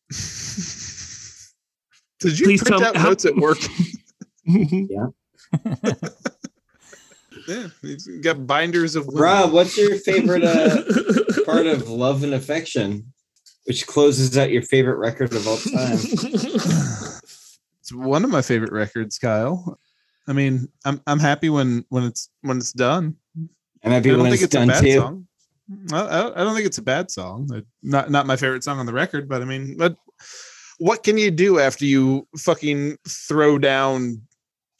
did 2.22 2.39
you 2.39 2.46
Please 2.46 2.63
print 2.63 2.80
tell- 2.82 2.88
out 2.89 2.96
how- 2.96 3.10
notes 3.10 3.26
at 3.26 3.36
work? 3.36 3.58
Yeah, 4.46 5.08
he's 7.81 8.08
got 8.21 8.45
binders 8.47 8.95
of 8.95 9.08
Rob, 9.08 9.51
what's 9.51 9.77
your 9.77 9.95
favorite 9.97 10.43
uh, 10.43 10.84
part 11.45 11.67
of 11.67 11.89
Love 11.89 12.23
and 12.23 12.34
Affection, 12.34 13.13
which 13.65 13.88
closes 13.88 14.38
out 14.38 14.51
your 14.51 14.62
favorite 14.62 14.97
record 14.97 15.34
of 15.34 15.47
all 15.47 15.58
time? 15.58 15.99
It's 17.86 17.93
one 17.93 18.23
of 18.23 18.31
my 18.31 18.41
favorite 18.41 18.71
records, 18.71 19.19
Kyle. 19.19 19.77
I 20.27 20.34
mean, 20.34 20.67
I'm 20.86 20.99
I'm 21.05 21.19
happy 21.19 21.49
when 21.49 21.86
when 21.89 22.01
it's 22.01 22.31
when 22.41 22.58
it's 22.58 22.73
done. 22.73 23.15
And 23.84 23.93
I'd 23.93 23.97
I 23.97 24.10
don't 24.10 24.21
when 24.23 24.31
think 24.31 24.41
it's 24.41 24.55
it's 24.55 24.63
a 24.63 24.65
bad 24.65 24.84
too. 24.84 24.93
song. 24.93 25.27
I, 25.93 25.99
I, 25.99 26.41
I 26.41 26.43
don't 26.43 26.55
think 26.55 26.65
it's 26.65 26.79
a 26.79 26.81
bad 26.81 27.12
song. 27.12 27.47
Not 27.84 28.10
not 28.10 28.25
my 28.25 28.38
favorite 28.38 28.63
song 28.63 28.79
on 28.79 28.88
the 28.88 28.93
record, 28.93 29.29
but 29.29 29.43
I 29.43 29.45
mean, 29.45 29.77
but 29.77 29.97
what 30.79 31.03
can 31.03 31.19
you 31.19 31.29
do 31.29 31.60
after 31.60 31.86
you 31.86 32.27
fucking 32.39 32.97
throw 33.08 33.60
down 33.60 34.19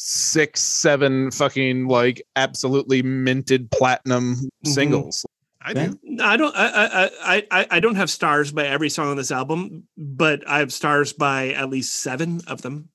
six, 0.06 0.62
seven 0.62 1.32
fucking 1.32 1.88
like 1.88 2.22
absolutely 2.36 3.02
minted 3.02 3.72
platinum 3.72 4.36
mm-hmm. 4.36 4.70
singles? 4.70 5.26
I 5.62 5.74
do. 5.74 6.00
I 6.22 6.38
don't. 6.38 6.56
I, 6.56 6.68
I 6.68 7.10
I 7.24 7.48
I 7.52 7.68
I 7.72 7.80
don't 7.80 7.96
have 7.96 8.12
stars 8.12 8.52
by 8.52 8.68
every 8.68 8.90
song 8.90 9.08
on 9.08 9.18
this 9.18 9.32
album, 9.32 9.88
but 9.98 10.48
I 10.48 10.60
have 10.60 10.72
stars 10.72 11.12
by 11.12 11.50
at 11.50 11.70
least 11.70 11.96
seven 11.96 12.42
of 12.46 12.62
them. 12.62 12.90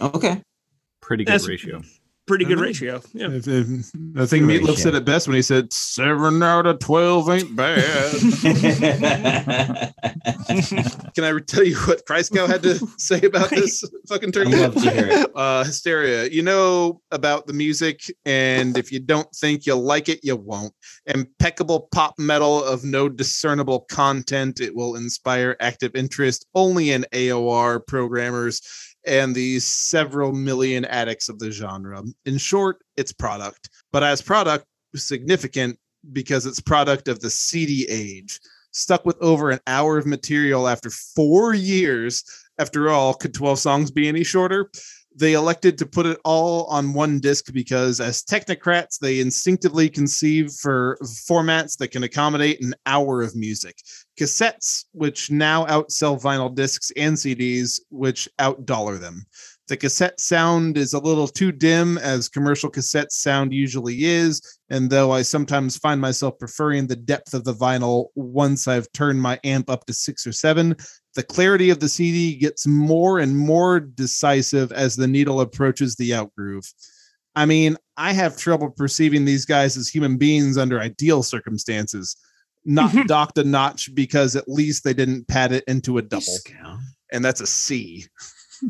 Okay. 0.00 0.42
Pretty 1.00 1.24
good 1.24 1.32
That's- 1.32 1.48
ratio. 1.48 1.82
Pretty 2.30 2.44
good 2.44 2.58
Mhm. 2.58 2.62
ratio. 2.62 3.02
Yeah. 3.12 3.26
If, 3.32 3.48
if, 3.48 3.66
I 4.16 4.24
think 4.24 4.46
Good 4.46 4.62
Meatloaf 4.62 4.68
ratio. 4.68 4.74
said 4.76 4.94
it 4.94 5.04
best 5.04 5.26
when 5.26 5.34
he 5.34 5.42
said 5.42 5.72
seven 5.72 6.40
out 6.44 6.64
of 6.64 6.78
twelve 6.78 7.28
ain't 7.28 7.56
bad. 7.56 7.82
Can 11.14 11.24
I 11.24 11.36
tell 11.46 11.64
you 11.64 11.76
what 11.86 12.06
Christgau 12.06 12.46
had 12.46 12.62
to 12.62 12.76
say 12.98 13.20
about 13.22 13.50
this 13.50 13.82
fucking 14.08 14.28
I'd 14.28 14.34
turkey? 14.34 14.56
love 14.56 14.74
to 14.74 14.90
hear 14.90 15.08
it. 15.08 15.30
uh 15.34 15.64
hysteria 15.64 16.26
you 16.28 16.42
know 16.42 17.00
about 17.10 17.46
the 17.48 17.52
music 17.52 18.00
and 18.24 18.78
if 18.78 18.92
you 18.92 19.00
don't 19.00 19.28
think 19.34 19.66
you'll 19.66 19.82
like 19.82 20.08
it 20.08 20.20
you 20.22 20.36
won't 20.36 20.72
impeccable 21.06 21.88
pop 21.92 22.14
metal 22.18 22.62
of 22.64 22.84
no 22.84 23.08
discernible 23.08 23.80
content 23.90 24.60
it 24.60 24.74
will 24.74 24.94
inspire 24.96 25.56
active 25.60 25.94
interest 25.96 26.46
only 26.54 26.90
in 26.92 27.04
aor 27.12 27.84
programmers 27.86 28.60
and 29.06 29.34
the 29.34 29.58
several 29.60 30.32
million 30.32 30.84
addicts 30.84 31.28
of 31.28 31.38
the 31.38 31.50
genre. 31.50 32.02
In 32.24 32.38
short 32.38 32.78
it's 32.96 33.12
product 33.12 33.70
but 33.92 34.02
as 34.02 34.22
product 34.22 34.64
significant 34.94 35.78
because 36.12 36.46
it's 36.46 36.60
product 36.60 37.08
of 37.08 37.20
the 37.20 37.30
cd 37.30 37.86
age 37.88 38.40
stuck 38.72 39.04
with 39.04 39.16
over 39.20 39.50
an 39.50 39.60
hour 39.66 39.98
of 39.98 40.06
material 40.06 40.68
after 40.68 40.90
four 40.90 41.54
years. 41.54 42.24
After 42.58 42.90
all 42.90 43.14
could 43.14 43.32
12 43.32 43.58
songs 43.58 43.90
be 43.90 44.06
any 44.06 44.22
shorter 44.22 44.70
They 45.20 45.34
elected 45.34 45.76
to 45.76 45.86
put 45.86 46.06
it 46.06 46.18
all 46.24 46.64
on 46.64 46.94
one 46.94 47.20
disc 47.20 47.52
because, 47.52 48.00
as 48.00 48.22
technocrats, 48.22 48.98
they 48.98 49.20
instinctively 49.20 49.90
conceive 49.90 50.50
for 50.50 50.96
formats 51.28 51.76
that 51.76 51.88
can 51.88 52.04
accommodate 52.04 52.64
an 52.64 52.74
hour 52.86 53.20
of 53.20 53.36
music. 53.36 53.76
Cassettes, 54.18 54.86
which 54.92 55.30
now 55.30 55.66
outsell 55.66 56.18
vinyl 56.18 56.54
discs, 56.54 56.90
and 56.96 57.14
CDs, 57.16 57.80
which 57.90 58.30
outdollar 58.38 58.98
them. 58.98 59.26
The 59.68 59.76
cassette 59.76 60.18
sound 60.18 60.78
is 60.78 60.94
a 60.94 60.98
little 60.98 61.28
too 61.28 61.52
dim, 61.52 61.98
as 61.98 62.28
commercial 62.28 62.70
cassette 62.70 63.12
sound 63.12 63.52
usually 63.52 64.04
is. 64.04 64.40
And 64.68 64.90
though 64.90 65.12
I 65.12 65.22
sometimes 65.22 65.76
find 65.76 66.00
myself 66.00 66.38
preferring 66.40 66.86
the 66.86 66.96
depth 66.96 67.34
of 67.34 67.44
the 67.44 67.54
vinyl 67.54 68.06
once 68.16 68.66
I've 68.66 68.90
turned 68.92 69.20
my 69.20 69.38
amp 69.44 69.68
up 69.68 69.84
to 69.86 69.92
six 69.92 70.26
or 70.26 70.32
seven, 70.32 70.74
the 71.14 71.22
clarity 71.22 71.70
of 71.70 71.80
the 71.80 71.88
CD 71.88 72.36
gets 72.36 72.66
more 72.66 73.18
and 73.18 73.36
more 73.36 73.80
decisive 73.80 74.70
as 74.72 74.96
the 74.96 75.08
needle 75.08 75.40
approaches 75.40 75.96
the 75.96 76.10
outgroove. 76.10 76.72
I 77.36 77.46
mean, 77.46 77.76
I 77.96 78.12
have 78.12 78.36
trouble 78.36 78.70
perceiving 78.70 79.24
these 79.24 79.44
guys 79.44 79.76
as 79.76 79.88
human 79.88 80.16
beings 80.18 80.56
under 80.58 80.80
ideal 80.80 81.22
circumstances. 81.22 82.16
Not 82.64 82.92
docked 83.06 83.38
a 83.38 83.44
notch 83.44 83.94
because 83.94 84.36
at 84.36 84.48
least 84.48 84.84
they 84.84 84.92
didn't 84.94 85.26
pad 85.28 85.52
it 85.52 85.64
into 85.66 85.96
a 85.98 86.02
double. 86.02 86.24
And 87.12 87.24
that's 87.24 87.40
a 87.40 87.46
C. 87.46 88.04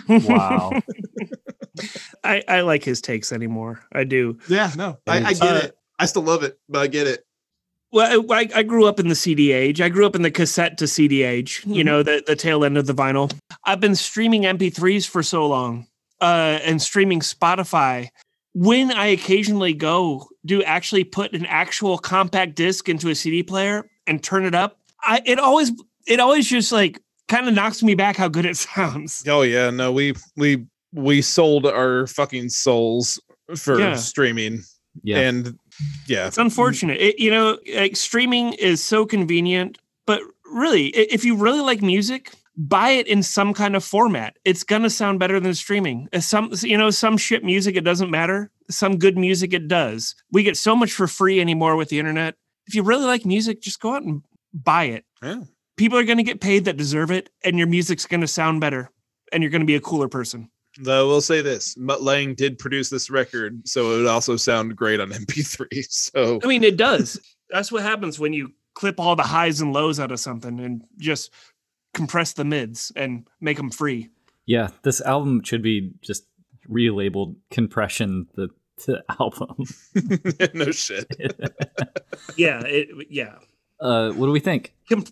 Wow. 0.09 0.71
I, 2.25 2.43
I 2.47 2.61
like 2.61 2.85
his 2.85 3.01
takes 3.01 3.33
anymore. 3.33 3.81
I 3.93 4.05
do. 4.05 4.39
Yeah, 4.49 4.71
no, 4.77 4.99
I, 5.07 5.19
I 5.25 5.33
get 5.33 5.43
Uh, 5.43 5.61
it. 5.65 5.77
I 5.99 6.07
still 6.07 6.23
love 6.23 6.43
it, 6.45 6.59
but 6.69 6.81
I 6.81 6.87
get 6.87 7.07
it. 7.07 7.25
Well, 7.93 8.25
I, 8.31 8.49
I 8.55 8.63
grew 8.63 8.87
up 8.87 9.01
in 9.01 9.09
the 9.09 9.15
CD 9.17 9.51
age. 9.53 9.81
I 9.81 9.89
grew 9.89 10.07
up 10.07 10.15
in 10.15 10.23
the 10.23 10.31
cassette 10.31 10.79
to 10.79 10.87
CD 10.87 11.23
age. 11.23 11.63
You 11.67 11.83
know, 11.83 12.03
the 12.03 12.23
the 12.27 12.37
tail 12.37 12.65
end 12.65 12.79
of 12.79 12.87
the 12.87 12.95
vinyl. 12.95 13.33
I've 13.65 13.81
been 13.81 13.97
streaming 13.97 14.43
MP3s 14.43 15.09
for 15.09 15.23
so 15.23 15.47
long, 15.47 15.87
uh, 16.21 16.61
and 16.65 16.81
streaming 16.81 17.21
Spotify. 17.21 18.09
When 18.55 18.91
I 18.93 19.07
occasionally 19.07 19.75
go 19.75 20.27
do 20.47 20.63
actually 20.63 21.05
put 21.05 21.33
an 21.35 21.47
actual 21.47 21.99
compact 21.99 22.55
disc 22.57 22.89
into 22.89 23.09
a 23.09 23.15
CD 23.15 23.43
player 23.43 23.89
and 24.07 24.23
turn 24.23 24.45
it 24.45 24.55
up, 24.55 24.79
I 25.03 25.21
it 25.25 25.39
always 25.39 25.73
it 26.07 26.21
always 26.21 26.49
just 26.49 26.71
like 26.73 27.01
kind 27.29 27.49
of 27.49 27.55
knocks 27.55 27.83
me 27.83 27.95
back 27.95 28.17
how 28.17 28.29
good 28.29 28.47
it 28.47 28.57
sounds. 28.75 29.25
Oh 29.29 29.43
yeah, 29.43 29.71
no, 29.71 29.91
we 29.93 30.15
we 30.37 30.65
we 30.93 31.23
sold 31.23 31.67
our 31.67 32.07
fucking 32.09 32.49
souls 32.51 33.21
for 33.57 33.79
Yeah. 33.81 33.95
streaming, 33.95 34.63
Yeah. 35.05 35.19
and 35.21 35.59
yeah, 36.07 36.27
It's 36.27 36.39
unfortunate. 36.39 37.01
It, 37.01 37.19
you 37.19 37.31
know, 37.31 37.59
like 37.75 37.97
streaming 37.97 38.53
is 38.55 38.83
so 38.83 39.07
convenient, 39.07 39.79
but 40.07 40.21
really, 40.53 40.89
if 40.89 41.25
you 41.25 41.37
really 41.37 41.61
like 41.61 41.83
music, 41.83 42.33
buy 42.57 42.91
it 42.91 43.07
in 43.07 43.23
some 43.23 43.55
kind 43.55 43.75
of 43.77 43.85
format. 43.85 44.37
It's 44.45 44.65
gonna 44.65 44.91
sound 44.91 45.19
better 45.19 45.41
than 45.41 45.55
streaming. 45.55 46.09
Some, 46.19 46.53
you 46.63 46.77
know, 46.77 46.91
some 46.91 47.17
shit 47.17 47.45
music 47.45 47.77
it 47.77 47.85
doesn't 47.85 48.11
matter. 48.11 48.51
Some 48.71 48.99
good 48.99 49.17
music 49.17 49.53
it 49.53 49.69
does. 49.69 50.15
We 50.31 50.43
get 50.43 50.57
so 50.57 50.77
much 50.77 50.93
for 50.93 51.07
free 51.07 51.41
anymore 51.41 51.77
with 51.77 51.89
the 51.89 51.99
internet. 51.99 52.37
If 52.67 52.75
you 52.75 52.83
really 52.83 53.07
like 53.07 53.25
music, 53.25 53.63
just 53.63 53.81
go 53.81 53.95
out 53.95 54.03
and 54.03 54.23
buy 54.53 54.85
it. 54.85 55.05
yeah. 55.23 55.43
People 55.77 55.99
are 55.99 56.05
gonna 56.05 56.23
get 56.23 56.41
paid 56.43 56.67
that 56.67 56.77
deserve 56.77 57.11
it, 57.11 57.31
and 57.43 57.57
your 57.57 57.67
music's 57.67 58.05
gonna 58.05 58.29
sound 58.29 58.61
better, 58.61 58.91
and 59.33 59.43
you're 59.43 59.51
gonna 59.51 59.65
be 59.65 59.77
a 59.77 59.81
cooler 59.81 60.09
person. 60.09 60.51
Though 60.79 61.09
we'll 61.09 61.21
say 61.21 61.43
this, 61.43 61.77
Mutt 61.77 62.03
Lange 62.03 62.35
did 62.35 62.59
produce 62.59 62.91
this 62.91 63.11
record, 63.11 63.67
so 63.69 63.93
it 63.93 63.99
would 63.99 64.07
also 64.07 64.37
sound 64.37 64.77
great 64.77 65.01
on 65.01 65.11
MP3. 65.11 65.87
So 65.91 66.41
I 66.43 66.47
mean, 66.47 66.63
it 66.63 66.77
does. 66.77 67.21
That's 67.51 67.73
what 67.73 67.83
happens 67.83 68.19
when 68.19 68.33
you 68.33 68.53
clip 68.75 69.01
all 69.01 69.17
the 69.17 69.23
highs 69.23 69.61
and 69.61 69.73
lows 69.73 69.99
out 69.99 70.13
of 70.13 70.21
something 70.21 70.61
and 70.61 70.83
just 70.99 71.33
compress 71.93 72.33
the 72.33 72.45
mids 72.45 72.93
and 72.95 73.27
make 73.41 73.57
them 73.57 73.71
free. 73.71 74.11
Yeah, 74.47 74.69
this 74.83 75.01
album 75.01 75.43
should 75.43 75.63
be 75.63 75.93
just 76.03 76.25
relabeled 76.69 77.37
compression 77.51 78.29
the, 78.35 78.49
the 78.87 79.03
album. 79.21 79.65
no 80.55 80.71
shit. 80.71 81.07
Yeah, 82.37 82.61
it, 82.65 82.89
yeah. 83.11 83.37
Uh, 83.81 84.13
what 84.13 84.27
do 84.27 84.33
we 84.33 84.41
think? 84.41 84.75
Com- 84.89 85.05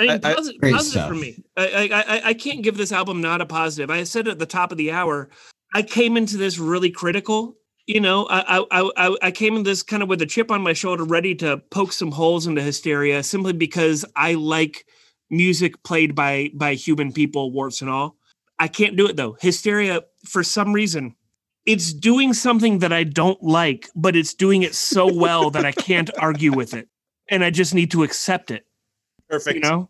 I 0.00 0.14
mean, 0.14 0.20
I- 0.24 0.30
I- 0.30 0.34
positive, 0.34 0.60
Great 0.60 0.74
positive 0.74 1.02
for 1.08 1.14
me. 1.14 1.44
I, 1.56 1.66
I, 1.92 2.00
I, 2.16 2.20
I 2.30 2.34
can't 2.34 2.62
give 2.62 2.76
this 2.76 2.92
album 2.92 3.20
not 3.20 3.40
a 3.40 3.46
positive. 3.46 3.90
I 3.90 4.04
said 4.04 4.28
at 4.28 4.38
the 4.38 4.46
top 4.46 4.72
of 4.72 4.78
the 4.78 4.90
hour, 4.92 5.28
I 5.74 5.82
came 5.82 6.16
into 6.16 6.36
this 6.36 6.58
really 6.58 6.90
critical. 6.90 7.56
You 7.86 8.00
know, 8.00 8.26
I, 8.26 8.58
I, 8.58 8.64
I, 8.70 8.90
I- 9.08 9.16
I 9.22 9.30
came 9.30 9.56
in 9.56 9.62
this 9.64 9.82
kind 9.82 10.02
of 10.02 10.08
with 10.08 10.22
a 10.22 10.26
chip 10.26 10.50
on 10.50 10.62
my 10.62 10.72
shoulder, 10.72 11.04
ready 11.04 11.34
to 11.36 11.58
poke 11.70 11.92
some 11.92 12.12
holes 12.12 12.46
into 12.46 12.62
hysteria, 12.62 13.22
simply 13.22 13.52
because 13.52 14.04
I 14.16 14.34
like 14.34 14.84
music 15.30 15.82
played 15.84 16.14
by 16.14 16.50
by 16.54 16.74
human 16.74 17.12
people, 17.12 17.52
warts 17.52 17.80
and 17.80 17.90
all. 17.90 18.16
I 18.58 18.68
can't 18.68 18.96
do 18.96 19.06
it 19.08 19.16
though. 19.16 19.36
Hysteria, 19.40 20.02
for 20.28 20.42
some 20.42 20.72
reason, 20.72 21.14
it's 21.66 21.92
doing 21.92 22.32
something 22.34 22.78
that 22.80 22.92
I 22.92 23.04
don't 23.04 23.42
like, 23.42 23.88
but 23.96 24.14
it's 24.16 24.34
doing 24.34 24.62
it 24.62 24.74
so 24.74 25.12
well 25.12 25.50
that 25.50 25.64
I 25.64 25.72
can't 25.72 26.10
argue 26.18 26.52
with 26.52 26.74
it, 26.74 26.88
and 27.28 27.42
I 27.44 27.50
just 27.50 27.74
need 27.74 27.90
to 27.92 28.02
accept 28.02 28.50
it. 28.50 28.64
Perfect. 29.30 29.54
You 29.56 29.60
know. 29.70 29.88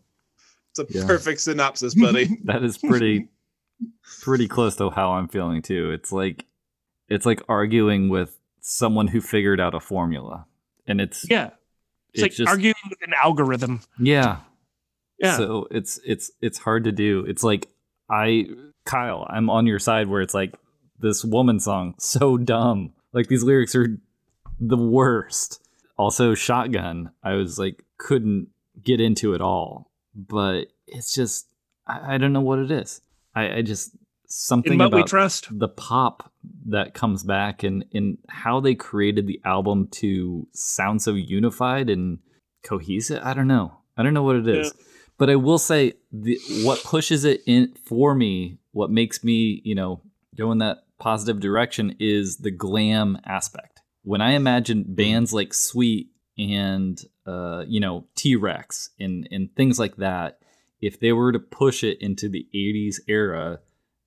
It's 0.71 0.79
a 0.79 0.85
Yeah. 0.99 1.05
perfect 1.05 1.41
synopsis, 1.41 1.95
buddy. 1.95 2.37
That 2.45 2.63
is 2.63 2.77
pretty 2.77 3.27
pretty 4.21 4.47
close 4.47 4.75
to 4.77 4.89
how 4.89 5.13
I'm 5.13 5.27
feeling 5.27 5.61
too. 5.61 5.91
It's 5.91 6.11
like 6.11 6.45
it's 7.09 7.25
like 7.25 7.41
arguing 7.49 8.07
with 8.09 8.37
someone 8.61 9.07
who 9.07 9.19
figured 9.21 9.59
out 9.59 9.73
a 9.73 9.79
formula. 9.79 10.45
And 10.87 11.01
it's 11.01 11.25
Yeah. 11.29 11.47
It's, 11.47 11.53
it's 12.13 12.21
like 12.23 12.31
just 12.33 12.49
arguing 12.49 12.75
with 12.89 12.99
an 13.01 13.13
algorithm. 13.21 13.81
yeah. 13.99 14.39
Yeah. 15.19 15.37
So 15.37 15.67
it's 15.71 15.99
it's 16.05 16.31
it's 16.41 16.57
hard 16.57 16.83
to 16.85 16.91
do. 16.91 17.25
It's 17.27 17.43
like 17.43 17.67
I 18.09 18.47
Kyle, 18.85 19.27
I'm 19.29 19.49
on 19.49 19.67
your 19.67 19.77
side 19.79 20.07
where 20.07 20.21
it's 20.21 20.33
like 20.33 20.55
this 20.99 21.23
woman 21.25 21.59
song 21.59 21.95
so 21.99 22.37
dumb. 22.37 22.93
Like 23.13 23.27
these 23.27 23.43
lyrics 23.43 23.75
are 23.75 23.97
the 24.59 24.77
worst. 24.77 25.61
Also 25.97 26.33
Shotgun, 26.33 27.11
I 27.23 27.33
was 27.33 27.59
like 27.59 27.83
couldn't 27.97 28.47
get 28.83 29.01
into 29.01 29.33
it 29.33 29.41
all. 29.41 29.91
But 30.15 30.67
it's 30.87 31.13
just 31.13 31.47
I, 31.87 32.15
I 32.15 32.17
don't 32.17 32.33
know 32.33 32.41
what 32.41 32.59
it 32.59 32.71
is. 32.71 33.01
I, 33.35 33.57
I 33.57 33.61
just 33.61 33.95
something 34.27 34.73
in 34.73 34.79
what 34.79 34.91
we 34.91 34.99
about 34.99 35.09
trust. 35.09 35.47
the 35.51 35.67
pop 35.67 36.31
that 36.67 36.93
comes 36.93 37.23
back 37.23 37.63
and 37.63 37.85
and 37.93 38.17
how 38.29 38.59
they 38.59 38.75
created 38.75 39.27
the 39.27 39.41
album 39.45 39.87
to 39.91 40.47
sound 40.53 41.01
so 41.01 41.13
unified 41.13 41.89
and 41.89 42.19
cohesive. 42.63 43.21
I 43.23 43.33
don't 43.33 43.47
know. 43.47 43.77
I 43.97 44.03
don't 44.03 44.13
know 44.13 44.23
what 44.23 44.37
it 44.37 44.47
is. 44.47 44.73
But 45.17 45.29
I 45.29 45.35
will 45.35 45.59
say 45.59 45.93
the 46.11 46.39
what 46.63 46.83
pushes 46.83 47.25
it 47.25 47.41
in 47.45 47.75
for 47.85 48.15
me, 48.15 48.57
what 48.71 48.89
makes 48.89 49.23
me, 49.23 49.61
you 49.63 49.75
know, 49.75 50.01
go 50.35 50.51
in 50.51 50.57
that 50.59 50.79
positive 50.99 51.39
direction 51.39 51.95
is 51.99 52.37
the 52.37 52.51
glam 52.51 53.19
aspect. 53.25 53.81
When 54.03 54.21
I 54.21 54.31
imagine 54.31 54.83
mm. 54.83 54.95
bands 54.95 55.31
like 55.33 55.53
Sweet 55.53 56.09
and 56.41 56.99
uh, 57.25 57.63
you 57.67 57.79
know, 57.79 58.05
T-Rex 58.15 58.89
and 58.99 59.27
and 59.31 59.53
things 59.55 59.79
like 59.79 59.97
that, 59.97 60.39
if 60.81 60.99
they 60.99 61.11
were 61.11 61.31
to 61.31 61.39
push 61.39 61.83
it 61.83 61.99
into 62.01 62.27
the 62.29 62.47
80s 62.53 62.95
era, 63.07 63.59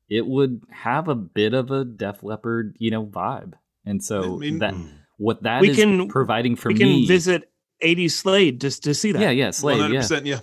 it 0.08 0.26
would 0.26 0.62
have 0.70 1.08
a 1.08 1.14
bit 1.14 1.54
of 1.54 1.70
a 1.70 1.84
Def 1.84 2.22
Leppard, 2.22 2.76
you 2.78 2.90
know, 2.90 3.06
vibe. 3.06 3.54
And 3.86 4.02
so 4.02 4.36
I 4.36 4.38
mean- 4.38 4.58
that 4.58 4.74
what 5.16 5.42
that 5.44 5.60
We 5.60 5.70
is 5.70 5.76
can- 5.76 6.08
providing 6.08 6.56
for 6.56 6.68
we 6.68 6.74
me. 6.74 6.80
can 7.00 7.08
visit 7.08 7.50
80s 7.82 8.10
Slade 8.12 8.60
just 8.60 8.82
to 8.84 8.94
see 8.94 9.12
that. 9.12 9.22
yeah, 9.22 9.30
yeah, 9.30 9.50
Slade, 9.50 9.80
hundred 9.80 10.10
yeah. 10.10 10.20
Yeah. 10.24 10.40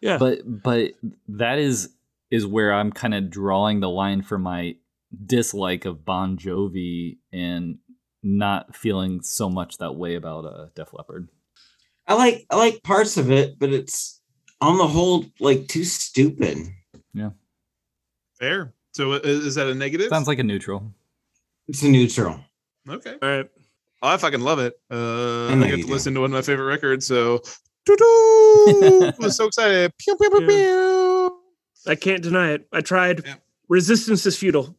Yeah. 0.00 0.18
But 0.18 0.38
but 0.44 0.92
that 1.28 1.58
is 1.58 1.90
is 2.30 2.46
where 2.46 2.72
I'm 2.72 2.90
kind 2.92 3.14
of 3.14 3.30
drawing 3.30 3.80
the 3.80 3.88
line 3.90 4.22
for 4.22 4.38
my 4.38 4.76
dislike 5.24 5.84
of 5.84 6.04
Bon 6.04 6.36
Jovi 6.36 7.18
and 7.32 7.78
not 8.26 8.74
feeling 8.74 9.22
so 9.22 9.48
much 9.48 9.78
that 9.78 9.94
way 9.94 10.16
about 10.16 10.44
uh, 10.44 10.66
Def 10.74 10.92
Leppard. 10.92 11.28
I 12.06 12.14
like 12.14 12.44
I 12.50 12.56
like 12.56 12.82
parts 12.82 13.16
of 13.16 13.30
it, 13.30 13.58
but 13.58 13.70
it's 13.72 14.20
on 14.60 14.78
the 14.78 14.86
whole 14.86 15.24
like 15.40 15.68
too 15.68 15.84
stupid. 15.84 16.58
Yeah. 17.14 17.30
Fair. 18.38 18.74
So 18.92 19.12
is 19.12 19.54
that 19.54 19.66
a 19.68 19.74
negative? 19.74 20.08
Sounds 20.08 20.28
like 20.28 20.38
a 20.38 20.42
neutral. 20.44 20.92
It's 21.68 21.82
a 21.82 21.88
neutral. 21.88 22.40
okay. 22.88 23.14
All 23.22 23.28
right. 23.28 23.46
Oh, 24.02 24.08
I 24.08 24.16
fucking 24.18 24.40
love 24.40 24.58
it. 24.58 24.74
Uh, 24.90 25.46
I 25.48 25.52
I, 25.52 25.54
know 25.54 25.66
get 25.66 25.76
to 25.76 25.82
do. 25.82 25.88
listen 25.92 26.14
to 26.14 26.20
one 26.20 26.30
of 26.30 26.34
my 26.34 26.42
favorite 26.42 26.66
records. 26.66 27.06
So! 27.06 27.40
I 27.88 29.12
was 29.18 29.36
so 29.36 29.46
excited. 29.46 29.92
Pew, 29.98 30.16
pew, 30.16 30.30
pew, 30.30 30.40
Yeah. 30.42 30.46
pew. 31.28 31.40
I 31.88 31.94
can't 31.94 32.22
deny 32.22 32.52
it. 32.52 32.66
I 32.72 32.80
tried. 32.80 33.22
Yeah. 33.24 33.34
Resistance 33.68 34.26
is 34.26 34.36
futile. 34.38 34.76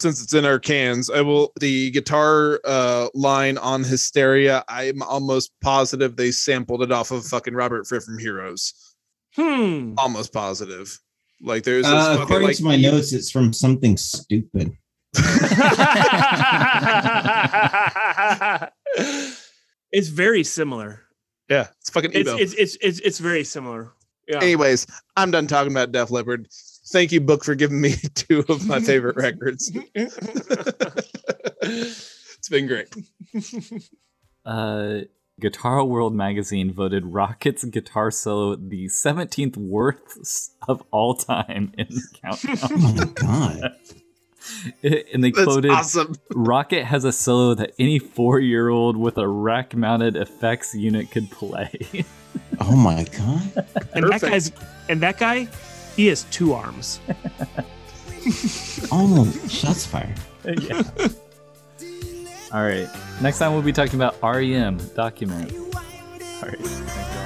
Since 0.00 0.22
it's 0.22 0.34
in 0.34 0.44
our 0.44 0.58
cans, 0.58 1.10
I 1.10 1.20
will. 1.22 1.52
The 1.60 1.90
guitar 1.90 2.60
uh, 2.64 3.08
line 3.14 3.58
on 3.58 3.82
Hysteria, 3.84 4.64
I'm 4.68 5.02
almost 5.02 5.52
positive 5.60 6.16
they 6.16 6.30
sampled 6.30 6.82
it 6.82 6.92
off 6.92 7.10
of 7.10 7.24
fucking 7.26 7.54
Robert 7.54 7.86
Fripp 7.86 8.02
from 8.02 8.18
Heroes. 8.18 8.74
Hmm. 9.34 9.94
Almost 9.98 10.32
positive. 10.32 10.98
Like 11.42 11.64
there's 11.64 11.84
this 11.84 11.92
Uh, 11.92 12.06
fucking, 12.12 12.22
according 12.22 12.48
like, 12.48 12.56
to 12.56 12.64
my 12.64 12.76
notes, 12.76 13.12
it's 13.12 13.30
from 13.30 13.52
something 13.52 13.96
stupid. 13.96 14.76
it's 19.92 20.08
very 20.08 20.44
similar. 20.44 21.02
Yeah, 21.48 21.68
it's 21.80 21.90
fucking 21.90 22.10
It's, 22.12 22.30
it's 22.30 22.54
it's 22.54 22.76
it's 22.80 23.00
it's 23.00 23.18
very 23.18 23.44
similar. 23.44 23.92
Yeah. 24.26 24.38
Anyways, 24.42 24.86
I'm 25.16 25.30
done 25.30 25.46
talking 25.46 25.72
about 25.72 25.92
Def 25.92 26.10
Leppard. 26.10 26.48
Thank 26.88 27.12
you, 27.12 27.20
book, 27.20 27.44
for 27.44 27.54
giving 27.54 27.80
me 27.80 27.94
two 28.14 28.44
of 28.48 28.66
my 28.66 28.80
favorite 28.80 29.16
records. 29.22 29.70
it's 31.62 32.48
been 32.50 32.66
great. 32.66 32.88
Uh, 34.44 35.00
Guitar 35.40 35.84
World 35.84 36.14
magazine 36.14 36.72
voted 36.72 37.04
Rocket's 37.06 37.64
guitar 37.64 38.10
solo 38.10 38.56
the 38.56 38.86
17th 38.86 39.56
worst 39.56 40.52
of 40.66 40.82
all 40.90 41.14
time 41.14 41.72
in 41.76 41.88
the 41.90 42.02
countdown. 42.22 42.56
Oh 42.72 42.94
my 42.94 43.04
god. 43.14 43.74
and 45.12 45.24
they 45.24 45.32
That's 45.32 45.44
quoted 45.44 45.72
awesome. 45.72 46.14
Rocket 46.34 46.84
has 46.84 47.04
a 47.04 47.12
solo 47.12 47.54
that 47.54 47.72
any 47.78 47.98
four 47.98 48.38
year 48.40 48.68
old 48.68 48.96
with 48.96 49.18
a 49.18 49.26
rack 49.26 49.74
mounted 49.74 50.16
effects 50.16 50.72
unit 50.74 51.10
could 51.10 51.30
play. 51.30 52.04
Oh 52.60 52.76
my 52.76 53.04
god. 53.04 53.66
And 53.92 54.04
that 54.04 54.20
Perfect. 54.20 54.22
guy's 54.32 54.52
and 54.88 55.00
that 55.02 55.18
guy, 55.18 55.48
he 55.96 56.06
has 56.06 56.24
two 56.24 56.52
arms. 56.52 57.00
Oh, 58.90 59.30
shots 59.48 59.86
fired. 59.86 60.18
yeah. 60.44 60.82
All 62.52 62.62
right. 62.64 62.88
Next 63.22 63.38
time 63.38 63.52
we'll 63.52 63.62
be 63.62 63.72
talking 63.72 63.94
about 63.94 64.20
REM 64.20 64.78
document. 64.96 65.52
All 65.52 66.48
right. 66.48 67.25